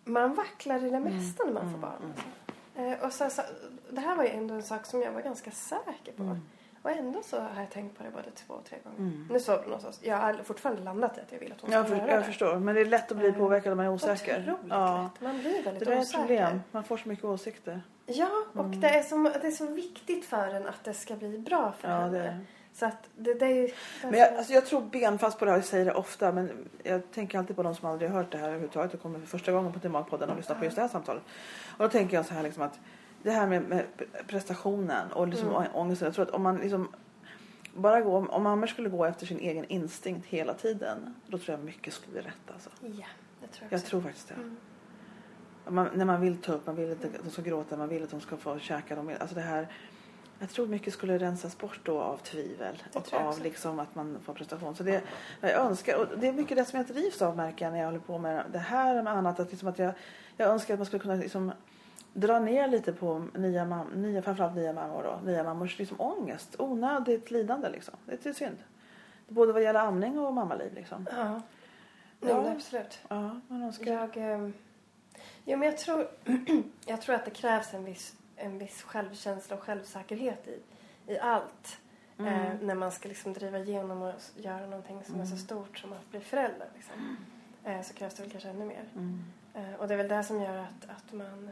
man 0.03 0.33
vacklar 0.33 0.83
i 0.85 0.89
det 0.89 0.99
mesta 0.99 1.43
när 1.45 1.53
man 1.53 1.71
får 1.71 1.79
barn. 1.79 2.13
Alltså. 2.13 2.81
Eh, 2.81 3.05
och 3.05 3.13
så, 3.13 3.29
så, 3.29 3.41
det 3.89 4.01
här 4.01 4.15
var 4.15 4.23
ju 4.23 4.29
ändå 4.29 4.53
en 4.53 4.63
sak 4.63 4.85
som 4.85 5.01
jag 5.01 5.11
var 5.11 5.21
ganska 5.21 5.51
säker 5.51 6.11
på. 6.17 6.37
Och 6.85 6.91
ändå 6.91 7.21
så 7.23 7.39
har 7.39 7.61
jag 7.61 7.69
tänkt 7.71 7.97
på 7.97 8.03
det 8.03 8.09
både 8.11 8.31
två 8.31 8.53
och 8.53 8.65
tre 8.65 8.77
gånger. 8.83 9.11
Nu 9.29 9.39
sover 9.39 9.63
hon 9.63 9.73
hos 9.73 9.85
oss. 9.85 9.99
Jag 10.03 10.17
har 10.17 10.33
fortfarande 10.33 10.81
landat 10.83 11.17
i 11.17 11.21
att 11.21 11.31
jag 11.31 11.39
vill 11.39 11.51
att 11.51 11.61
hon 11.61 11.69
ska 11.69 11.77
Jag, 11.79 11.87
för, 11.87 11.95
göra 11.95 12.09
jag 12.11 12.19
det. 12.19 12.23
förstår. 12.23 12.59
Men 12.59 12.75
det 12.75 12.81
är 12.81 12.85
lätt 12.85 13.11
att 13.11 13.17
bli 13.17 13.31
påverkad 13.31 13.71
om 13.71 13.77
man 13.77 13.85
är 13.85 13.91
osäker. 13.91 14.41
Otroligt 14.41 14.59
Ja. 14.69 15.09
lätt. 15.13 15.21
Man 15.21 15.39
blir 15.39 15.63
väldigt 15.63 15.79
Det 15.79 15.85
där 15.85 15.91
är 15.91 15.95
ett 15.95 16.01
osäker. 16.01 16.19
problem. 16.19 16.61
Man 16.71 16.83
får 16.83 16.97
så 16.97 17.09
mycket 17.09 17.25
åsikter. 17.25 17.81
Ja, 18.05 18.29
och 18.53 18.65
det, 18.65 18.87
är 18.89 19.03
så, 19.03 19.15
det 19.41 19.47
är 19.47 19.51
så 19.51 19.65
viktigt 19.67 20.25
för 20.25 20.47
en 20.53 20.67
att 20.67 20.83
det 20.83 20.93
ska 20.93 21.15
bli 21.15 21.39
bra 21.39 21.73
för 21.79 21.89
Ja, 21.89 21.95
henne. 21.99 22.17
det. 22.17 22.39
Så 22.73 22.85
att 22.85 23.09
det, 23.15 23.33
det 23.33 23.45
är 23.45 23.49
ju... 23.55 23.69
Men 24.03 24.13
jag, 24.19 24.33
alltså 24.35 24.53
jag 24.53 24.65
tror 24.65 24.81
benfast 24.81 25.39
på 25.39 25.45
det 25.45 25.51
här, 25.51 25.57
jag 25.57 25.65
säger 25.65 25.85
det 25.85 25.93
ofta 25.93 26.31
men 26.31 26.69
jag 26.83 27.11
tänker 27.11 27.37
alltid 27.39 27.55
på 27.55 27.63
de 27.63 27.75
som 27.75 27.89
aldrig 27.89 28.09
har 28.11 28.17
hört 28.17 28.31
det 28.31 28.37
här 28.37 28.47
överhuvudtaget 28.47 28.93
och 28.93 29.01
kommer 29.01 29.19
för 29.19 29.27
första 29.27 29.51
gången 29.51 29.73
på 29.73 29.79
Tematpodden 29.79 30.29
och 30.29 30.37
lyssnar 30.37 30.55
på 30.55 30.63
just 30.63 30.75
det 30.75 30.81
här 30.81 30.89
samtalet. 30.89 31.23
Och 31.77 31.83
då 31.83 31.89
tänker 31.89 32.15
jag 32.17 32.25
så 32.25 32.33
här 32.33 32.43
liksom 32.43 32.63
att 32.63 32.79
det 33.25 33.31
här 33.31 33.47
med, 33.47 33.61
med 33.61 33.85
prestationen 34.27 35.11
och 35.11 35.27
liksom 35.27 35.49
Mm. 35.49 35.67
ångesten. 35.73 36.05
Jag 36.05 36.15
tror 36.15 36.25
att 36.25 36.31
om 36.31 36.43
man 36.43 36.57
liksom 36.57 36.87
bara 37.73 38.01
går, 38.01 38.31
om 38.31 38.43
mammor 38.43 38.67
skulle 38.67 38.89
gå 38.89 39.05
efter 39.05 39.25
sin 39.25 39.39
egen 39.39 39.65
instinkt 39.65 40.27
hela 40.27 40.53
tiden 40.53 41.15
då 41.27 41.37
tror 41.37 41.57
jag 41.57 41.65
mycket 41.65 41.93
skulle 41.93 42.11
bli 42.11 42.21
rätt 42.21 42.51
alltså. 42.53 42.69
Ja, 42.81 43.05
det 43.41 43.47
tror 43.47 43.67
jag 43.69 43.73
Jag 43.79 43.85
tror 43.85 44.01
faktiskt 44.01 44.27
det. 44.27 44.33
Mm. 44.33 44.57
Man, 45.67 45.89
när 45.93 46.05
man 46.05 46.21
vill 46.21 46.37
ta 46.37 46.53
upp, 46.53 46.65
man 46.65 46.75
vill 46.75 46.91
att 46.91 47.23
de 47.23 47.29
ska 47.29 47.41
gråta, 47.41 47.77
man 47.77 47.89
vill 47.89 48.03
att 48.03 48.09
de 48.09 48.21
ska 48.21 48.37
få 48.37 48.59
käka. 48.59 48.95
De 48.95 49.07
vill, 49.07 49.17
alltså 49.19 49.35
det 49.35 49.41
här, 49.41 49.67
jag 50.39 50.49
tror 50.49 50.67
mycket 50.67 50.93
skulle 50.93 51.17
rensas 51.17 51.57
bort 51.57 51.79
då 51.83 51.99
av 52.01 52.17
tvivel 52.17 52.83
och 52.93 53.13
av 53.13 53.41
liksom 53.41 53.79
att 53.79 53.95
man 53.95 54.17
får 54.23 54.33
prestation. 54.33 54.75
Så 54.75 54.83
det, 54.83 55.01
jag 55.41 55.51
önskar, 55.51 55.97
och 55.97 56.19
det 56.19 56.27
är 56.27 56.33
mycket 56.33 56.57
det 56.57 56.65
som 56.65 56.77
jag 56.77 56.87
drivs 56.87 57.21
av 57.21 57.35
märker 57.37 57.65
jag 57.65 57.71
när 57.71 57.79
jag 57.79 57.85
håller 57.85 57.99
på 57.99 58.17
med 58.17 58.45
det 58.51 58.59
här 58.59 59.03
med 59.03 59.13
annat. 59.13 59.39
Att 59.39 59.51
liksom 59.51 59.67
att 59.67 59.79
jag, 59.79 59.93
jag 60.37 60.49
önskar 60.49 60.73
att 60.73 60.79
man 60.79 60.85
skulle 60.85 61.01
kunna 61.01 61.15
liksom 61.15 61.51
dra 62.15 62.39
ner 62.39 62.67
lite 62.67 62.93
på 62.93 63.27
nya, 63.33 63.65
mam, 63.65 63.87
nya 63.87 64.21
framförallt 64.21 64.55
nya 64.55 64.73
mammor 64.73 65.03
då, 65.03 65.31
nya 65.31 65.43
mammors 65.43 65.79
liksom 65.79 66.01
ångest, 66.01 66.55
onödigt 66.59 67.31
lidande 67.31 67.69
liksom. 67.69 67.93
Det 68.05 68.25
är 68.25 68.33
synd. 68.33 68.57
Både 69.27 69.53
vad 69.53 69.63
gäller 69.63 69.79
amning 69.79 70.19
och 70.19 70.33
mammaliv 70.33 70.73
liksom. 70.73 71.07
Ja. 71.11 71.41
Ja. 72.19 72.27
ja. 72.29 72.51
absolut. 72.51 72.99
Ja, 73.07 73.39
man 73.47 73.63
önskar. 73.63 73.93
Jag, 73.93 74.17
eh, 74.17 74.49
jo, 75.45 75.57
men 75.57 75.61
jag 75.61 75.77
tror, 75.77 76.07
jag 76.85 77.01
tror 77.01 77.15
att 77.15 77.25
det 77.25 77.31
krävs 77.31 77.73
en 77.73 77.85
viss, 77.85 78.15
en 78.35 78.57
viss 78.57 78.81
självkänsla 78.81 79.55
och 79.55 79.63
självsäkerhet 79.63 80.47
i, 80.47 80.59
i 81.13 81.19
allt. 81.19 81.79
Eh, 82.19 82.53
när 82.61 82.75
man 82.75 82.91
ska 82.91 83.09
liksom 83.09 83.33
driva 83.33 83.59
igenom 83.59 84.01
och 84.01 84.13
göra 84.35 84.65
någonting 84.65 85.03
som 85.03 85.19
är 85.19 85.25
så 85.25 85.37
stort 85.37 85.77
som 85.77 85.93
att 85.93 86.09
bli 86.11 86.19
förälder. 86.19 86.67
Liksom. 86.75 87.17
Eh, 87.63 87.81
så 87.81 87.93
krävs 87.93 88.13
det 88.13 88.23
väl 88.23 88.31
kanske 88.31 88.49
ännu 88.49 88.65
mer. 88.65 88.83
Mm. 88.95 89.23
Eh, 89.53 89.73
och 89.73 89.87
det 89.87 89.93
är 89.93 89.97
väl 89.97 90.07
det 90.07 90.23
som 90.23 90.41
gör 90.41 90.57
att, 90.57 90.89
att 90.89 91.13
man... 91.13 91.49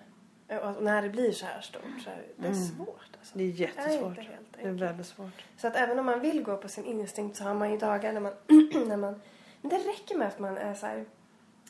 eh, 0.47 0.57
Och 0.57 0.83
när 0.83 1.01
det 1.01 1.09
blir 1.09 1.31
så 1.31 1.45
här 1.45 1.61
stort 1.61 1.81
så 2.03 2.09
är 2.09 2.23
det 2.37 2.47
Mm. 2.47 2.59
svårt. 2.59 3.17
Alltså. 3.19 3.37
Det 3.37 3.43
är 3.43 3.47
Det 3.47 3.53
är 3.63 3.67
jättesvårt. 3.67 4.09
inte 4.09 4.21
helt 4.21 4.53
Det 4.53 4.61
är 4.67 4.71
väldigt 4.71 5.07
svårt. 5.07 5.43
Så 5.57 5.67
att 5.67 5.75
även 5.75 5.99
om 5.99 6.05
man 6.05 6.19
vill 6.19 6.43
gå 6.43 6.57
på 6.57 6.67
sin 6.67 6.85
instinkt 6.85 7.37
så 7.37 7.43
har 7.43 7.53
man 7.53 7.71
ju 7.71 7.77
dagar 7.77 8.13
när 8.13 8.19
man... 8.21 8.33
när 8.87 8.97
man 8.97 9.21
men 9.61 9.69
det 9.69 9.77
räcker 9.77 10.17
med 10.17 10.27
att 10.27 10.39
man 10.39 10.57
är 10.57 10.73
så 10.73 10.85
här... 10.85 11.05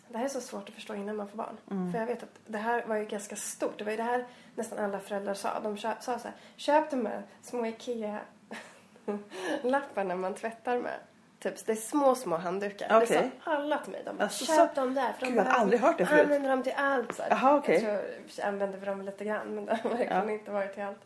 Det 0.07 0.17
här 0.17 0.25
är 0.25 0.29
så 0.29 0.41
svårt 0.41 0.69
att 0.69 0.75
förstå 0.75 0.95
innan 0.95 1.15
man 1.15 1.27
får 1.27 1.37
barn. 1.37 1.57
Mm. 1.71 1.91
För 1.91 1.99
jag 1.99 2.05
vet 2.05 2.23
att 2.23 2.39
det 2.45 2.57
här 2.57 2.85
var 2.85 2.95
ju 2.95 3.05
ganska 3.05 3.35
stort. 3.35 3.77
Det 3.77 3.83
var 3.83 3.91
ju 3.91 3.97
det 3.97 4.03
här 4.03 4.25
nästan 4.55 4.79
alla 4.79 4.99
föräldrar 4.99 5.33
sa. 5.33 5.59
De 5.59 5.77
sa 5.77 5.95
så 6.01 6.11
här, 6.11 6.31
köp 6.55 6.91
de 6.91 7.05
här 7.05 7.23
små 7.41 7.65
IKEA-lapparna 7.65 10.15
man 10.15 10.33
tvättar 10.35 10.79
med. 10.79 10.99
Typ, 11.43 11.65
det 11.65 11.71
är 11.71 11.75
små, 11.75 12.15
små 12.15 12.35
handdukar. 12.37 12.89
Det 12.89 12.97
Okej. 12.97 13.31
sa 13.45 13.51
alla 13.51 13.77
till 13.77 13.91
mig. 13.91 14.01
De 14.05 14.17
bara, 14.17 14.23
Alltså, 14.23 14.45
köp 14.45 14.75
så- 14.75 14.81
dem 14.81 14.93
där. 14.93 15.13
För 15.19 15.25
Gud, 15.25 15.35
de 15.35 15.37
jag 15.37 15.45
har 15.45 15.59
aldrig 15.59 15.79
hört 15.81 15.97
det 15.97 16.05
förut. 16.05 16.21
använder 16.23 16.49
dem 16.49 16.63
till 16.63 16.73
allt. 16.77 17.15
Så. 17.15 17.23
Jaha, 17.29 17.55
okej. 17.57 17.73
Jag 17.73 17.81
tror 17.83 18.01
jag 18.37 18.47
använde 18.47 18.79
för 18.79 18.85
dem 18.85 19.01
lite 19.01 19.25
grann. 19.25 19.55
Men 19.55 19.65
det 19.65 19.75
har 19.83 19.89
verkligen 19.89 20.27
Ja. 20.27 20.31
inte 20.31 20.51
varit 20.51 20.73
till 20.73 20.83
allt. 20.83 21.01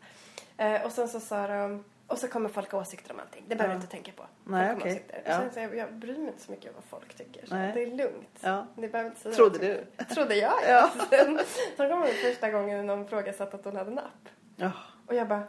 Eh, 0.56 0.82
och 0.86 0.92
sen 0.92 1.08
så 1.08 1.20
sa 1.20 1.46
de 1.46 1.84
Och 2.10 2.18
så 2.18 2.28
kommer 2.28 2.48
folk 2.48 2.72
ha 2.72 2.80
åsikter 2.80 3.12
om 3.12 3.20
allting. 3.20 3.44
Det 3.48 3.56
behöver 3.56 3.74
Ja. 3.74 3.78
du 3.78 3.82
inte 3.82 3.90
tänka 3.92 4.12
på. 4.16 4.22
Nej, 4.44 4.74
okej. 4.76 4.92
åsikter. 4.92 5.22
Ja. 5.24 5.32
Sen 5.38 5.50
så 5.52 5.60
jag, 5.60 5.76
jag 5.76 5.92
bryr 5.94 6.18
mig 6.18 6.26
inte 6.28 6.42
så 6.42 6.50
mycket 6.52 6.66
om 6.70 6.74
vad 6.74 7.00
folk 7.00 7.14
tycker. 7.16 7.46
Så 7.46 7.54
Nej. 7.54 7.70
det 7.74 7.82
är 7.82 7.86
lugnt. 7.86 8.38
Ja. 8.40 8.66
Det 8.76 8.88
behöver 8.88 9.10
inte 9.10 9.20
säga 9.22 9.34
Trodde 9.34 9.58
du? 9.58 10.04
Trodde 10.14 10.34
jag 10.36 10.52
Ja. 10.68 10.90
Sen, 11.10 11.40
sen 11.76 11.88
kom 11.90 12.00
det 12.00 12.06
första 12.08 12.50
gången 12.50 12.86
någon 12.86 13.04
ifrågasatte 13.04 13.56
att 13.56 13.64
hon 13.64 13.76
hade 13.76 13.90
napp. 13.90 14.28
Ja. 14.56 14.70
Och 15.06 15.14
jag 15.14 15.28
bara, 15.28 15.42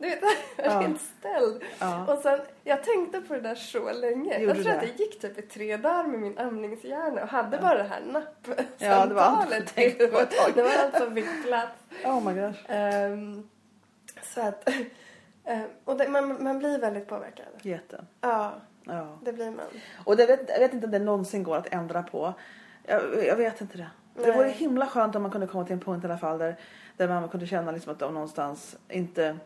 du 0.00 0.08
vet, 0.08 0.20
jag 0.56 0.66
Ja. 0.66 0.80
helt 0.80 1.00
ställd. 1.00 1.62
Och 2.08 2.18
sen, 2.22 2.40
jag 2.64 2.84
tänkte 2.84 3.20
på 3.20 3.34
det 3.34 3.40
där 3.40 3.54
så 3.54 3.92
länge. 3.92 4.38
Gjorde 4.38 4.54
jag 4.54 4.64
tror 4.64 4.74
att 4.74 4.80
det? 4.80 4.86
det 4.86 5.02
gick 5.02 5.20
typ 5.20 5.38
i 5.38 5.42
tre 5.42 5.76
dagar 5.76 6.06
med 6.06 6.20
min 6.20 6.38
amningshjärna 6.38 7.22
och 7.22 7.28
hade 7.28 7.58
bara 7.58 7.74
det 7.78 7.82
här 7.88 8.00
nappsamtalet. 8.00 8.68
Ja, 8.78 9.06
det 9.06 9.14
var 9.14 9.22
allt. 9.22 9.74
Det 10.54 10.62
var 10.62 10.70
allt 10.84 10.96
som 10.98 11.14
fick 11.14 11.44
plats. 11.46 11.72
Oh 12.04 12.24
my 12.24 12.40
gosh. 12.40 12.58
Ehm, 12.68 13.48
så 14.22 14.40
att, 14.40 14.68
ehm, 15.44 15.68
och 15.84 15.96
det, 15.98 16.08
man, 16.08 16.44
man 16.44 16.58
blir 16.58 16.78
väldigt 16.78 17.08
påverkad. 17.08 17.46
Jätte. 17.62 18.04
Ja, 18.20 18.52
Ja. 18.84 19.18
det 19.22 19.32
blir 19.32 19.50
man. 19.50 19.66
Och 20.04 20.16
det 20.16 20.26
vet, 20.26 20.48
jag 20.48 20.58
vet 20.58 20.72
inte 20.74 20.86
om 20.86 20.90
det 20.92 20.98
någonsin 20.98 21.42
går 21.42 21.56
att 21.56 21.66
ändra 21.74 22.02
på. 22.02 22.34
Jag, 22.86 23.02
jag 23.26 23.36
vet 23.36 23.60
inte 23.60 23.78
det. 23.78 23.90
Det 24.14 24.26
Nej. 24.26 24.36
vore 24.36 24.48
himla 24.48 24.86
skönt 24.86 25.16
om 25.16 25.22
man 25.22 25.30
kunde 25.30 25.46
komma 25.46 25.64
till 25.64 25.72
en 25.72 25.80
punkt 25.80 26.04
i 26.04 26.06
alla 26.06 26.18
fall 26.18 26.38
där, 26.38 26.56
där 26.96 27.08
man 27.08 27.28
kunde 27.28 27.46
känna 27.46 27.70
liksom 27.72 27.92
att 27.92 27.98
de 27.98 28.14
någonstans 28.14 28.76
inte 28.88 29.36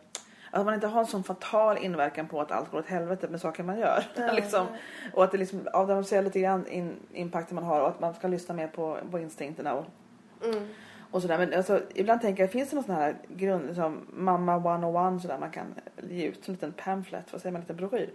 att 0.55 0.65
man 0.65 0.73
inte 0.73 0.87
har 0.87 0.99
en 0.99 1.05
sån 1.07 1.23
fatal 1.23 1.77
inverkan 1.77 2.27
på 2.27 2.41
att 2.41 2.51
allt 2.51 2.71
går 2.71 2.79
åt 2.79 2.85
helvete 2.87 3.27
med 3.27 3.41
saker 3.41 3.63
man 3.63 3.79
gör. 3.79 4.03
Ja, 4.15 4.31
liksom. 4.35 4.67
Och 5.13 5.23
att 5.23 5.31
det 5.31 5.37
liksom 5.37 5.67
avdramatiserar 5.73 6.21
lite 6.23 6.39
grann 6.39 6.67
in, 6.67 6.95
impacten 7.13 7.55
man 7.55 7.63
har 7.63 7.81
och 7.81 7.87
att 7.87 7.99
man 7.99 8.13
ska 8.13 8.27
lyssna 8.27 8.55
mer 8.55 8.67
på, 8.67 8.97
på 9.11 9.19
instinkterna 9.19 9.73
och, 9.73 9.85
Mm. 10.45 10.67
och 11.11 11.21
sådär. 11.21 11.37
Men 11.37 11.53
alltså, 11.53 11.81
ibland 11.95 12.21
tänker 12.21 12.43
jag, 12.43 12.51
finns 12.51 12.69
det 12.69 12.75
någon 12.75 12.83
sån 12.83 12.95
här 12.95 13.15
grund, 13.29 13.75
som 13.75 14.07
mamma 14.13 14.55
101 14.55 15.21
sådär 15.21 15.37
man 15.39 15.51
kan 15.51 15.65
ge 16.09 16.25
ut 16.25 16.43
som 16.45 16.51
en 16.51 16.55
liten 16.55 16.71
pamphlet, 16.73 17.31
vad 17.31 17.41
säger 17.41 17.51
man, 17.53 17.61
en 17.61 17.63
liten 17.63 17.75
broschyr. 17.75 18.09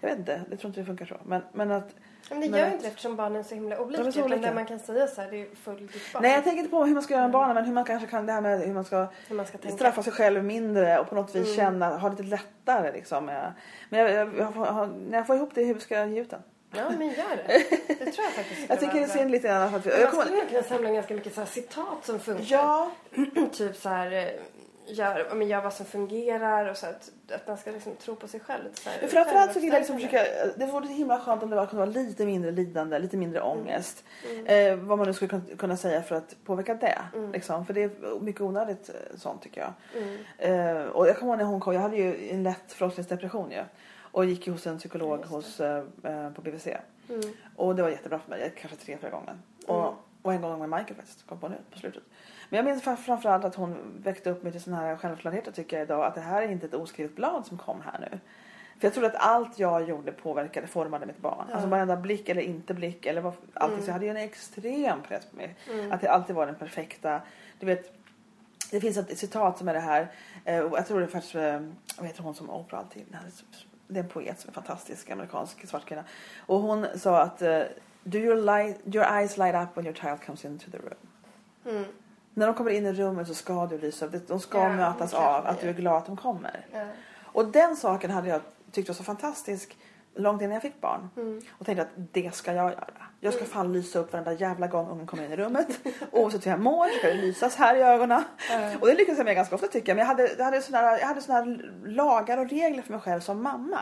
Jag 0.00 0.08
vet 0.08 0.18
inte, 0.18 0.40
jag 0.50 0.58
tror 0.58 0.68
inte 0.68 0.80
det 0.80 0.86
funkar 0.86 1.06
så. 1.06 1.16
Men, 1.24 1.42
men 1.52 1.70
att 1.70 1.94
Men 2.30 2.40
det 2.40 2.46
gör 2.46 2.66
ju 2.66 2.72
inte 2.72 2.84
det 2.84 2.88
eftersom 2.88 3.16
barnen 3.16 3.38
är 3.38 3.42
så 3.42 3.54
himla 3.54 3.80
olika. 3.80 4.02
De 4.02 4.08
är 4.08 4.12
så 4.12 4.18
utan 4.18 4.32
olika. 4.32 4.48
det 4.48 4.54
man 4.54 4.66
kan 4.66 4.78
säga 4.78 5.06
så 5.06 5.20
här, 5.20 5.30
det 5.30 5.36
är 5.42 5.46
full 5.64 5.76
ditt 5.86 6.12
barn. 6.12 6.22
Nej 6.22 6.32
jag 6.34 6.44
tänker 6.44 6.58
inte 6.58 6.70
på 6.70 6.84
hur 6.84 6.94
man 6.94 7.02
ska 7.02 7.14
göra 7.14 7.22
med 7.22 7.30
barnen 7.32 7.54
men 7.54 7.64
hur 7.64 7.72
man 7.72 7.84
kanske 7.84 8.06
kan 8.08 8.26
det 8.26 8.32
här 8.32 8.40
med 8.40 8.60
hur 8.60 8.74
man 8.74 8.84
ska 8.84 9.06
Hur 9.28 9.36
man 9.36 9.46
ska 9.46 9.58
straffa 9.70 10.02
sig 10.02 10.12
själv 10.12 10.44
mindre 10.44 10.98
och 10.98 11.08
på 11.08 11.14
något 11.14 11.34
vis 11.34 11.44
Mm. 11.44 11.56
känna, 11.56 11.98
ha 11.98 12.08
lite 12.08 12.22
lättare 12.22 12.92
liksom. 12.92 13.24
med- 13.24 13.52
Men 13.88 14.00
jag, 14.00 14.10
jag, 14.10 14.34
jag, 14.38 14.44
har- 14.46 14.86
när 15.10 15.18
jag 15.18 15.26
får 15.26 15.36
ihop 15.36 15.50
det 15.54 15.62
hur 15.64 15.78
ska 15.78 15.94
jag 15.98 16.08
ge 16.08 16.20
ut 16.20 16.30
den? 16.30 16.42
Ja, 16.76 16.84
men 16.98 17.08
gör 17.08 17.14
det. 17.46 17.64
Det 17.88 18.10
tror 18.12 18.24
jag 18.24 18.32
faktiskt 18.32 18.50
skulle 18.62 18.66
Jag 18.68 18.80
tycker 18.80 18.94
det 18.94 19.00
är 19.04 19.08
synd 19.18 19.30
lite 19.30 19.48
grann 19.48 19.74
att 19.74 19.86
vi, 19.86 19.90
jag 19.90 20.00
Man 20.00 20.10
kommer, 20.10 20.24
skulle 20.24 20.38
nog 20.40 20.48
kunna 20.50 20.62
samla 20.62 20.90
ganska 20.90 21.14
mycket 21.14 21.34
så 21.34 21.46
citat 21.46 21.98
som 22.04 22.20
funkar. 22.20 22.44
Ja, 22.48 22.90
typ 23.52 23.76
så 23.76 23.88
här, 23.88 24.12
eh, 24.12 24.24
gör, 24.86 25.26
ja, 25.28 25.34
men 25.34 25.48
gör 25.48 25.62
vad 25.62 25.72
som 25.72 25.86
fungerar 25.86 26.70
och 26.70 26.76
så 26.76 26.86
att, 26.86 27.10
att 27.32 27.48
man 27.48 27.56
ska 27.56 27.70
liksom 27.70 27.96
tro 27.96 28.16
på 28.16 28.28
sig 28.28 28.40
själv. 28.40 28.64
Så 28.74 28.90
här, 28.90 28.98
men 29.00 29.10
framförallt 29.10 29.52
så 29.52 29.60
vill 29.60 29.68
jag 29.72 29.78
liksom 29.78 29.96
försöka, 29.96 30.22
det 30.56 30.66
vore 30.66 30.86
himla 30.88 31.18
skönt 31.20 31.42
om 31.42 31.50
det 31.50 31.56
var, 31.56 31.66
kunde 31.66 31.86
vara 31.86 31.90
lite 32.04 32.26
mindre 32.26 32.50
lidande, 32.50 32.98
lite 32.98 33.16
mindre 33.16 33.40
ångest. 33.40 34.04
Mm. 34.30 34.46
Eh, 34.46 34.84
vad 34.86 34.98
man 34.98 35.06
nu 35.06 35.12
skulle 35.14 35.30
kun- 35.30 35.56
kunna 35.56 35.76
säga 35.76 36.02
för 36.02 36.14
att 36.16 36.36
påverka 36.44 36.74
det. 36.74 36.98
Mm. 37.14 37.32
Liksom. 37.32 37.66
För 37.66 37.74
det 37.74 37.82
är 37.82 38.20
mycket 38.20 38.40
onödigt 38.40 38.88
eh, 38.88 39.16
sånt 39.16 39.42
tycker 39.42 39.60
jag. 39.60 40.02
Mm. 40.02 40.76
Eh, 40.78 40.84
och 40.86 41.08
jag 41.08 41.18
kommer 41.18 41.32
ihåg 41.32 41.38
när 41.38 41.44
hon 41.44 41.60
kom, 41.60 41.74
jag 41.74 41.80
hade 41.80 41.96
ju 41.96 42.30
en 42.30 42.42
lätt 42.42 42.72
förlossningsdepression 42.72 43.50
ju. 43.50 43.62
Och 44.12 44.24
gick 44.24 44.46
ju 44.46 44.52
hos 44.52 44.66
en 44.66 44.78
psykolog 44.78 45.24
hos, 45.24 45.60
eh, 45.60 45.84
eh, 46.04 46.30
på 46.30 46.40
BVC. 46.42 46.66
Mm. 47.08 47.20
Och 47.56 47.76
det 47.76 47.82
var 47.82 47.88
jättebra 47.90 48.18
för 48.18 48.30
mig, 48.30 48.52
kanske 48.60 48.76
tre, 48.78 48.96
fyra 49.00 49.10
gånger. 49.10 49.34
Mm. 50.24 50.26
Och, 50.26 50.32
en 50.34 50.40
gång 50.42 50.58
med 50.58 50.68
Michael 50.78 50.94
faktiskt, 50.96 51.26
kom 51.26 51.38
på 51.38 51.48
nu 51.48 51.56
på 51.72 51.78
slutet. 51.78 52.02
Men 52.48 52.56
jag 52.56 52.64
minns 52.64 52.82
fram- 52.82 52.96
framförallt 52.96 53.44
att 53.44 53.54
hon 53.54 53.76
väckte 54.02 54.30
upp 54.30 54.42
mig 54.42 54.52
till 54.52 54.60
sån 54.62 54.72
här 54.74 54.96
självklarhet 54.96 55.54
tycker 55.54 55.76
jag 55.76 55.84
idag. 55.86 56.04
Att 56.06 56.14
det 56.14 56.20
här 56.20 56.42
är 56.42 56.48
inte 56.48 56.66
ett 56.66 56.74
oskrivet 56.74 57.16
blad 57.16 57.46
som 57.46 57.58
kom 57.58 57.80
här 57.80 57.98
nu. 58.00 58.20
För 58.80 58.86
jag 58.86 58.92
trodde 58.94 59.08
att 59.08 59.16
allt 59.16 59.58
jag 59.58 59.88
gjorde 59.88 60.12
påverkade, 60.12 60.66
formade 60.66 61.06
mitt 61.06 61.18
barn. 61.18 61.44
Ja. 61.48 61.54
Alltså 61.54 61.68
varenda 61.68 61.96
blick 61.96 62.28
eller 62.28 62.42
inte 62.42 62.74
blick 62.74 63.06
eller 63.06 63.20
vad, 63.20 63.32
allting. 63.54 63.72
Mm. 63.74 63.84
Så 63.84 63.88
jag 63.88 63.92
hade 63.92 64.04
ju 64.04 64.10
en 64.10 64.16
extrem 64.16 65.02
press 65.02 65.26
på 65.26 65.36
mig. 65.36 65.56
Mm. 65.72 65.92
Att 65.92 66.00
det 66.00 66.08
alltid 66.08 66.36
var 66.36 66.46
den 66.46 66.54
perfekta. 66.54 67.20
Du 67.58 67.66
vet, 67.66 67.92
det 68.70 68.80
finns 68.80 68.96
ett 68.96 69.18
citat 69.18 69.58
som 69.58 69.68
är 69.68 69.74
det 69.74 69.80
här. 69.80 70.08
Eh, 70.44 70.54
jag 70.54 70.86
tror 70.86 71.00
det 71.00 71.06
är 71.06 71.08
faktiskt, 71.08 71.34
eh, 71.34 71.60
vad 71.98 72.06
heter 72.06 72.22
hon 72.22 72.34
som 72.34 72.50
Oprah 72.50 72.80
alltid? 72.80 73.02
Det 73.10 73.16
här 73.16 73.24
är- 73.26 73.32
Det 73.88 73.98
är 74.00 74.02
en 74.04 74.08
poet 74.10 74.40
som 74.40 74.48
är 74.48 74.52
fantastisk, 74.54 75.10
amerikansk 75.10 75.66
svart 75.66 75.84
kvinna. 75.84 76.04
Och 76.46 76.58
hon 76.60 76.86
sa 76.96 77.20
att 77.22 77.42
eh, 77.42 77.62
Do 78.04 78.18
your, 78.18 78.36
light, 78.36 78.80
your 78.94 79.04
eyes 79.04 79.36
light 79.36 79.54
up 79.54 79.76
when 79.76 79.84
your 79.86 79.94
child 79.94 80.20
comes 80.26 80.44
into 80.44 80.70
the 80.70 80.78
room? 80.78 81.08
Mm. 81.76 81.84
När 82.34 82.46
de 82.46 82.54
kommer 82.54 82.70
in 82.70 82.86
i 82.86 82.92
rummet 82.92 83.28
så 83.28 83.34
ska 83.34 83.66
du 83.66 83.78
lysa 83.78 84.06
upp. 84.06 84.28
De 84.28 84.40
ska 84.40 84.58
Ja, 84.58 84.68
mötas 84.68 85.14
av 85.14 85.46
att 85.46 85.60
du 85.60 85.68
är 85.68 85.72
glad 85.72 85.96
att 85.96 86.06
de 86.06 86.16
kommer. 86.16 86.66
Ja. 86.72 86.84
Och 87.22 87.46
den 87.46 87.76
saken 87.76 88.10
hade 88.10 88.28
jag 88.28 88.40
tyckt 88.72 88.88
var 88.88 88.94
så 88.94 89.04
fantastisk 89.04 89.76
långt 90.14 90.42
innan 90.42 90.52
jag 90.52 90.62
fick 90.62 90.80
barn. 90.80 91.10
Mm. 91.16 91.40
Och 91.58 91.66
tänkte 91.66 91.82
att 91.82 91.88
det 92.12 92.34
ska 92.34 92.52
jag 92.52 92.64
göra. 92.72 92.84
Jag 93.20 93.32
ska 93.32 93.42
Mm. 93.42 93.52
fan 93.52 93.72
lysa 93.72 93.98
upp 93.98 94.12
varenda 94.12 94.32
jävla 94.32 94.66
gång 94.66 94.88
ungen 94.90 95.06
kommer 95.06 95.24
in 95.24 95.32
i 95.32 95.36
rummet. 95.36 95.66
Oavsett 96.10 96.46
hur 96.46 96.50
jag 96.50 96.60
mår 96.60 96.98
ska 96.98 97.06
det 97.08 97.14
lysas 97.14 97.56
här 97.56 97.76
i 97.76 97.82
ögonen. 97.82 98.22
Ja. 98.50 98.70
Och 98.80 98.86
det 98.86 98.94
lyckades 98.94 99.18
jag 99.18 99.24
med 99.24 99.34
ganska 99.36 99.54
ofta 99.54 99.66
tycker 99.66 99.88
jag. 99.88 99.96
Men 99.96 100.02
jag 100.02 100.06
hade, 100.06 100.34
jag 100.38 100.44
hade, 100.44 100.60
såna, 100.62 100.78
här- 100.78 100.98
jag 100.98 101.06
hade 101.06 101.20
såna 101.20 101.56
lagar 101.84 102.38
och 102.38 102.48
regler 102.48 102.82
för 102.82 102.92
mig 102.92 103.00
själv 103.00 103.20
som 103.20 103.42
mamma. 103.42 103.80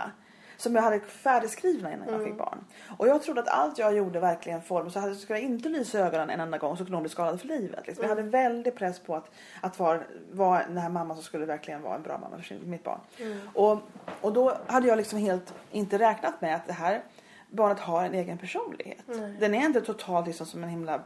Som 0.62 0.74
jag 0.74 0.82
hade 0.82 1.00
färdigskrivna 1.00 1.92
innan 1.92 2.06
jag 2.08 2.14
Mm. 2.14 2.26
fick 2.26 2.38
barn. 2.38 2.64
Och 2.98 3.08
jag 3.08 3.22
trodde 3.22 3.40
att 3.40 3.48
allt 3.48 3.78
jag 3.78 3.96
gjorde 3.96 4.20
verkligen 4.20 4.62
formade. 4.62 4.90
Så 4.90 5.00
hade, 5.00 5.14
skulle 5.14 5.38
jag 5.38 5.48
inte 5.48 5.68
lysa 5.68 5.98
ögonen 5.98 6.30
en 6.30 6.40
enda 6.40 6.58
gång 6.58 6.76
så 6.76 6.82
skulle 6.84 6.96
hon 6.96 7.02
bli 7.02 7.10
skadad 7.10 7.40
för 7.40 7.48
livet. 7.48 7.86
Liksom. 7.86 8.04
Jag 8.04 8.10
Mm. 8.12 8.24
hade 8.24 8.30
väldig 8.48 8.74
press 8.74 8.98
på 8.98 9.14
att, 9.16 9.30
att 9.60 9.78
vara, 9.78 10.00
vara 10.32 10.62
den 10.66 10.78
här 10.78 10.88
mamman 10.88 11.16
som 11.16 11.24
skulle 11.24 11.46
verkligen 11.46 11.82
vara 11.82 11.94
en 11.94 12.02
bra 12.02 12.18
mamma 12.18 12.36
för 12.36 12.42
sin, 12.44 12.70
mitt 12.70 12.84
barn. 12.84 13.00
Mm. 13.20 13.38
Och, 13.54 13.78
och 14.20 14.32
då 14.32 14.56
hade 14.66 14.88
jag 14.88 14.96
liksom 14.96 15.18
helt 15.18 15.54
inte 15.70 15.98
räknat 15.98 16.40
med 16.40 16.54
att 16.56 16.66
det 16.66 16.72
här 16.72 17.02
barnet 17.50 17.78
har 17.80 18.04
en 18.04 18.14
egen 18.14 18.38
personlighet. 18.38 18.98
Den 19.40 19.54
är 19.54 19.64
inte 19.66 19.80
totalt 19.80 20.26
liksom 20.26 20.46
som 20.46 20.62
en 20.62 20.68
himla 20.70 21.00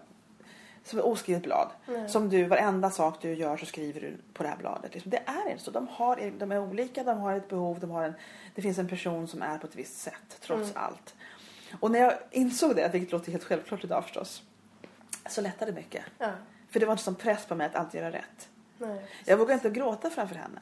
som 0.89 0.99
ett 0.99 1.05
oskrivet 1.05 1.43
blad. 1.43 1.69
Nej. 1.89 2.09
Som 2.09 2.29
du, 2.29 2.45
varenda 2.45 2.91
sak 2.91 3.23
du 3.23 3.35
gör 3.35 3.57
så 3.57 3.67
skriver 3.67 4.01
du 4.01 4.17
på 4.33 4.43
det 4.43 4.49
här 4.49 4.57
bladet. 4.57 4.95
Liksom. 4.95 5.11
Det 5.11 5.23
är 5.27 5.51
inte 5.51 5.63
så. 5.65 5.71
De, 5.71 5.89
har, 5.89 6.33
de 6.39 6.53
är 6.53 6.59
olika, 6.61 7.05
de 7.05 7.19
har 7.19 7.35
ett 7.35 7.49
behov, 7.49 7.81
de 7.81 7.91
har 7.91 8.03
en, 8.05 8.15
det 8.55 8.63
finns 8.63 8.79
en 8.79 8.89
person 8.89 9.29
som 9.29 9.43
är 9.43 9.59
på 9.59 9.67
ett 9.67 9.77
visst 9.77 9.99
sätt 9.99 10.39
trots 10.41 10.63
Mm. 10.71 10.83
allt. 10.83 11.15
Och 11.81 11.91
när 11.91 11.99
jag 11.99 12.13
insåg 12.31 12.77
det, 12.77 12.89
vilket 12.93 13.13
låter 13.13 13.33
helt 13.33 13.45
självklart 13.45 13.85
idag 13.85 14.05
förstås, 14.05 14.43
så 15.29 15.41
lättade 15.41 15.71
det 15.71 15.77
mycket. 15.77 16.05
Ja. 16.19 16.31
För 16.71 16.81
det 16.81 16.87
var 16.87 16.93
inte 16.93 17.05
som 17.05 17.15
press 17.15 17.47
på 17.47 17.55
mig 17.55 17.67
att 17.67 17.75
alltid 17.77 18.01
göra 18.01 18.13
rätt. 18.13 18.49
Nej. 18.79 19.07
Jag 19.25 19.37
vågade 19.37 19.55
inte 19.55 19.71
gråta 19.71 20.11
framför 20.11 20.35
henne. 20.35 20.61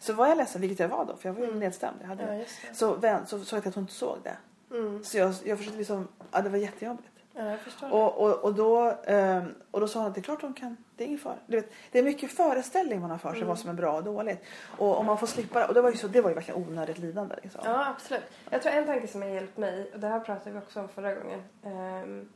Så 0.00 0.12
var 0.12 0.26
jag 0.28 0.36
ledsen, 0.36 0.60
vilket 0.60 0.78
jag 0.78 0.88
var 0.88 1.04
då, 1.04 1.16
för 1.16 1.28
jag 1.28 1.34
var 1.34 1.40
ju 1.40 1.46
Mm. 1.46 1.58
nedstämd. 1.58 1.96
Jag 2.00 2.08
hade, 2.08 2.36
Ja, 2.36 2.44
så, 2.74 2.94
vän, 2.94 3.26
så 3.26 3.44
såg 3.44 3.56
jag 3.58 3.66
att 3.68 3.74
hon 3.74 3.84
inte 3.84 3.94
såg 3.94 4.18
det. 4.22 4.36
Mm. 4.76 5.04
Så 5.04 5.18
jag, 5.18 5.34
jag 5.44 5.58
försökte 5.58 5.78
liksom, 5.78 6.08
ja 6.32 6.40
det 6.42 6.48
var 6.48 6.58
jättejobbigt. 6.58 7.08
Ja. 7.34 7.56
Och, 7.90 8.18
och, 8.20 8.44
och, 8.44 8.54
då, 8.54 8.94
ehm, 9.04 9.54
och 9.70 9.80
då 9.80 9.88
sa 9.88 9.98
hon 9.98 10.08
att 10.08 10.14
det 10.14 10.20
är 10.20 10.22
klart 10.22 10.42
hon 10.42 10.52
kan, 10.54 10.76
det 10.96 11.04
är 11.04 11.06
ingen 11.06 11.18
fara. 11.18 11.34
Du 11.46 11.56
vet, 11.56 11.70
det 11.90 11.98
är 11.98 12.02
mycket 12.02 12.30
föreställning 12.32 13.00
man 13.00 13.10
har 13.10 13.18
för 13.18 13.28
sig 13.28 13.36
Mm. 13.38 13.48
vad 13.48 13.58
som 13.58 13.70
är 13.70 13.74
bra 13.74 13.92
och 13.96 14.04
dåligt. 14.04 14.44
Och 14.78 14.98
om 14.98 15.06
man 15.06 15.18
får 15.18 15.26
slippa 15.26 15.66
och 15.66 15.74
det 15.74 15.80
var 15.80 15.90
ju, 15.90 15.96
så, 15.96 16.08
det 16.08 16.20
var 16.20 16.30
ju 16.30 16.34
verkligen 16.34 16.62
onödigt 16.68 16.98
lidande. 16.98 17.34
Liksom. 17.42 17.60
Ja, 17.64 17.86
absolut. 17.86 18.22
Jag 18.50 18.62
tror 18.62 18.72
en 18.72 18.86
tanke 18.86 19.08
som 19.08 19.22
har 19.22 19.28
hjälpt 19.28 19.56
mig, 19.56 19.90
och 19.94 20.00
det 20.00 20.06
här 20.08 20.20
pratade 20.20 20.50
vi 20.50 20.58
också 20.58 20.80
om 20.80 20.88
förra 20.88 21.14
gången, 21.14 21.42
ehm, 21.64 22.28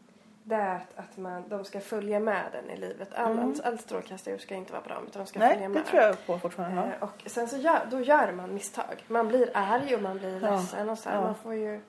det 0.46 0.54
är 0.54 0.74
att, 0.76 0.98
att 0.98 1.16
man, 1.16 1.48
de 1.48 1.64
ska 1.64 1.80
följa 1.80 2.20
med 2.20 2.44
den 2.52 2.70
i 2.70 2.76
livet. 2.76 3.14
All, 3.14 3.33
Mm. 3.33 3.54
all 3.64 3.78
strålkastarljus 3.78 4.42
ska 4.42 4.54
inte 4.54 4.72
vara 4.72 4.83
bra, 4.83 4.94
utan 5.09 5.22
de 5.22 5.26
ska 5.28 5.38
Nej, 5.38 5.52
följa 5.52 5.68
det 5.68 5.74
med. 5.74 5.87
tror 5.87 6.02
jag 6.02 6.26
på 6.26 6.38
fortfarande. 6.38 6.83
Eh, 6.83 7.02
och 7.02 7.22
sen 7.26 7.48
så 7.48 7.57
gör, 7.57 7.80
då 7.90 8.00
gör 8.00 8.33
man 8.33 8.54
misstag. 8.54 9.04
Man 9.09 9.28
blir 9.28 9.50
arg 9.54 9.94
och 9.94 10.02
man 10.02 10.18
blir 10.18 10.42
Ja. 10.44 10.50
ledsen 10.57 10.88
och 10.88 10.98
så 10.98 11.09
här. 11.09 11.16
Ja. 11.16 11.22
Man 11.22 11.35
får 11.35 11.54
ju 11.54 11.80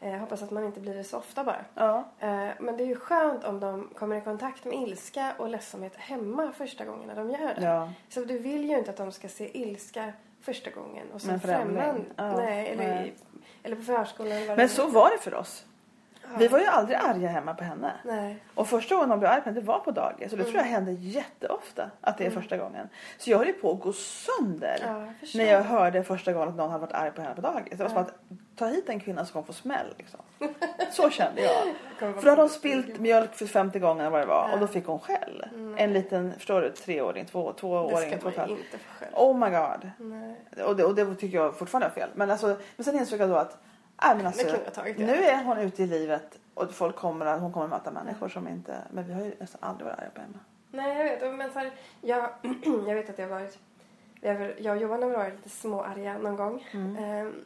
eh, 0.00 0.12
hoppas 0.12 0.42
att 0.42 0.50
man 0.50 0.64
inte 0.64 0.80
blir 0.80 0.94
det 0.94 1.04
så 1.04 1.18
ofta 1.18 1.44
bara. 1.44 1.64
Ja. 1.74 2.08
Eh, 2.18 2.48
men 2.58 2.76
det 2.76 2.82
är 2.84 2.86
ju 2.86 2.96
skönt 2.96 3.44
om 3.44 3.60
de 3.60 3.88
kommer 3.94 4.16
i 4.16 4.20
kontakt 4.20 4.64
med 4.64 4.74
ilska 4.74 5.32
och 5.38 5.48
ledsamhet 5.48 5.96
hemma 5.96 6.52
första 6.52 6.84
gången 6.84 7.06
när 7.08 7.16
de 7.16 7.30
gör 7.30 7.54
det. 7.54 7.62
Ja. 7.62 7.92
Så 8.08 8.20
du 8.24 8.38
vill 8.38 8.64
ju 8.70 8.78
inte 8.78 8.90
att 8.90 8.96
de 8.96 9.12
ska 9.12 9.28
se 9.28 9.60
ilska 9.60 10.12
första 10.40 10.70
gången 10.70 11.06
och 11.12 11.22
sen 11.22 11.40
främmande. 11.40 12.04
Ja, 12.16 12.36
Nej, 12.36 12.68
eller, 12.68 12.84
nej. 12.84 13.14
Eller 13.62 13.76
på 13.76 13.82
förskolan. 13.82 14.46
Men 14.56 14.68
så 14.68 14.86
var 14.86 15.10
det 15.10 15.18
för 15.18 15.34
oss. 15.34 15.64
Vi 16.38 16.48
var 16.48 16.58
ju 16.58 16.66
aldrig 16.66 16.98
arga 16.98 17.28
hemma 17.28 17.54
på 17.54 17.64
henne. 17.64 17.92
Nej. 18.04 18.42
Och 18.54 18.68
första 18.68 18.94
gången 18.94 19.08
man 19.08 19.18
blev 19.18 19.30
arg 19.30 19.40
på 19.40 19.48
henne, 19.48 19.60
det 19.60 19.66
var 19.66 19.78
på 19.78 19.90
dagis. 19.90 20.32
Och 20.32 20.38
det 20.38 20.44
tror 20.44 20.56
jag 20.56 20.66
Mm. 20.66 20.72
hände 20.74 20.92
jätteofta 20.92 21.90
att 22.00 22.18
det 22.18 22.24
är 22.24 22.30
Mm. 22.30 22.42
första 22.42 22.56
gången. 22.56 22.88
Så 23.18 23.30
jag 23.30 23.38
höll 23.38 23.46
ju 23.46 23.52
på 23.52 23.70
att 23.72 23.80
gå 23.80 23.92
sönder. 23.92 24.78
Ja, 24.86 25.06
när 25.34 25.44
jag 25.44 25.62
hörde 25.62 26.04
första 26.04 26.32
gången 26.32 26.48
att 26.48 26.54
någon 26.56 26.70
hade 26.70 26.80
varit 26.80 26.92
arg 26.94 27.10
på 27.10 27.22
henne 27.22 27.34
på 27.34 27.40
dagis. 27.40 27.78
Det 27.78 27.82
var 27.82 27.88
som 27.88 27.96
Ja. 27.96 28.02
att 28.02 28.14
ta 28.56 28.66
hit 28.66 28.88
en 28.88 29.00
kvinna 29.00 29.24
som 29.24 29.32
kommer 29.32 29.46
få 29.46 29.52
smäll. 29.52 29.94
Liksom. 29.98 30.20
Så 30.90 31.10
kände 31.10 31.40
jag. 31.42 31.52
För 32.14 32.22
då 32.22 32.28
hade 32.30 32.42
hon 32.42 32.48
spilt 32.48 32.98
mjölk 32.98 33.34
för 33.34 33.46
50 33.46 33.78
gånger 33.78 34.00
eller 34.00 34.10
vad 34.10 34.20
det 34.20 34.26
var. 34.26 34.46
Ja. 34.48 34.54
Och 34.54 34.60
då 34.60 34.66
fick 34.66 34.86
hon 34.86 34.98
skäll. 34.98 35.44
Mm. 35.54 35.74
En 35.78 35.92
liten, 35.92 36.32
förstår 36.32 36.60
du, 36.60 36.70
treåring, 36.70 37.24
två, 37.26 37.52
Det 37.52 37.58
tvååring, 37.58 38.18
två 38.18 38.30
ska 38.30 38.40
man 38.40 38.50
inte 38.50 38.78
få 38.78 38.94
själv. 38.98 39.14
Oh 39.14 39.38
my 39.38 39.50
god. 39.50 39.90
Nej. 39.98 40.64
Och 40.64 40.76
det, 40.76 40.84
och 40.84 40.94
det 40.94 41.14
tycker 41.14 41.36
jag 41.38 41.58
fortfarande 41.58 41.86
är 41.86 41.90
fel. 41.90 42.08
Men, 42.14 42.30
alltså, 42.30 42.56
men 42.76 42.84
sen 42.84 42.98
insåg 42.98 43.20
jag 43.20 43.28
då 43.28 43.36
att 43.36 43.58
nej, 44.02 44.16
men 44.16 44.26
alltså, 44.26 44.46
ja. 44.74 44.82
nu 44.96 45.24
är 45.24 45.44
hon 45.44 45.58
ute 45.58 45.82
i 45.82 45.86
livet 45.86 46.38
och 46.54 46.72
folk 46.72 46.96
kommer, 46.96 47.38
hon 47.38 47.52
kommer 47.52 47.66
möta 47.66 47.90
människor 47.90 48.28
som 48.28 48.48
inte... 48.48 48.78
Men 48.90 49.06
vi 49.06 49.12
har 49.12 49.20
ju 49.20 49.34
nästan 49.40 49.60
aldrig 49.62 49.86
varit 49.86 49.98
arga 49.98 50.10
på 50.10 50.20
henne. 50.20 50.38
Nej, 50.70 50.98
jag 50.98 51.04
vet. 51.04 51.38
Men 51.38 51.52
så 51.52 51.58
här, 51.58 51.72
jag, 52.00 52.30
jag 52.86 52.94
vet 52.94 53.10
att 53.10 53.18
jag 53.18 53.28
har 53.28 53.40
varit 53.40 53.58
jag 54.20 54.76
och 54.76 54.82
Johan 54.82 55.02
har 55.02 55.10
varit 55.10 55.36
lite 55.36 55.48
småarga 55.48 56.18
någon 56.18 56.36
gång. 56.36 56.66
Mm. 56.70 56.96
Ehm, 56.96 57.44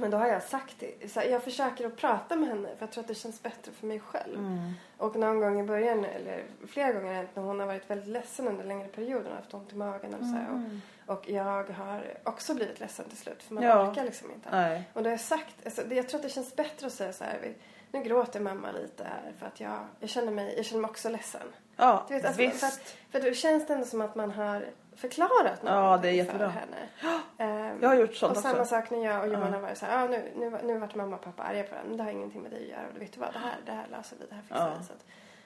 men 0.00 0.10
då 0.10 0.16
har 0.16 0.26
jag 0.26 0.42
sagt 0.42 0.74
det. 0.78 1.12
Så 1.12 1.20
jag 1.30 1.42
försöker 1.42 1.86
att 1.86 1.96
prata 1.96 2.36
med 2.36 2.48
henne 2.48 2.68
för 2.68 2.82
jag 2.86 2.90
tror 2.90 3.02
att 3.04 3.08
det 3.08 3.14
känns 3.14 3.42
bättre 3.42 3.72
för 3.72 3.86
mig 3.86 4.00
själv. 4.00 4.38
Mm. 4.38 4.72
Och 4.96 5.16
någon 5.16 5.40
gång 5.40 5.60
i 5.60 5.62
början, 5.62 6.04
eller 6.04 6.44
flera 6.68 6.92
gånger 6.92 7.14
hänt 7.14 7.30
när 7.34 7.42
hon 7.42 7.60
har 7.60 7.66
varit 7.66 7.90
väldigt 7.90 8.08
ledsen 8.08 8.48
under 8.48 8.64
längre 8.64 8.88
perioder 8.88 9.30
och 9.30 9.36
haft 9.36 9.54
ont 9.54 9.72
i 9.72 9.76
magen 9.76 10.14
eller 10.14 10.24
så. 10.24 10.36
Mm. 10.36 10.80
Och, 11.06 11.14
och 11.18 11.30
jag 11.30 11.44
har 11.72 12.04
också 12.24 12.54
blivit 12.54 12.80
ledsen 12.80 13.04
till 13.08 13.18
slut 13.18 13.42
för 13.42 13.54
man 13.54 13.64
Ja. 13.64 13.90
orkar 13.90 14.04
liksom 14.04 14.30
inte. 14.30 14.48
Nej. 14.50 14.82
Och 14.92 15.02
då 15.02 15.06
har 15.08 15.12
jag 15.12 15.20
sagt, 15.20 15.54
alltså, 15.64 15.94
jag 15.94 16.08
tror 16.08 16.18
att 16.18 16.22
det 16.22 16.28
känns 16.30 16.56
bättre 16.56 16.86
att 16.86 16.92
säga 16.92 17.12
så 17.12 17.24
här. 17.24 17.54
Nu 17.92 18.02
gråter 18.02 18.40
mamma 18.40 18.72
lite 18.72 19.04
här 19.04 19.32
för 19.38 19.46
att 19.46 19.60
jag, 19.60 19.78
jag, 20.00 20.10
känner, 20.10 20.32
mig, 20.32 20.54
jag 20.56 20.64
känner 20.66 20.80
mig 20.82 20.88
också 20.88 21.08
ledsen. 21.08 21.46
Ja, 21.76 22.04
Du 22.08 22.14
vet, 22.14 22.24
alltså, 22.24 22.40
visst. 22.42 22.60
för, 22.60 22.66
att, 22.66 22.96
för 23.10 23.20
då 23.20 23.34
känns 23.34 23.66
det 23.66 23.74
ändå 23.74 23.86
som 23.86 24.00
att 24.00 24.14
man 24.14 24.30
har 24.30 24.66
förklarat 24.96 25.62
något 25.62 25.72
Ja, 25.72 25.98
det 26.02 26.08
är 26.08 26.10
för 26.10 26.16
jättebra. 26.16 26.48
henne. 26.48 26.76
Ehm, 27.38 27.78
Jag 27.82 27.88
har 27.88 27.96
gjort 27.96 28.14
sånt 28.14 28.36
och 28.36 28.42
samma 28.42 28.58
också. 28.60 28.64
sak 28.74 28.90
när 28.90 29.04
jag 29.04 29.20
och 29.20 29.28
Johan 29.28 29.40
Ja. 29.46 29.54
har 29.54 29.60
varit 29.60 29.78
så 29.78 29.86
här, 29.86 30.04
ah, 30.04 30.08
nu, 30.08 30.32
nu, 30.36 30.58
nu 30.64 30.78
vart 30.78 30.94
mamma 30.94 31.16
och 31.16 31.22
pappa 31.22 31.42
arga 31.42 31.62
på 31.62 31.74
varandra, 31.74 31.96
det 31.96 32.02
har 32.02 32.10
ingenting 32.10 32.42
med 32.42 32.50
dig 32.50 32.62
att 32.62 32.68
göra. 32.68 32.86
Och 32.94 33.02
vet 33.02 33.12
du 33.12 33.20
vad, 33.20 33.32
det 33.32 33.38
här, 33.38 33.56
det 33.66 33.72
här 33.72 33.86
löser 33.90 34.16
vi, 34.20 34.26
det 34.28 34.34
här 34.34 34.42
fixar 34.42 34.66
Ja. 34.68 34.74
vi. 34.80 34.84
Så 34.86 34.92
att 34.92 35.04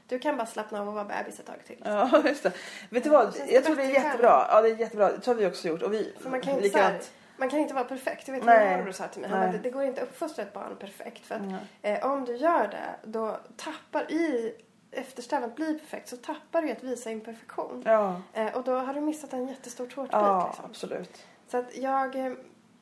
du 0.08 0.18
kan 0.18 0.36
bara 0.36 0.46
slappna 0.46 0.80
av 0.80 0.88
och 0.88 0.94
vara 0.94 1.04
bebis 1.04 1.40
ett 1.40 1.46
tag 1.46 1.64
till. 1.66 1.82
Ja, 1.84 2.22
just 2.28 2.42
det. 2.42 2.52
Vet 2.90 3.04
du 3.04 3.10
vad? 3.10 3.32
Det 3.32 3.38
känns 3.38 3.50
Jag 3.52 3.64
tror 3.64 3.76
det 3.76 3.82
är 3.82 3.90
jättebra. 4.04 4.46
Ja, 4.50 4.60
det 4.62 4.68
är 4.68 4.76
jättebra. 4.76 5.12
Det 5.12 5.26
har 5.26 5.34
vi 5.34 5.46
också 5.46 5.68
gjort. 5.68 5.82
Och 5.82 5.92
vi, 5.92 6.14
För 6.20 6.30
man 6.30 6.40
kan 6.40 6.50
inte, 6.52 6.62
likadant. 6.64 7.12
man 7.36 7.50
kan 7.50 7.58
inte 7.58 7.74
vara 7.74 7.84
perfekt. 7.84 8.28
Jag 8.28 8.34
vet 8.34 8.44
min 8.44 8.76
morbror 8.76 8.92
sa 8.92 9.04
till 9.08 9.20
mig, 9.20 9.30
han 9.30 9.40
bara, 9.40 9.52
det, 9.52 9.58
det 9.58 9.70
går 9.70 9.82
inte 9.82 10.02
att 10.02 10.08
uppfostra 10.08 10.42
ett 10.42 10.52
barn 10.52 10.76
perfekt. 10.80 11.26
För 11.26 11.34
att 11.34 11.42
eh, 11.82 12.06
om 12.12 12.24
du 12.24 12.36
gör 12.36 12.68
det, 12.68 13.08
då 13.08 13.38
tappar 13.56 14.12
i 14.12 14.54
eftersträvan 14.94 15.50
att 15.50 15.56
bli 15.56 15.78
perfekt 15.78 16.08
så 16.08 16.16
tappar 16.16 16.62
du 16.62 16.68
i 16.68 16.72
att 16.72 16.82
visa 16.84 17.10
imperfektion. 17.10 17.82
Ja, 17.86 18.22
Eh, 18.32 18.56
och 18.56 18.64
då 18.64 18.74
har 18.76 18.94
du 18.94 19.00
missat 19.00 19.32
en 19.32 19.48
jättestor 19.48 19.86
tårtbit. 19.86 20.12
ja 20.12 20.46
liksom. 20.48 20.64
absolut. 20.64 21.24
Så 21.48 21.56
att 21.56 21.76
jag, 21.76 22.16
eh, 22.26 22.32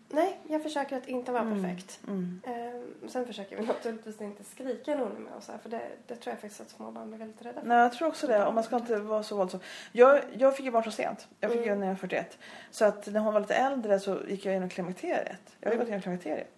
nej, 0.08 0.38
jag 0.48 0.62
försöker 0.62 0.96
att 0.96 1.08
inte 1.08 1.32
vara 1.32 1.42
Mm. 1.42 1.62
perfekt. 1.62 2.00
Mm. 2.08 2.40
Eh, 2.44 3.08
sen 3.08 3.26
försöker 3.26 3.56
vi 3.56 3.66
naturligtvis 3.66 4.20
inte 4.20 4.44
skrika 4.44 4.92
är 4.92 4.96
med 4.96 5.06
här, 5.48 5.58
för 5.58 5.68
det, 5.68 5.82
det 6.06 6.16
tror 6.16 6.32
jag 6.32 6.40
faktiskt 6.40 6.60
att 6.60 6.70
små 6.70 6.90
barn 6.90 7.08
blir 7.08 7.18
väldigt 7.18 7.42
rädda 7.42 7.60
för. 7.60 7.68
Nej, 7.68 7.78
jag 7.78 7.92
tror 7.92 8.08
också 8.08 8.26
det. 8.26 8.46
Och 8.46 8.54
man 8.54 8.64
ska 8.64 8.76
inte 8.76 8.96
vara 8.96 9.22
så 9.22 9.36
våldsam. 9.36 9.60
Jag, 9.92 10.20
jag 10.38 10.56
fick 10.56 10.64
ju 10.66 10.70
barn 10.72 10.84
så 10.84 10.90
sent. 10.90 11.28
Jag 11.40 11.50
fick 11.50 11.60
ju 11.60 11.66
Mm. 11.66 11.80
när 11.80 11.86
jag 11.86 11.94
var 11.94 11.98
41. 11.98 12.38
Så 12.70 12.84
att 12.84 13.06
när 13.06 13.20
hon 13.20 13.32
var 13.34 13.40
lite 13.40 13.54
äldre 13.54 14.00
så 14.00 14.18
gick 14.28 14.44
jag 14.46 14.52
igenom 14.52 14.68
klimakteriet. 14.68 15.40
Jag 15.60 15.68
har 15.68 15.72
ju 15.72 15.74
Mm. 15.74 15.78
gått 15.78 15.88
igenom 15.88 16.02
klimakteriet. 16.02 16.54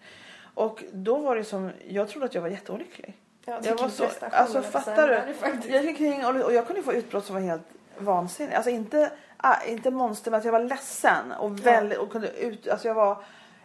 Och 0.53 0.83
då 0.91 1.17
var 1.17 1.35
det 1.35 1.43
som, 1.43 1.71
jag 1.87 2.09
trodde 2.09 2.25
att 2.25 2.35
jag 2.35 2.41
var 2.41 2.49
jätteolycklig. 2.49 3.17
Ja, 3.45 3.59
Jag 3.63 3.75
var 3.81 3.89
så, 3.89 4.07
alltså 4.31 4.61
fattar 4.61 5.07
du? 5.07 5.71
Jag 5.73 5.83
gick 5.83 5.97
kring 5.97 6.25
och, 6.25 6.35
och 6.35 6.53
jag 6.53 6.67
kunde 6.67 6.83
få 6.83 6.93
utbrott 6.93 7.25
som 7.25 7.35
var 7.35 7.41
helt 7.41 7.63
vansinniga. 7.97 8.55
Alltså 8.57 8.69
inte, 8.69 9.11
ah, 9.37 9.61
inte 9.67 9.91
monster 9.91 10.31
men 10.31 10.37
att 10.39 10.45
jag 10.45 10.51
var 10.51 10.59
ledsen 10.59 11.31
och 11.31 11.65
väldigt 11.65 11.97
och 11.97 12.11
kunde 12.11 12.27
ut, 12.29 12.67
alltså 12.67 12.87
jag 12.87 12.95
var 12.95 13.17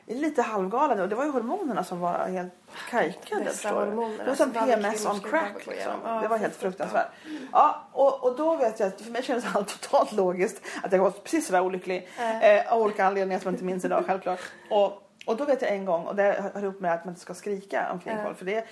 lite 0.06 0.42
halvgalen 0.42 1.00
och 1.00 1.08
det 1.08 1.14
var 1.14 1.24
ju 1.24 1.30
hormonerna 1.30 1.84
som 1.84 2.00
var 2.00 2.26
helt 2.28 2.52
kajkade. 2.90 3.44
Förstår 3.44 3.86
du. 3.86 4.16
Det 4.16 4.24
var 4.28 4.34
som 4.34 4.50
PMS 4.50 5.06
on 5.06 5.20
crack 5.20 5.66
liksom. 5.66 5.92
Ja, 6.04 6.20
Det 6.22 6.28
var 6.28 6.38
helt 6.38 6.56
fruktansvärt. 6.56 7.06
Ja, 7.52 7.84
och, 7.92 8.24
och 8.24 8.36
då 8.36 8.56
vet 8.56 8.80
jag 8.80 8.86
att 8.86 9.00
för 9.00 9.10
mig 9.10 9.22
kändes 9.22 9.44
allt 9.54 9.68
totalt 9.82 10.12
logiskt 10.12 10.62
att 10.82 10.92
jag 10.92 10.98
var 10.98 11.10
precis 11.10 11.46
sådär 11.46 11.60
olycklig. 11.60 12.08
Eh. 12.18 12.44
Eh, 12.44 12.72
av 12.72 12.82
olika 12.82 13.04
anledningar 13.04 13.40
som 13.40 13.48
jag 13.48 13.54
inte 13.54 13.64
minns 13.64 13.84
idag 13.84 14.04
självklart. 14.06 14.40
Och, 14.70 15.02
och 15.26 15.36
då 15.36 15.44
vet 15.44 15.62
jag 15.62 15.70
en 15.70 15.84
gång, 15.84 16.04
och 16.06 16.16
det 16.16 16.50
hör 16.54 16.62
ihop 16.62 16.80
med 16.80 16.94
att 16.94 17.04
man 17.04 17.12
inte 17.12 17.20
ska 17.20 17.34
skrika 17.34 17.92
omkring 17.92 18.16
Ja. 18.16 18.24
folk. 18.24 18.38
För 18.38 18.44
det 18.44 18.64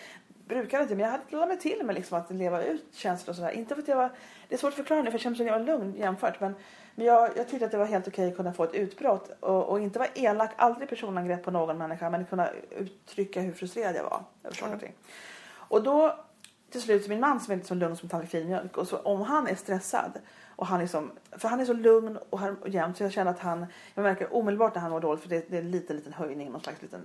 brukar 0.49 0.83
inte, 0.83 0.95
men 0.95 1.05
jag 1.05 1.11
hade 1.11 1.37
lagt 1.37 1.49
mig 1.49 1.59
till 1.59 1.85
med 1.85 1.95
liksom 1.95 2.19
att 2.19 2.31
leva 2.31 2.65
ut 2.65 2.85
känslor 2.93 3.31
och 3.31 3.37
sådär. 3.37 3.51
Inte 3.51 3.75
för 3.75 3.83
att 3.83 3.89
jag 3.89 3.97
var, 3.97 4.11
det 4.49 4.55
är 4.55 4.59
svårt 4.59 4.71
att 4.71 4.77
förklara 4.77 5.03
nu 5.03 5.11
för 5.11 5.15
jag 5.15 5.37
känner 5.37 5.51
mig 5.53 5.67
så 5.67 5.73
lugn 5.73 5.95
jämfört. 5.97 6.41
Men, 6.41 6.55
men 6.95 7.07
jag, 7.07 7.31
jag 7.37 7.49
tyckte 7.49 7.67
att 7.67 7.71
det 7.71 7.79
var 7.79 7.87
helt 7.87 8.09
okej 8.09 8.29
att 8.29 8.37
kunna 8.37 8.53
få 8.53 8.65
ett 8.65 8.75
utbrott 8.75 9.31
och, 9.41 9.69
och 9.69 9.81
inte 9.81 9.99
vara 9.99 10.09
elak, 10.15 10.51
aldrig 10.57 10.89
personangrepp 10.89 11.43
på 11.43 11.51
någon 11.51 11.79
människa 11.79 12.11
men 12.11 12.27
kunna 12.27 12.49
uttrycka 12.71 13.41
hur 13.41 13.53
frustrerad 13.53 13.97
jag 13.97 14.03
var 14.03 14.23
över 14.45 14.57
saker 14.57 14.75
och 14.75 14.81
ting. 14.81 14.95
Och 15.51 15.83
då 15.83 16.25
till 16.71 16.83
slut, 16.83 17.09
min 17.09 17.21
man 17.21 17.41
som 17.41 17.53
är 17.53 17.57
lite 17.57 17.69
så 17.69 17.75
lugn 17.75 17.97
som 17.97 18.09
tallrik 18.09 18.31
filmjölk 18.31 18.77
och 18.77 18.89
så 18.89 18.97
om 18.97 19.21
han 19.21 19.47
är 19.47 19.55
stressad 19.55 20.13
och 20.57 20.67
han 20.67 20.81
är 20.81 20.87
som, 20.87 21.11
för 21.31 21.49
han 21.49 21.61
är 21.61 21.65
så 21.65 21.73
lugn 21.73 22.19
och, 22.31 22.41
här, 22.41 22.55
och 22.61 22.69
jämnt 22.69 22.97
så 22.97 23.03
jag 23.03 23.13
känner 23.13 23.31
att 23.31 23.39
han, 23.39 23.67
jag 23.95 24.03
märker 24.03 24.37
omedelbart 24.37 24.75
när 24.75 24.83
han 24.83 24.91
mår 24.91 25.01
dåligt 25.01 25.23
för 25.23 25.29
det, 25.29 25.51
det 25.51 25.57
är 25.57 25.63
en 25.63 25.71
liten, 25.71 25.97
liten 25.97 26.13
höjning, 26.13 26.51
någon 26.51 26.61
slags 26.61 26.83
liten 26.83 27.01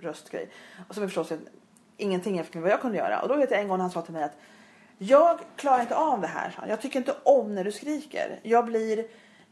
röstgrej. 0.00 0.50
Och 0.88 0.94
så 0.94 1.02
är 1.02 1.06
förstås 1.06 1.32
ingenting 1.96 2.38
efter 2.38 2.60
vad 2.60 2.70
jag 2.70 2.80
kunde 2.80 2.98
göra. 2.98 3.20
Och 3.20 3.28
då 3.28 3.36
vet 3.36 3.50
jag 3.50 3.60
en 3.60 3.68
gång 3.68 3.80
han 3.80 3.90
sa 3.90 4.02
till 4.02 4.12
mig 4.12 4.22
att 4.22 4.36
jag 4.98 5.40
klarar 5.56 5.80
inte 5.80 5.96
av 5.96 6.20
det 6.20 6.26
här. 6.26 6.64
Jag 6.68 6.80
tycker 6.80 6.98
inte 6.98 7.14
om 7.22 7.54
när 7.54 7.64
du 7.64 7.72
skriker. 7.72 8.40
Jag 8.42 8.64
blir, 8.64 9.04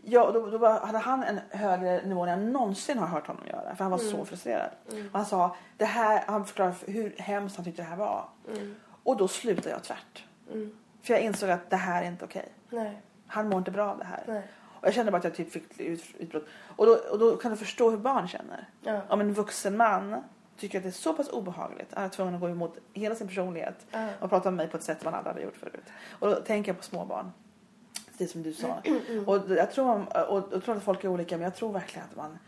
jag, 0.02 0.34
då, 0.34 0.46
då 0.50 0.68
hade 0.68 0.98
han 0.98 1.22
en 1.22 1.40
högre 1.50 2.06
nivå 2.06 2.22
än 2.22 2.28
jag 2.28 2.52
någonsin 2.52 2.98
har 2.98 3.06
hört 3.06 3.26
honom 3.26 3.46
göra. 3.46 3.76
För 3.76 3.84
han 3.84 3.90
var 3.90 3.98
så 3.98 4.24
frustrerad. 4.24 4.70
Och 4.86 5.18
han 5.18 5.26
sa, 5.26 5.56
det 5.76 5.84
här, 5.84 6.24
han 6.26 6.46
förklarade 6.46 6.76
hur 6.86 7.14
hemskt 7.18 7.56
han 7.56 7.64
tyckte 7.64 7.82
det 7.82 7.88
här 7.88 7.96
var. 7.96 8.28
Mm. 8.52 8.74
Och 9.02 9.16
då 9.16 9.28
slutade 9.28 9.70
jag 9.70 9.82
tvärt. 9.82 10.24
Mm. 10.52 10.76
För 11.02 11.14
jag 11.14 11.22
insåg 11.22 11.50
att 11.50 11.70
det 11.70 11.76
här 11.76 12.02
är 12.02 12.06
inte 12.06 12.24
okej. 12.24 12.48
Nej, 12.70 13.00
Han 13.26 13.48
mår 13.48 13.58
inte 13.58 13.70
bra 13.70 13.90
av 13.90 13.98
det 13.98 14.04
här. 14.04 14.22
nej. 14.26 14.42
Och 14.80 14.86
jag 14.86 14.94
kände 14.94 15.12
bara 15.12 15.18
att 15.18 15.24
jag 15.24 15.34
typ 15.34 15.52
fick 15.52 15.80
ut, 15.80 16.04
utbrott. 16.18 16.46
Och 16.76 16.86
då, 16.86 16.92
och 17.10 17.18
då 17.18 17.36
kan 17.36 17.50
du 17.50 17.56
förstå 17.56 17.90
hur 17.90 17.96
barn 17.96 18.28
känner. 18.28 18.68
Ja. 18.82 19.00
Om 19.08 19.20
en 19.20 19.32
vuxen 19.32 19.76
man 19.76 20.16
tycker 20.60 20.78
att 20.78 20.84
det 20.84 20.90
är 20.90 20.92
så 20.92 21.12
pass 21.14 21.28
obehagligt 21.28 21.88
att 21.92 21.96
han 21.96 22.04
är 22.04 22.08
tvungen 22.08 22.34
att 22.34 22.40
gå 22.40 22.48
emot 22.48 22.78
hela 22.92 23.14
sin 23.14 23.26
personlighet 23.28 23.86
Ja. 23.90 24.08
och 24.20 24.30
prata 24.30 24.50
med 24.50 24.56
mig 24.56 24.68
på 24.68 24.76
ett 24.76 24.82
sätt 24.82 25.04
man 25.04 25.14
aldrig 25.14 25.32
hade 25.34 25.44
gjort 25.44 25.56
förut. 25.56 25.84
Och 26.18 26.28
då 26.30 26.34
tänker 26.36 26.70
jag 26.70 26.76
på 26.78 26.84
småbarn. 26.84 27.32
Det 28.18 28.26
som 28.28 28.42
du 28.42 28.52
sa. 28.52 28.78
Mm, 28.84 29.28
Och 29.28 29.50
jag 29.50 29.72
tror, 29.72 29.84
man, 29.84 30.06
och 30.28 30.48
jag 30.52 30.64
tror 30.64 30.76
att 30.76 30.82
folk 30.82 31.04
är 31.04 31.08
olika 31.08 31.36
men 31.36 31.44
jag 31.44 31.54
tror 31.54 31.72
verkligen 31.72 32.06
att 32.10 32.16
man 32.16 32.38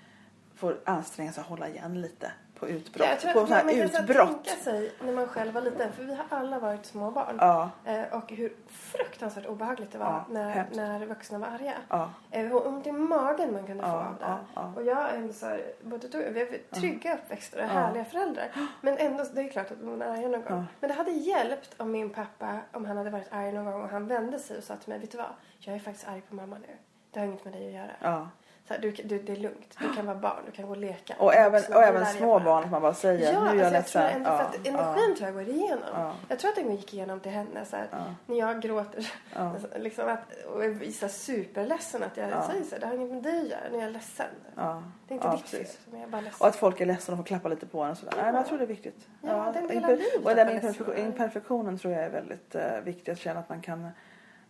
får 0.54 0.78
anstränga 0.84 1.32
sig 1.32 1.40
att 1.40 1.46
hålla 1.46 1.68
igen 1.68 2.00
lite 2.00 2.32
på 2.62 2.68
utbrott. 2.68 3.08
jag 3.08 3.20
tror 3.20 3.32
på 3.32 3.40
att 3.40 3.48
så 3.48 3.54
här 3.54 3.64
man 3.64 3.74
kan 3.74 3.82
utbrott. 3.84 4.46
sig 4.48 4.92
när 5.04 5.12
man 5.12 5.26
själv 5.26 5.52
var 5.54 5.60
liten, 5.62 5.92
för 5.92 6.04
vi 6.04 6.14
har 6.14 6.24
alla 6.30 6.58
varit 6.58 6.86
små 6.86 7.10
barn. 7.10 7.36
Ja, 7.40 7.70
Eh, 7.84 8.02
och 8.14 8.30
hur 8.32 8.52
fruktansvärt 8.68 9.46
obehagligt 9.46 9.92
det 9.92 9.98
var 9.98 10.06
Ja, 10.06 10.24
när, 10.30 10.50
hemskt. 10.50 10.76
när 10.76 11.06
vuxna 11.06 11.38
var 11.38 11.46
arga. 11.46 11.74
ja, 11.88 12.10
Eh, 12.30 12.40
hur 12.46 12.66
ont 12.66 12.86
i 12.86 12.92
magen 12.92 13.52
man 13.52 13.66
kunde 13.66 13.82
få 13.82 13.88
Ja, 13.88 14.06
av 14.06 14.14
det. 14.18 14.24
ja, 14.26 14.38
ja. 14.54 14.72
Och 14.76 14.82
jag 14.82 15.10
är 15.10 15.14
ändå 15.14 15.32
så 15.32 15.46
här, 15.46 15.60
både 15.82 16.08
du, 16.08 16.30
vi 16.30 16.40
har 16.40 16.80
trygga 16.80 17.14
uppväxter 17.14 17.58
och 17.58 17.64
Ja. 17.64 17.68
härliga 17.68 18.04
föräldrar. 18.04 18.48
Men 18.80 18.98
ändå, 18.98 19.24
det 19.34 19.40
är 19.40 19.48
klart 19.48 19.70
att 19.70 19.80
man 19.82 20.02
är 20.02 20.06
arg 20.06 20.22
någon 20.22 20.32
gång. 20.32 20.42
Ja. 20.48 20.64
Men 20.80 20.88
det 20.90 20.94
hade 20.96 21.10
hjälpt 21.10 21.74
om 21.80 21.90
min 21.92 22.10
pappa, 22.10 22.58
om 22.72 22.84
han 22.84 22.96
hade 22.96 23.10
varit 23.10 23.28
arg 23.32 23.52
någon 23.52 23.64
gång 23.64 23.82
och 23.82 23.88
han 23.88 24.06
vände 24.06 24.38
sig 24.38 24.58
och 24.58 24.64
sa 24.64 24.76
till 24.76 24.88
mig, 24.88 24.98
vet 24.98 25.10
du 25.12 25.18
vad? 25.18 25.26
Jag 25.58 25.74
är 25.74 25.78
faktiskt 25.78 26.08
arg 26.08 26.20
på 26.28 26.34
mamma 26.34 26.56
nu. 26.58 26.76
Det 27.10 27.20
har 27.20 27.26
inget 27.26 27.44
med 27.44 27.54
dig 27.54 27.66
att 27.66 27.72
göra. 28.02 28.28
Ja. 28.72 28.76
Här, 28.76 28.78
du, 28.82 28.90
du, 28.90 29.18
det 29.22 29.32
är 29.32 29.36
lugnt. 29.36 29.76
Du 29.80 29.92
kan 29.94 30.06
vara 30.06 30.16
barn, 30.16 30.42
du 30.46 30.52
kan 30.52 30.64
gå 30.64 30.70
och 30.70 30.76
leka. 30.76 31.14
Och 31.18 31.34
även, 31.34 31.62
och 31.74 31.82
även 31.82 32.06
små 32.06 32.38
barn 32.40 32.64
att 32.64 32.70
man 32.70 32.82
bara 32.82 32.94
säger 32.94 33.32
Ja, 33.32 33.44
nu 33.44 33.50
är 33.60 33.64
jag 33.64 33.74
alltså 33.74 33.98
jag 33.98 34.08
tror 34.10 34.20
ledsen. 34.20 34.26
ändå 34.26 34.30
för 34.30 34.44
att 34.44 34.66
energin 34.66 35.16
tror 35.16 35.28
jag 35.28 35.34
går 35.34 35.54
igenom. 35.54 35.78
Ja. 35.94 36.12
Jag 36.28 36.38
tror 36.38 36.48
att 36.50 36.56
den 36.56 36.70
gick 36.76 36.94
igenom 36.94 37.20
till 37.20 37.32
henne. 37.32 37.64
Så 37.64 37.76
här, 37.76 37.86
Ja. 37.90 37.98
När 38.26 38.36
jag 38.36 38.62
gråter 38.62 39.12
Ja. 39.34 39.40
alltså, 39.54 39.68
liksom 39.78 40.08
att, 40.08 40.32
och 40.54 40.64
är 40.64 40.90
så 40.92 41.06
här 41.06 41.12
superledsen 41.12 42.02
att 42.02 42.16
jag 42.16 42.30
Ja. 42.30 42.42
säger 42.50 42.64
så 42.64 42.70
här, 42.74 42.80
det 42.80 42.86
har 42.86 42.94
inget 42.94 43.10
med 43.10 43.22
dig 43.22 43.40
att 43.42 43.48
göra 43.50 43.60
när 43.70 43.78
jag 43.78 43.86
är 43.86 43.90
ledsen. 43.90 44.26
Ja. 44.56 44.82
Det 45.08 45.14
är 45.14 45.16
inte 45.16 45.28
Ja, 45.28 45.32
ditt 45.36 45.48
fel, 45.48 45.66
jag 45.92 46.00
är 46.02 46.06
bara 46.06 46.20
ledsen. 46.20 46.40
Och 46.40 46.46
att 46.46 46.56
folk 46.56 46.80
är 46.80 46.86
ledsna 46.86 47.12
och 47.12 47.18
får 47.18 47.24
klappa 47.24 47.48
lite 47.48 47.66
på 47.66 47.82
en 47.82 47.90
och 47.90 47.96
sådär. 47.98 48.12
Nej, 48.16 48.24
men 48.24 48.34
jag 48.34 48.46
tror 48.46 48.58
det 48.58 48.64
är 48.64 48.68
viktigt. 48.68 49.06
Ja, 49.22 49.50
det 49.52 49.58
är 49.58 49.62
en 49.62 49.68
del 49.68 49.84
av 49.84 49.90
imper- 49.90 49.96
livet 49.96 50.24
Och 50.26 50.34
den 50.34 50.46
ledsen. 50.46 50.98
imperfektionen 51.06 51.78
tror 51.78 51.92
jag 51.92 52.02
är 52.04 52.10
väldigt 52.10 52.54
uh, 52.54 52.62
viktig 52.84 53.12
att 53.12 53.18
känna 53.18 53.40
att 53.40 53.48
man 53.48 53.60
kan 53.60 53.88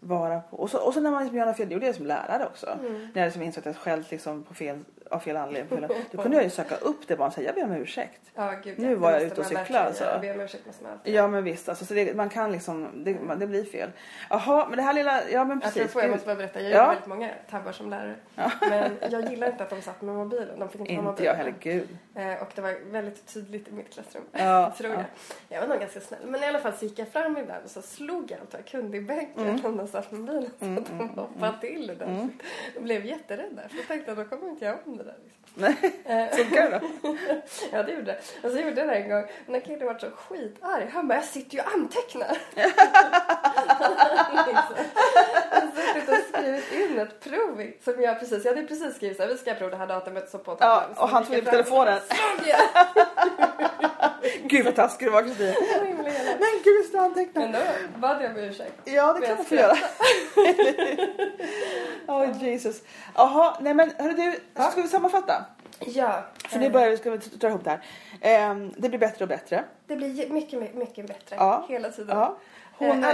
vara 0.03 0.41
på. 0.41 0.57
Och 0.57 0.71
så, 0.71 0.79
och 0.79 0.95
så 0.95 1.01
när 1.01 1.11
man 1.11 1.23
liksom 1.23 1.39
gör 1.39 1.47
något 1.47 1.57
fel, 1.57 1.69
det 1.69 1.75
gjorde 1.75 1.87
jag 1.87 1.95
som 1.95 2.07
lärare 2.07 2.47
också. 2.47 2.67
Mm. 2.67 2.93
När 2.93 3.23
jag 3.23 3.27
liksom 3.27 3.43
insåg 3.43 3.61
att 3.61 3.67
jag 3.67 3.77
skällt 3.77 4.11
liksom 4.11 4.43
på 4.43 4.55
fel, 4.55 4.79
av 5.13 5.19
fel 5.19 5.37
anledning. 5.37 5.85
Då 6.11 6.23
kunde 6.23 6.37
jag 6.37 6.45
ju 6.45 6.51
söka 6.51 6.77
upp 6.77 7.09
det 7.09 7.17
bara 7.17 7.29
och 7.29 7.35
säga 7.35 7.47
jag 7.47 7.55
ber 7.69 7.77
om 7.77 7.83
ursäkt. 7.83 8.21
Ja, 8.35 8.55
gud, 8.65 8.79
Nu 8.79 8.95
var 8.95 9.11
jag 9.13 9.23
ute 9.23 9.33
och 9.33 9.39
man 9.39 9.45
cykla, 9.47 9.59
verkligen 9.61 9.83
alltså. 9.87 10.05
göra. 10.05 10.19
Be 10.19 10.33
om 10.35 10.41
ursäkt 10.41 10.67
måste 10.67 10.83
man 10.83 10.93
alltid 10.93 11.15
Ja 11.15 11.29
men 11.29 11.45
visst, 11.45 11.69
alltså, 11.69 11.85
så 11.85 11.95
det, 11.95 12.17
man 12.17 12.29
kan 12.29 12.53
liksom, 12.53 12.89
det, 13.05 13.21
man- 13.21 13.39
det 13.39 13.47
blir 13.47 13.65
fel. 13.65 13.91
Jaha, 14.31 14.67
men 14.69 14.77
det 14.77 14.83
här 14.83 14.93
lilla, 14.93 15.29
ja 15.31 15.45
men 15.45 15.61
precis. 15.61 15.83
Apropå, 15.83 15.99
jag 16.01 16.05
Gud. 16.05 16.11
måste 16.13 16.27
bara 16.27 16.37
berätta, 16.37 16.61
jag 16.61 16.71
Ja. 16.73 16.77
gjorde 16.77 16.89
väldigt 16.89 17.07
många 17.07 17.31
tabbar 17.51 17.73
som 17.73 17.91
lärare. 17.91 18.15
Men 18.61 18.97
jag 19.11 19.31
gillar 19.31 19.47
inte 19.51 19.63
att 19.63 19.71
de 19.71 19.83
satt 19.83 20.03
med 20.03 20.15
mobilen. 20.15 20.59
De 20.59 20.69
fick 20.69 20.81
inte 20.81 20.93
ha 20.93 20.99
Inte 20.99 21.11
mobilen. 21.11 21.27
jag 21.31 21.35
heller, 21.35 21.55
gud. 21.61 21.89
Eh, 22.15 22.43
och 22.43 22.49
det 22.55 22.61
var 22.63 22.91
väldigt 22.93 23.27
tydligt 23.35 23.69
i 23.69 23.73
mitt 23.73 23.93
klassrum. 23.95 24.23
Ja, 24.33 24.73
tror 24.79 24.91
ja. 24.91 24.97
jag. 24.97 25.05
Jag 25.49 25.61
var 25.61 25.69
nog 25.69 25.81
ganska 25.81 26.01
snäll. 26.01 26.21
Men 26.27 26.43
i 26.43 26.47
alla 26.47 26.59
fall 26.59 26.73
så 26.73 26.85
gick 26.85 26.99
jag 26.99 27.09
fram 27.09 27.37
ibland 27.37 27.65
och 27.65 27.71
så 27.71 27.83
slog 27.83 28.31
jag 28.31 28.41
allt 28.41 28.53
jag 28.55 28.65
kunde 28.67 28.97
i 28.97 29.01
bänken 29.01 29.47
Mm. 29.47 29.65
om 29.67 29.77
de 29.77 29.87
satt 29.87 30.11
med 30.13 30.21
bilen. 30.25 30.51
Så 30.59 30.65
att 30.81 30.87
de 30.99 31.09
hoppade 31.21 31.61
till 31.61 31.87
det 31.87 31.95
där. 31.95 32.29
De 32.75 32.81
blev 32.81 33.05
jätterädda. 33.07 33.63
För 33.69 33.77
jag 33.77 33.87
tänkte 33.89 34.13
att 34.13 34.19
då 34.19 34.25
kommer 34.25 34.49
inte 34.49 34.65
jag 34.65 34.77
om 34.87 34.97
det 34.97 35.02
där. 35.03 35.17
Liksom. 35.25 35.33
Nej, 35.55 35.77
Eh, 36.05 36.37
funkar 36.37 36.71
det 36.71 36.79
då? 36.79 37.17
ja, 37.73 37.83
det 37.83 37.93
gjorde 37.93 38.05
det. 38.05 38.19
Och 38.43 38.51
så 38.51 38.59
gjorde 38.59 38.81
jag 38.81 38.89
det 38.89 38.95
en 38.95 39.09
gång. 39.11 39.25
Den 39.47 39.55
här 39.55 39.61
killen 39.61 39.87
var 39.87 39.99
så 39.99 40.11
skitarg. 40.11 40.91
Han 40.95 41.09
bara, 41.09 41.15
jag 41.15 41.25
sitter 41.25 41.55
ju 41.57 41.61
och 41.63 41.73
antecknar. 41.75 42.39
liksom. 44.47 44.77
Jag 45.95 46.03
har 46.07 46.19
och 46.19 46.25
skrivit 46.35 46.73
in 46.73 46.99
ett 46.99 47.21
prov 47.21 47.67
som 47.85 48.03
jag 48.03 48.19
precis, 48.19 48.45
jag 48.45 48.55
hade 48.55 48.67
precis 48.67 48.97
skrivit 48.97 49.17
så 49.17 49.23
här, 49.23 49.31
vi 49.31 49.39
ska 49.39 49.55
prova 49.55 49.71
det 49.71 49.77
här 49.77 49.87
datumet 49.87 50.31
så 50.31 50.39
på 50.39 50.57
Ja, 50.61 50.85
och 50.97 51.09
han 51.09 51.25
tog 51.25 51.35
jag 51.35 51.43
upp 51.43 51.51
telefonen. 51.51 51.99
Jag. 54.23 54.51
Gud 54.51 54.65
vad 54.65 54.75
taskig 54.75 55.09
du 55.09 55.13
var 55.13 55.23
Kristin. 55.23 55.55
Men 56.41 56.63
gud, 56.65 56.85
ska 56.89 57.01
anteckna. 57.01 57.41
Men 57.41 57.53
då 57.53 57.59
bad 57.99 58.23
jag 58.23 58.31
om 58.31 58.37
ursäkt. 58.37 58.75
Ja, 58.85 59.13
det 59.13 59.21
kan 59.21 59.29
jag 59.29 59.37
man 59.39 59.45
få 59.45 59.55
göra. 59.55 59.77
Åh 62.07 62.43
Jesus. 62.45 62.83
Jaha, 63.15 63.57
nej 63.61 63.75
men 63.75 63.93
hörru 63.99 64.13
du, 64.13 64.41
ska 64.71 64.83
vi 64.83 64.89
sammanfatta? 64.89 65.45
Ja. 65.79 66.25
För 66.49 66.59
nu 66.59 66.67
eh, 66.67 66.73
börjar 66.73 66.91
vi, 66.91 66.97
ska 66.97 67.11
vi 67.11 67.17
dra 67.19 67.49
ihop 67.49 67.65
det 67.65 67.71
här. 67.71 67.81
Ehm, 68.21 68.73
det 68.77 68.89
blir 68.89 68.99
bättre 68.99 69.25
och 69.25 69.29
bättre. 69.29 69.65
Det 69.87 69.97
blir 69.97 70.31
mycket, 70.31 70.75
mycket, 70.75 71.07
bättre 71.07 71.37
Ja. 71.37 71.65
hela 71.69 71.91
tiden. 71.91 72.19
Ja. 72.19 72.37
Hon, 72.79 73.05
eh, 73.05 73.11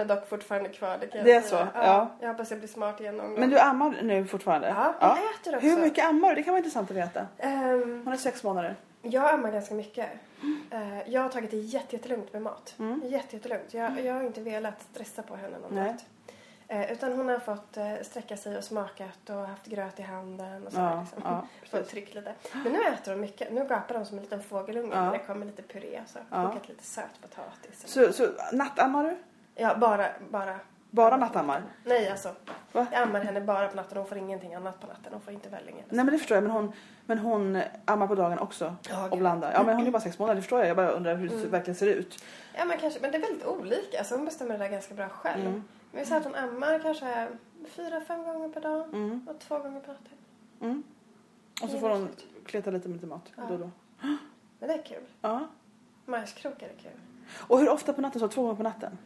är 0.00 0.04
dock 0.04 0.28
fortfarande 0.28 0.68
kvar. 0.68 0.98
Det, 1.00 1.08
jag 1.14 1.24
Det 1.24 1.32
är 1.32 1.40
så, 1.40 1.66
ja. 1.74 2.10
Jag 2.20 2.28
hoppas 2.28 2.50
jag 2.50 2.58
blir 2.58 2.68
smart 2.68 3.00
igen 3.00 3.16
någon 3.16 3.30
gång. 3.30 3.40
men 3.40 3.50
du 3.50 3.58
ammar 3.58 3.94
nu 4.02 4.24
fortfarande? 4.26 4.68
Ja, 4.68 4.94
hon 5.00 5.10
äter 5.10 5.56
också. 5.56 5.66
Hur 5.66 5.76
mycket 5.76 6.04
ammar 6.08 6.28
du? 6.28 6.34
Det 6.34 6.42
kan 6.42 6.52
vara 6.52 6.58
intressant 6.58 6.90
att 6.90 6.96
veta. 6.96 7.26
Ehm, 7.38 8.02
Hon 8.04 8.12
är 8.12 8.16
sex 8.16 8.42
månader. 8.42 8.76
Jag 9.02 9.34
ammar 9.34 9.52
ganska 9.52 9.74
mycket. 9.74 10.10
Eh, 10.70 11.08
jag 11.10 11.20
har 11.22 11.28
tagit 11.28 11.50
det 11.50 11.56
jätte- 11.56 11.96
jättelugnt 11.96 12.32
med 12.32 12.42
mat. 12.42 12.74
Mm. 12.78 13.00
Jätte, 13.04 13.36
jättelugnt. 13.36 13.74
Jag, 13.74 14.00
jag 14.04 14.14
har 14.14 14.22
inte 14.22 14.40
velat 14.40 14.82
stressa 14.82 15.22
på 15.22 15.36
henne 15.36 15.58
någon 15.58 15.74
mat. 15.84 16.04
Eh, 16.68 16.92
utan 16.92 17.12
hon 17.12 17.28
har 17.28 17.38
fått 17.38 17.76
eh, 17.76 17.94
sträcka 18.02 18.36
sig 18.36 18.56
och 18.56 18.64
smakat 18.64 19.30
och 19.30 19.36
haft 19.36 19.66
gröt 19.66 19.98
i 19.98 20.02
handen 20.02 20.66
och 20.66 20.72
så. 20.72 20.78
Ja, 20.78 21.00
liksom. 21.00 21.22
ja, 21.24 21.46
Fått 21.60 21.70
precis. 21.70 21.90
tryck 21.90 22.14
lite. 22.14 22.34
Men 22.52 22.72
nu 22.72 22.78
äter 22.82 23.12
hon 23.12 23.20
mycket. 23.20 23.52
Nu 23.52 23.64
gapar 23.64 23.94
hon 23.94 24.06
som 24.06 24.16
en 24.18 24.24
liten 24.24 24.42
fågelunge 24.42 24.94
Ja. 24.94 25.04
när 25.04 25.12
det 25.12 25.18
kommer 25.18 25.46
lite 25.46 25.62
puré. 25.62 26.02
Så. 26.06 26.18
Ja. 26.30 26.46
Kokat 26.48 26.68
lite 26.68 26.84
sötpotatis. 26.84 27.86
Så, 27.86 28.12
så 28.12 28.28
nattammar 28.52 29.04
du? 29.04 29.16
Ja, 29.54 29.74
bara, 29.76 30.06
bara. 30.30 30.58
Bara 30.94 31.16
nattammar? 31.16 31.62
Nej, 31.84 32.08
alltså. 32.10 32.34
Va? 32.72 32.86
Jag 32.92 33.02
ammar 33.02 33.20
henne 33.20 33.40
bara 33.40 33.68
på 33.68 33.76
natten. 33.76 33.98
Hon 33.98 34.06
får 34.06 34.18
ingenting 34.18 34.54
annat 34.54 34.80
på 34.80 34.86
natten. 34.86 35.12
Hon 35.12 35.20
får 35.20 35.32
inte 35.32 35.48
välling. 35.48 35.74
Nej 35.88 36.04
men 36.04 36.06
det 36.06 36.18
förstår 36.18 36.34
jag, 36.36 36.42
men 36.42 36.50
hon, 36.52 36.72
men 37.06 37.18
hon 37.18 37.62
ammar 37.84 38.06
på 38.06 38.14
dagen 38.14 38.38
också. 38.38 38.76
Ja, 38.90 39.08
och 39.10 39.18
blandar. 39.18 39.52
Ja 39.52 39.62
men 39.62 39.76
hon 39.76 39.86
är 39.86 39.90
bara 39.90 40.02
sex 40.02 40.18
månader, 40.18 40.34
det 40.36 40.42
förstår 40.42 40.58
jag. 40.58 40.68
Jag 40.68 40.76
bara 40.76 40.88
undrar 40.90 41.14
hur 41.16 41.28
det 41.28 41.34
Mm. 41.34 41.50
verkligen 41.50 41.74
ser 41.76 41.86
ut. 41.86 42.24
Ja, 42.58 42.64
men 42.64 42.78
kanske. 42.78 43.00
Men 43.00 43.10
det 43.12 43.16
är 43.18 43.20
väldigt 43.22 43.46
olika. 43.46 43.98
Alltså, 43.98 44.14
hon 44.14 44.24
bestämmer 44.24 44.58
det 44.58 44.64
där 44.64 44.70
ganska 44.70 44.94
bra 44.94 45.08
själv. 45.08 45.40
Mm. 45.46 45.64
Men 45.92 46.00
vi 46.00 46.06
säger 46.06 46.20
att 46.20 46.26
hon 46.26 46.34
ammar 46.34 46.78
kanske 46.78 47.28
fyra, 47.68 48.00
fem 48.00 48.24
gånger 48.24 48.48
per 48.48 48.60
dag. 48.60 48.88
Mm. 48.92 49.26
Och 49.30 49.38
två 49.40 49.58
gånger 49.58 49.80
på 49.80 49.92
natten. 49.92 50.16
Mm. 50.60 50.82
Och 51.62 51.68
så 51.68 51.78
får 51.78 51.90
hon 51.90 52.08
kleta 52.46 52.70
lite 52.70 52.88
med 52.88 52.94
lite 52.96 53.06
mat 53.06 53.32
Ja. 53.36 53.42
då 53.48 53.54
och 53.54 53.60
då. 53.60 53.70
Men 54.58 54.68
det 54.68 54.74
är 54.74 54.82
kul. 54.82 55.02
Ja. 55.20 55.40
Majskrokar 56.04 56.66
är 56.66 56.82
kul. 56.82 57.00
Och 57.36 57.58
hur 57.58 57.68
ofta 57.68 57.92
på 57.92 58.00
natten? 58.00 58.20
Så 58.20 58.28
två 58.28 58.42
gånger 58.42 58.54
på 58.56 58.62
natten? 58.62 58.98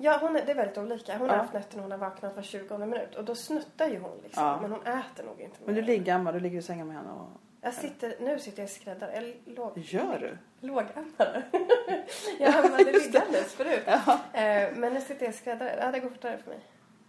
Ja, 0.00 0.18
hon 0.20 0.36
är, 0.36 0.44
det 0.46 0.52
är 0.52 0.56
väldigt 0.56 0.78
olika. 0.78 1.18
Hon 1.18 1.28
har 1.28 1.36
Ja. 1.36 1.42
haft 1.42 1.52
nätter 1.54 1.76
när 1.76 1.82
hon 1.82 1.90
har 1.92 1.98
vaknat 1.98 2.36
var 2.36 2.42
20 2.42 2.78
minut. 2.78 3.14
Och 3.14 3.24
då 3.24 3.34
snuttar 3.34 3.88
ju 3.88 3.98
hon 3.98 4.18
liksom. 4.22 4.44
Ja. 4.44 4.58
Men 4.60 4.70
hon 4.72 4.80
äter 4.82 5.24
nog 5.24 5.40
inte 5.40 5.56
Men 5.64 5.74
du 5.74 5.80
mer. 5.80 5.86
ligger 5.86 6.14
ammar, 6.14 6.32
du 6.32 6.40
ligger 6.40 6.58
i 6.58 6.62
sängen 6.62 6.86
med 6.86 6.96
henne 6.96 7.10
och... 7.10 7.28
Jag 7.60 7.74
sitter, 7.74 8.14
nu 8.20 8.38
sitter 8.38 8.62
jag 8.62 8.68
i 8.70 8.72
skräddare. 8.72 9.10
Eller 9.12 9.34
låg... 9.44 9.78
Gör 9.78 10.18
du? 10.18 10.38
Lågammare. 10.66 11.42
jag 12.38 12.54
ammade 12.56 12.84
liggandes 12.92 13.54
förut. 13.54 13.82
Ja. 13.86 14.18
Eh, 14.40 14.68
men 14.76 14.94
nu 14.94 15.00
sitter 15.00 15.24
jag 15.26 15.34
i 15.34 15.36
skräddare. 15.36 15.78
Ja, 15.80 15.90
det 15.92 16.00
går 16.00 16.08
fortare 16.10 16.38
för 16.38 16.50
mig. 16.50 16.58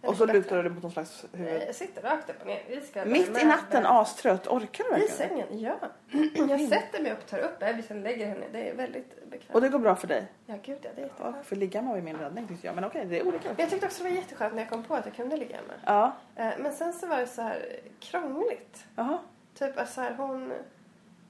Och 0.02 0.16
så 0.16 0.26
lutar 0.26 0.56
du 0.56 0.62
dig 0.62 0.72
mot 0.72 0.82
någon 0.82 0.92
slags 0.92 1.24
huvud. 1.32 1.62
Jag 1.68 1.74
sitter 1.74 2.02
rakt 2.02 2.30
upp 2.30 2.40
och 2.40 2.46
ner 2.46 2.60
i 2.68 2.80
skräddare. 2.80 3.12
Mitt 3.12 3.28
i 3.28 3.30
med- 3.32 3.46
natten, 3.46 3.86
astrött. 3.86 4.46
Orkar 4.46 4.84
du 4.84 4.90
I 4.90 4.92
verkligen? 4.92 5.16
sängen, 5.46 5.60
ja. 5.60 5.78
Jag 6.48 6.60
sätter 6.68 7.02
mig 7.02 7.12
upp, 7.12 7.26
tar 7.26 7.38
upp 7.38 7.58
bebisen, 7.58 8.02
lägger 8.02 8.26
henne. 8.26 8.44
Det 8.52 8.68
är 8.70 8.74
väldigt 8.74 9.30
bekvämt. 9.30 9.54
Och 9.54 9.60
det 9.60 9.68
går 9.68 9.78
bra 9.78 9.96
för 9.96 10.06
dig? 10.08 10.26
Ja, 10.46 10.54
gud 10.62 10.78
ja, 10.82 10.90
det 10.96 11.02
är 11.02 11.04
Ja, 11.04 11.08
jätteskönt. 11.08 11.46
för 11.46 11.56
ligga 11.56 11.82
var 11.82 11.96
ju 11.96 12.02
min 12.02 12.16
räddning 12.16 12.48
tyckte 12.48 12.66
jag. 12.66 12.74
Men 12.74 12.84
okej, 12.84 13.04
det 13.06 13.18
är 13.20 13.26
olika. 13.28 13.48
Men 13.48 13.56
Jag 13.58 13.70
tyckte 13.70 13.86
också 13.86 14.02
det 14.02 14.08
var 14.10 14.16
jätteskönt 14.16 14.54
när 14.54 14.62
jag 14.62 14.70
kom 14.70 14.82
på 14.84 14.94
att 14.94 15.06
jag 15.06 15.14
kunde 15.14 15.36
ligga 15.36 15.56
med. 15.68 15.76
Ja, 15.84 16.12
Eh, 16.36 16.50
Men 16.58 16.72
sen 16.72 16.92
så 16.92 17.06
var 17.06 17.16
det 17.16 17.26
så 17.26 17.42
här 17.42 17.66
krångligt. 18.00 18.84
jaha. 18.96 19.18
Typ 19.58 19.78
att 19.78 19.90
så 19.92 20.00
här 20.00 20.14
hon... 20.14 20.52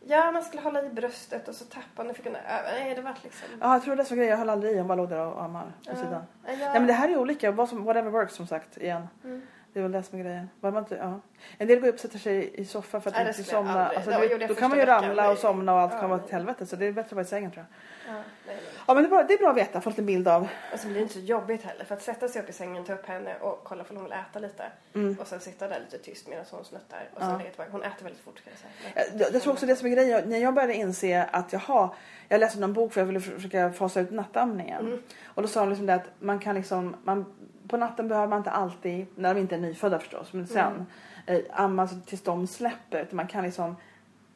Ja, 0.06 0.30
man 0.32 0.42
skulle 0.42 0.62
hålla 0.62 0.82
i 0.82 0.88
bröstet 0.88 1.48
och 1.48 1.54
så 1.54 1.64
hon 1.96 2.10
och 2.10 2.16
fick 2.16 2.24
hon. 2.26 2.36
Nej, 2.66 2.94
det 2.94 3.02
var 3.02 3.14
liksom... 3.22 3.48
Ja, 3.60 3.72
jag 3.72 3.82
tror 3.82 3.96
det 3.96 4.04
så 4.04 4.14
grejer. 4.14 4.30
Jag 4.30 4.38
höll 4.38 4.50
aldrig 4.50 4.72
i. 4.72 4.78
Hon 4.78 4.88
bara 4.88 4.94
låg 4.94 5.08
där 5.08 5.26
och 5.26 5.42
ammar 5.42 5.72
på 5.90 5.96
sidan. 5.96 6.12
Ja, 6.12 6.52
Nej 6.56 6.70
men 6.72 6.86
det 6.86 6.92
här 6.92 7.08
är 7.08 7.16
olika. 7.16 7.50
Whatever 7.52 8.10
works 8.10 8.34
som 8.34 8.46
sagt 8.46 8.76
igen. 8.76 9.08
Mm. 9.24 9.42
Det 9.72 9.78
är 9.78 9.82
väl 9.82 9.92
det 9.92 10.02
som 10.02 10.18
är 10.18 10.22
grejen. 10.24 10.50
Var 10.60 10.70
man 10.70 10.82
inte, 10.82 10.94
ja. 10.94 11.20
En 11.58 11.68
del 11.68 11.80
går 11.80 11.88
upp 11.88 11.94
och 11.94 12.00
sätter 12.00 12.18
sig 12.18 12.50
i 12.54 12.64
soffan 12.64 13.02
för 13.02 13.10
att 13.10 13.16
Nej, 13.16 13.26
inte 13.28 13.44
somna. 13.44 13.88
Alltså, 13.88 14.10
du, 14.10 14.46
då 14.46 14.54
kan 14.54 14.70
man 14.70 14.78
ju 14.78 14.84
veckan. 14.84 15.02
ramla 15.04 15.30
och 15.30 15.38
somna 15.38 15.74
och 15.74 15.80
allt 15.80 15.92
Ja, 15.92 16.00
kan 16.00 16.10
vara 16.10 16.20
ett 16.24 16.30
helvete. 16.30 16.66
Så 16.66 16.76
det 16.76 16.86
är 16.86 16.92
bättre 16.92 17.06
att 17.06 17.12
vara 17.12 17.22
i 17.22 17.28
sängen 17.28 17.50
tror 17.50 17.64
jag. 18.06 18.14
Ja, 18.14 18.18
nej, 18.18 18.24
nej. 18.46 18.56
Ja 18.86 18.94
men 18.94 19.02
det 19.02 19.06
är 19.08 19.10
bra, 19.10 19.22
det 19.22 19.34
är 19.34 19.38
bra 19.38 19.50
att 19.50 19.56
veta. 19.56 19.80
Få 19.80 19.90
lite 19.90 20.02
bild 20.02 20.28
av. 20.28 20.48
Och 20.72 20.80
så 20.80 20.86
blir 20.86 20.96
det 20.96 21.02
inte 21.02 21.14
så 21.14 21.20
jobbigt 21.20 21.62
heller. 21.62 21.84
För 21.84 21.94
att 21.94 22.02
sätta 22.02 22.28
sig 22.28 22.42
upp 22.42 22.48
i 22.48 22.52
sängen, 22.52 22.84
ta 22.84 22.92
upp 22.92 23.06
henne 23.06 23.34
och 23.40 23.60
kolla 23.64 23.84
om 23.90 23.96
hon 23.96 24.04
vill 24.04 24.12
äta 24.12 24.38
lite. 24.38 24.64
Mm. 24.94 25.16
Och 25.20 25.26
sen 25.26 25.40
sitta 25.40 25.68
där 25.68 25.80
lite 25.80 25.98
tyst 26.04 26.28
medan 26.28 26.44
hon 26.50 26.64
snuttar. 26.64 27.08
Och 27.14 27.20
sen 27.20 27.30
Ja. 27.30 27.38
lägga 27.38 27.50
tillbaka. 27.50 27.70
Hon 27.70 27.82
äter 27.82 28.04
väldigt 28.04 28.22
fort 28.22 28.42
kan 28.44 28.52
jag 28.52 28.58
säga. 28.58 29.04
Jag, 29.12 29.20
jag, 29.26 29.34
jag 29.34 29.42
tror 29.42 29.52
också 29.52 29.66
det 29.66 29.76
som 29.76 29.86
är 29.86 29.90
grejen. 29.90 30.28
När 30.28 30.38
jag 30.38 30.54
började 30.54 30.74
inse 30.74 31.24
att 31.32 31.52
jaha, 31.52 31.90
jag 32.28 32.40
läste 32.40 32.60
någon 32.60 32.72
bok 32.72 32.92
för 32.92 33.00
jag 33.00 33.06
ville 33.06 33.20
försöka 33.20 33.72
fasa 33.72 34.00
ut 34.00 34.10
nattamningen. 34.10 34.86
Mm. 34.86 35.02
Och 35.24 35.42
då 35.42 35.48
sa 35.48 35.60
de 35.60 35.68
liksom 35.68 35.86
det 35.86 35.94
att 35.94 36.08
man 36.18 36.38
kan 36.38 36.54
liksom, 36.54 36.96
man, 37.04 37.24
på 37.70 37.76
natten 37.76 38.08
behöver 38.08 38.28
man 38.28 38.38
inte 38.38 38.50
alltid, 38.50 39.06
när 39.14 39.34
de 39.34 39.40
inte 39.40 39.54
är 39.54 39.58
nyfödda 39.60 39.98
förstås, 39.98 40.32
men 40.32 40.46
sen 40.46 40.86
Mm. 41.26 41.44
eh, 41.44 41.60
amma 41.60 41.86
tills 41.88 42.22
de 42.22 42.46
släpper. 42.46 43.02
Utan 43.02 43.16
man 43.16 43.26
kan 43.26 43.44
liksom 43.44 43.76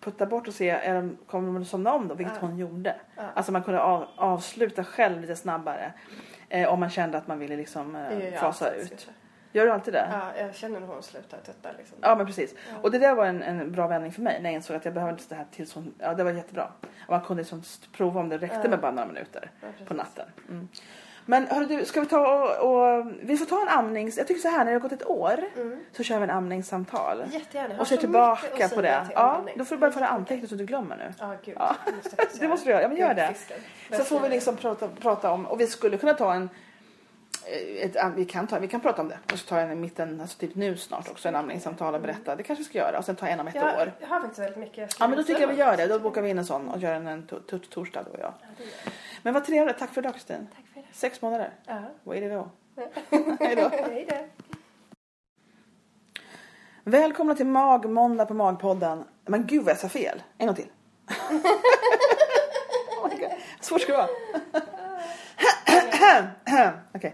putta 0.01 0.27
bort 0.27 0.49
och 0.49 0.55
se, 0.55 0.71
är 0.71 0.95
de, 0.95 1.19
kommer 1.27 1.47
de 1.53 1.63
att 1.63 1.69
somna 1.69 1.93
om 1.93 2.09
då? 2.09 2.15
Vilket 2.15 2.35
Ja. 2.41 2.47
hon 2.47 2.57
gjorde. 2.59 2.97
Ja. 3.17 3.23
Alltså 3.35 3.53
man 3.53 3.63
kunde 3.63 3.81
av, 3.81 4.07
avsluta 4.17 4.85
själv 4.85 5.21
lite 5.21 5.37
snabbare. 5.37 5.93
Eh, 6.49 6.69
om 6.73 6.81
man 6.81 6.91
kände 6.91 7.19
att 7.19 7.27
man 7.27 7.39
ville 7.39 7.57
liksom 7.57 7.97
eh, 7.97 8.35
fasa 8.41 8.71
ut. 8.75 8.87
säga. 9.01 9.13
Gör 9.53 9.67
du 9.67 9.73
alltid 9.73 9.95
det? 9.95 10.09
Ja, 10.13 10.43
jag 10.45 10.55
känner 10.55 10.81
när 10.81 10.87
hon 10.87 11.03
slutar 11.03 11.39
tutta 11.39 11.69
liksom. 11.79 11.99
Ja 12.01 12.15
men 12.17 12.27
precis. 12.27 12.55
Ja. 12.71 12.77
Och 12.83 12.91
det 12.91 12.99
där 12.99 13.15
var 13.15 13.27
en, 13.27 13.43
en 13.43 13.73
bra 13.73 13.87
vändning 13.89 14.13
för 14.13 14.23
mig 14.23 14.39
när 14.43 14.51
jag 14.51 14.55
insåg 14.55 14.77
att 14.77 14.85
jag 14.85 14.95
behövde 14.95 15.13
inte 15.13 15.25
det 15.29 15.35
här 15.35 15.47
tills 15.51 15.75
hon, 15.75 15.95
ja 15.99 16.15
det 16.15 16.25
var 16.25 16.31
jättebra. 16.31 16.69
Och 17.07 17.11
man 17.11 17.21
kunde 17.21 17.43
liksom 17.43 17.63
prova 17.97 18.21
om 18.21 18.29
det 18.29 18.39
räckte 18.39 18.61
Ja. 18.63 18.71
med 18.71 18.81
bara 18.81 18.91
några 18.93 19.07
minuter 19.09 19.51
på 19.87 19.95
natten. 19.95 20.27
Mm. 20.49 20.69
Men 21.27 21.47
hörru 21.47 21.67
du, 21.67 21.85
ska 21.85 22.01
vi 22.01 22.07
ta 22.07 22.45
och, 22.45 22.71
och, 22.99 23.07
vi 23.23 23.37
får 23.37 23.47
ta 23.47 23.63
en 23.63 23.69
amnings, 23.69 24.17
jag 24.17 24.27
tycker 24.27 24.41
så 24.41 24.49
här 24.49 24.59
när 24.59 24.65
det 24.65 24.73
har 24.73 24.81
gått 24.81 24.93
ett 24.93 25.07
år 25.07 25.45
Mm. 25.57 25.81
så 25.93 26.03
kör 26.03 26.17
vi 26.19 26.25
en 26.25 26.31
amningssamtal. 26.31 27.25
Jättegärna. 27.33 27.75
Jag 27.75 27.81
Och 27.81 27.87
ser 27.87 27.97
tillbaka 27.97 28.69
på 28.69 28.83
det. 28.83 29.07
Ja, 29.15 29.45
då 29.57 29.65
får 29.65 29.75
du 29.77 29.81
bara 29.81 29.93
föra 29.93 30.07
anteckningar 30.09 30.47
så 30.49 30.55
du 30.55 30.65
glömmer 30.67 30.97
nu. 30.97 31.13
Ja, 31.19 31.35
gud. 31.45 31.55
Ja. 31.59 31.77
Det 31.87 31.93
måste 31.93 32.09
jag 32.11 32.17
faktiskt 32.19 32.41
Det 32.41 32.45
göra. 32.45 32.51
måste 32.55 32.67
du 32.67 32.71
göra, 32.73 32.83
ja 32.83 32.89
men 32.89 32.97
gör 32.97 33.15
det. 33.15 33.35
Så 33.97 34.05
får 34.05 34.21
vi 34.21 34.29
liksom 34.29 34.57
prata, 34.57 34.89
prata 35.01 35.31
om, 35.31 35.47
och 35.47 35.61
vi 35.61 35.67
skulle 35.67 35.97
kunna 35.99 36.15
ta 36.15 36.35
en 36.35 36.51
eh, 37.47 37.85
ett, 37.85 37.97
vi, 38.17 38.25
kan 38.25 38.47
ta, 38.47 38.59
vi 38.59 38.69
kan 38.69 38.81
prata 38.81 39.03
om 39.03 39.09
det 39.09 39.19
och 39.33 39.39
så 39.39 39.47
tar 39.49 39.59
jag 39.59 39.67
en 39.67 39.73
i 39.73 39.81
mitten, 39.81 40.21
alltså 40.21 40.39
typ 40.39 40.55
nu 40.55 40.77
snart 40.77 41.09
också 41.11 41.29
en 41.29 41.35
amningssamtal 41.37 41.95
och 41.95 42.01
berätta. 42.01 42.37
Det 42.37 42.43
kanske 42.43 42.61
vi 42.63 42.69
ska 42.69 42.79
göra 42.79 42.99
och 42.99 43.05
sen 43.05 43.17
ta 43.17 43.27
en 43.27 43.41
om 43.41 43.49
ett 43.49 43.55
jag, 43.55 43.65
år. 43.65 43.93
jag 44.01 44.09
har 44.09 44.21
faktiskt 44.21 44.39
väldigt 44.41 44.59
mycket 44.59 44.79
jag 44.79 44.89
Ja 44.99 45.09
men 45.09 45.17
då 45.19 45.25
tycker 45.25 45.41
jag 45.41 45.49
vi 45.49 45.55
gör 45.55 45.77
det. 45.77 45.87
Då 45.87 45.99
bokar 45.99 46.23
vi 46.23 46.29
in 46.29 46.39
en 46.39 46.45
sån 46.47 46.69
och 46.69 46.79
gör 46.79 46.95
en, 46.95 47.07
en 47.07 47.23
to- 47.27 47.41
to- 47.51 47.69
torsdag 47.71 48.03
då 48.03 48.11
och 48.11 48.19
jag. 48.21 48.33
Ja, 48.41 48.47
jag. 48.59 48.93
Men 49.23 49.35
vad 49.35 49.45
trevligt. 49.45 49.79
Tack 49.79 49.91
för 49.95 50.01
idag 50.01 50.13
Kristin. 50.15 50.47
Sex 50.95 51.23
månader? 51.23 51.51
Ja. 51.67 51.83
Vad 52.05 52.17
är 52.17 52.21
det 52.21 52.29
då? 52.29 52.51
Hej 53.41 53.57
då. 53.57 53.71
Välkomna 56.85 57.35
till 57.35 57.47
Magmåndag 57.47 58.27
på 58.27 58.35
Magpodden. 58.35 59.05
Men 59.25 59.47
gud 59.47 59.63
vad 59.63 59.71
jag 59.71 59.79
sa 59.79 59.89
fel. 59.89 60.23
En 60.39 60.47
gång 60.47 60.57
till. 60.57 60.69
oh 63.03 63.11
Svårt 63.61 63.81
ska 63.81 63.93
det 63.93 63.99
vara. 63.99 64.09
Okej. 66.45 66.71
Okay. 66.95 67.13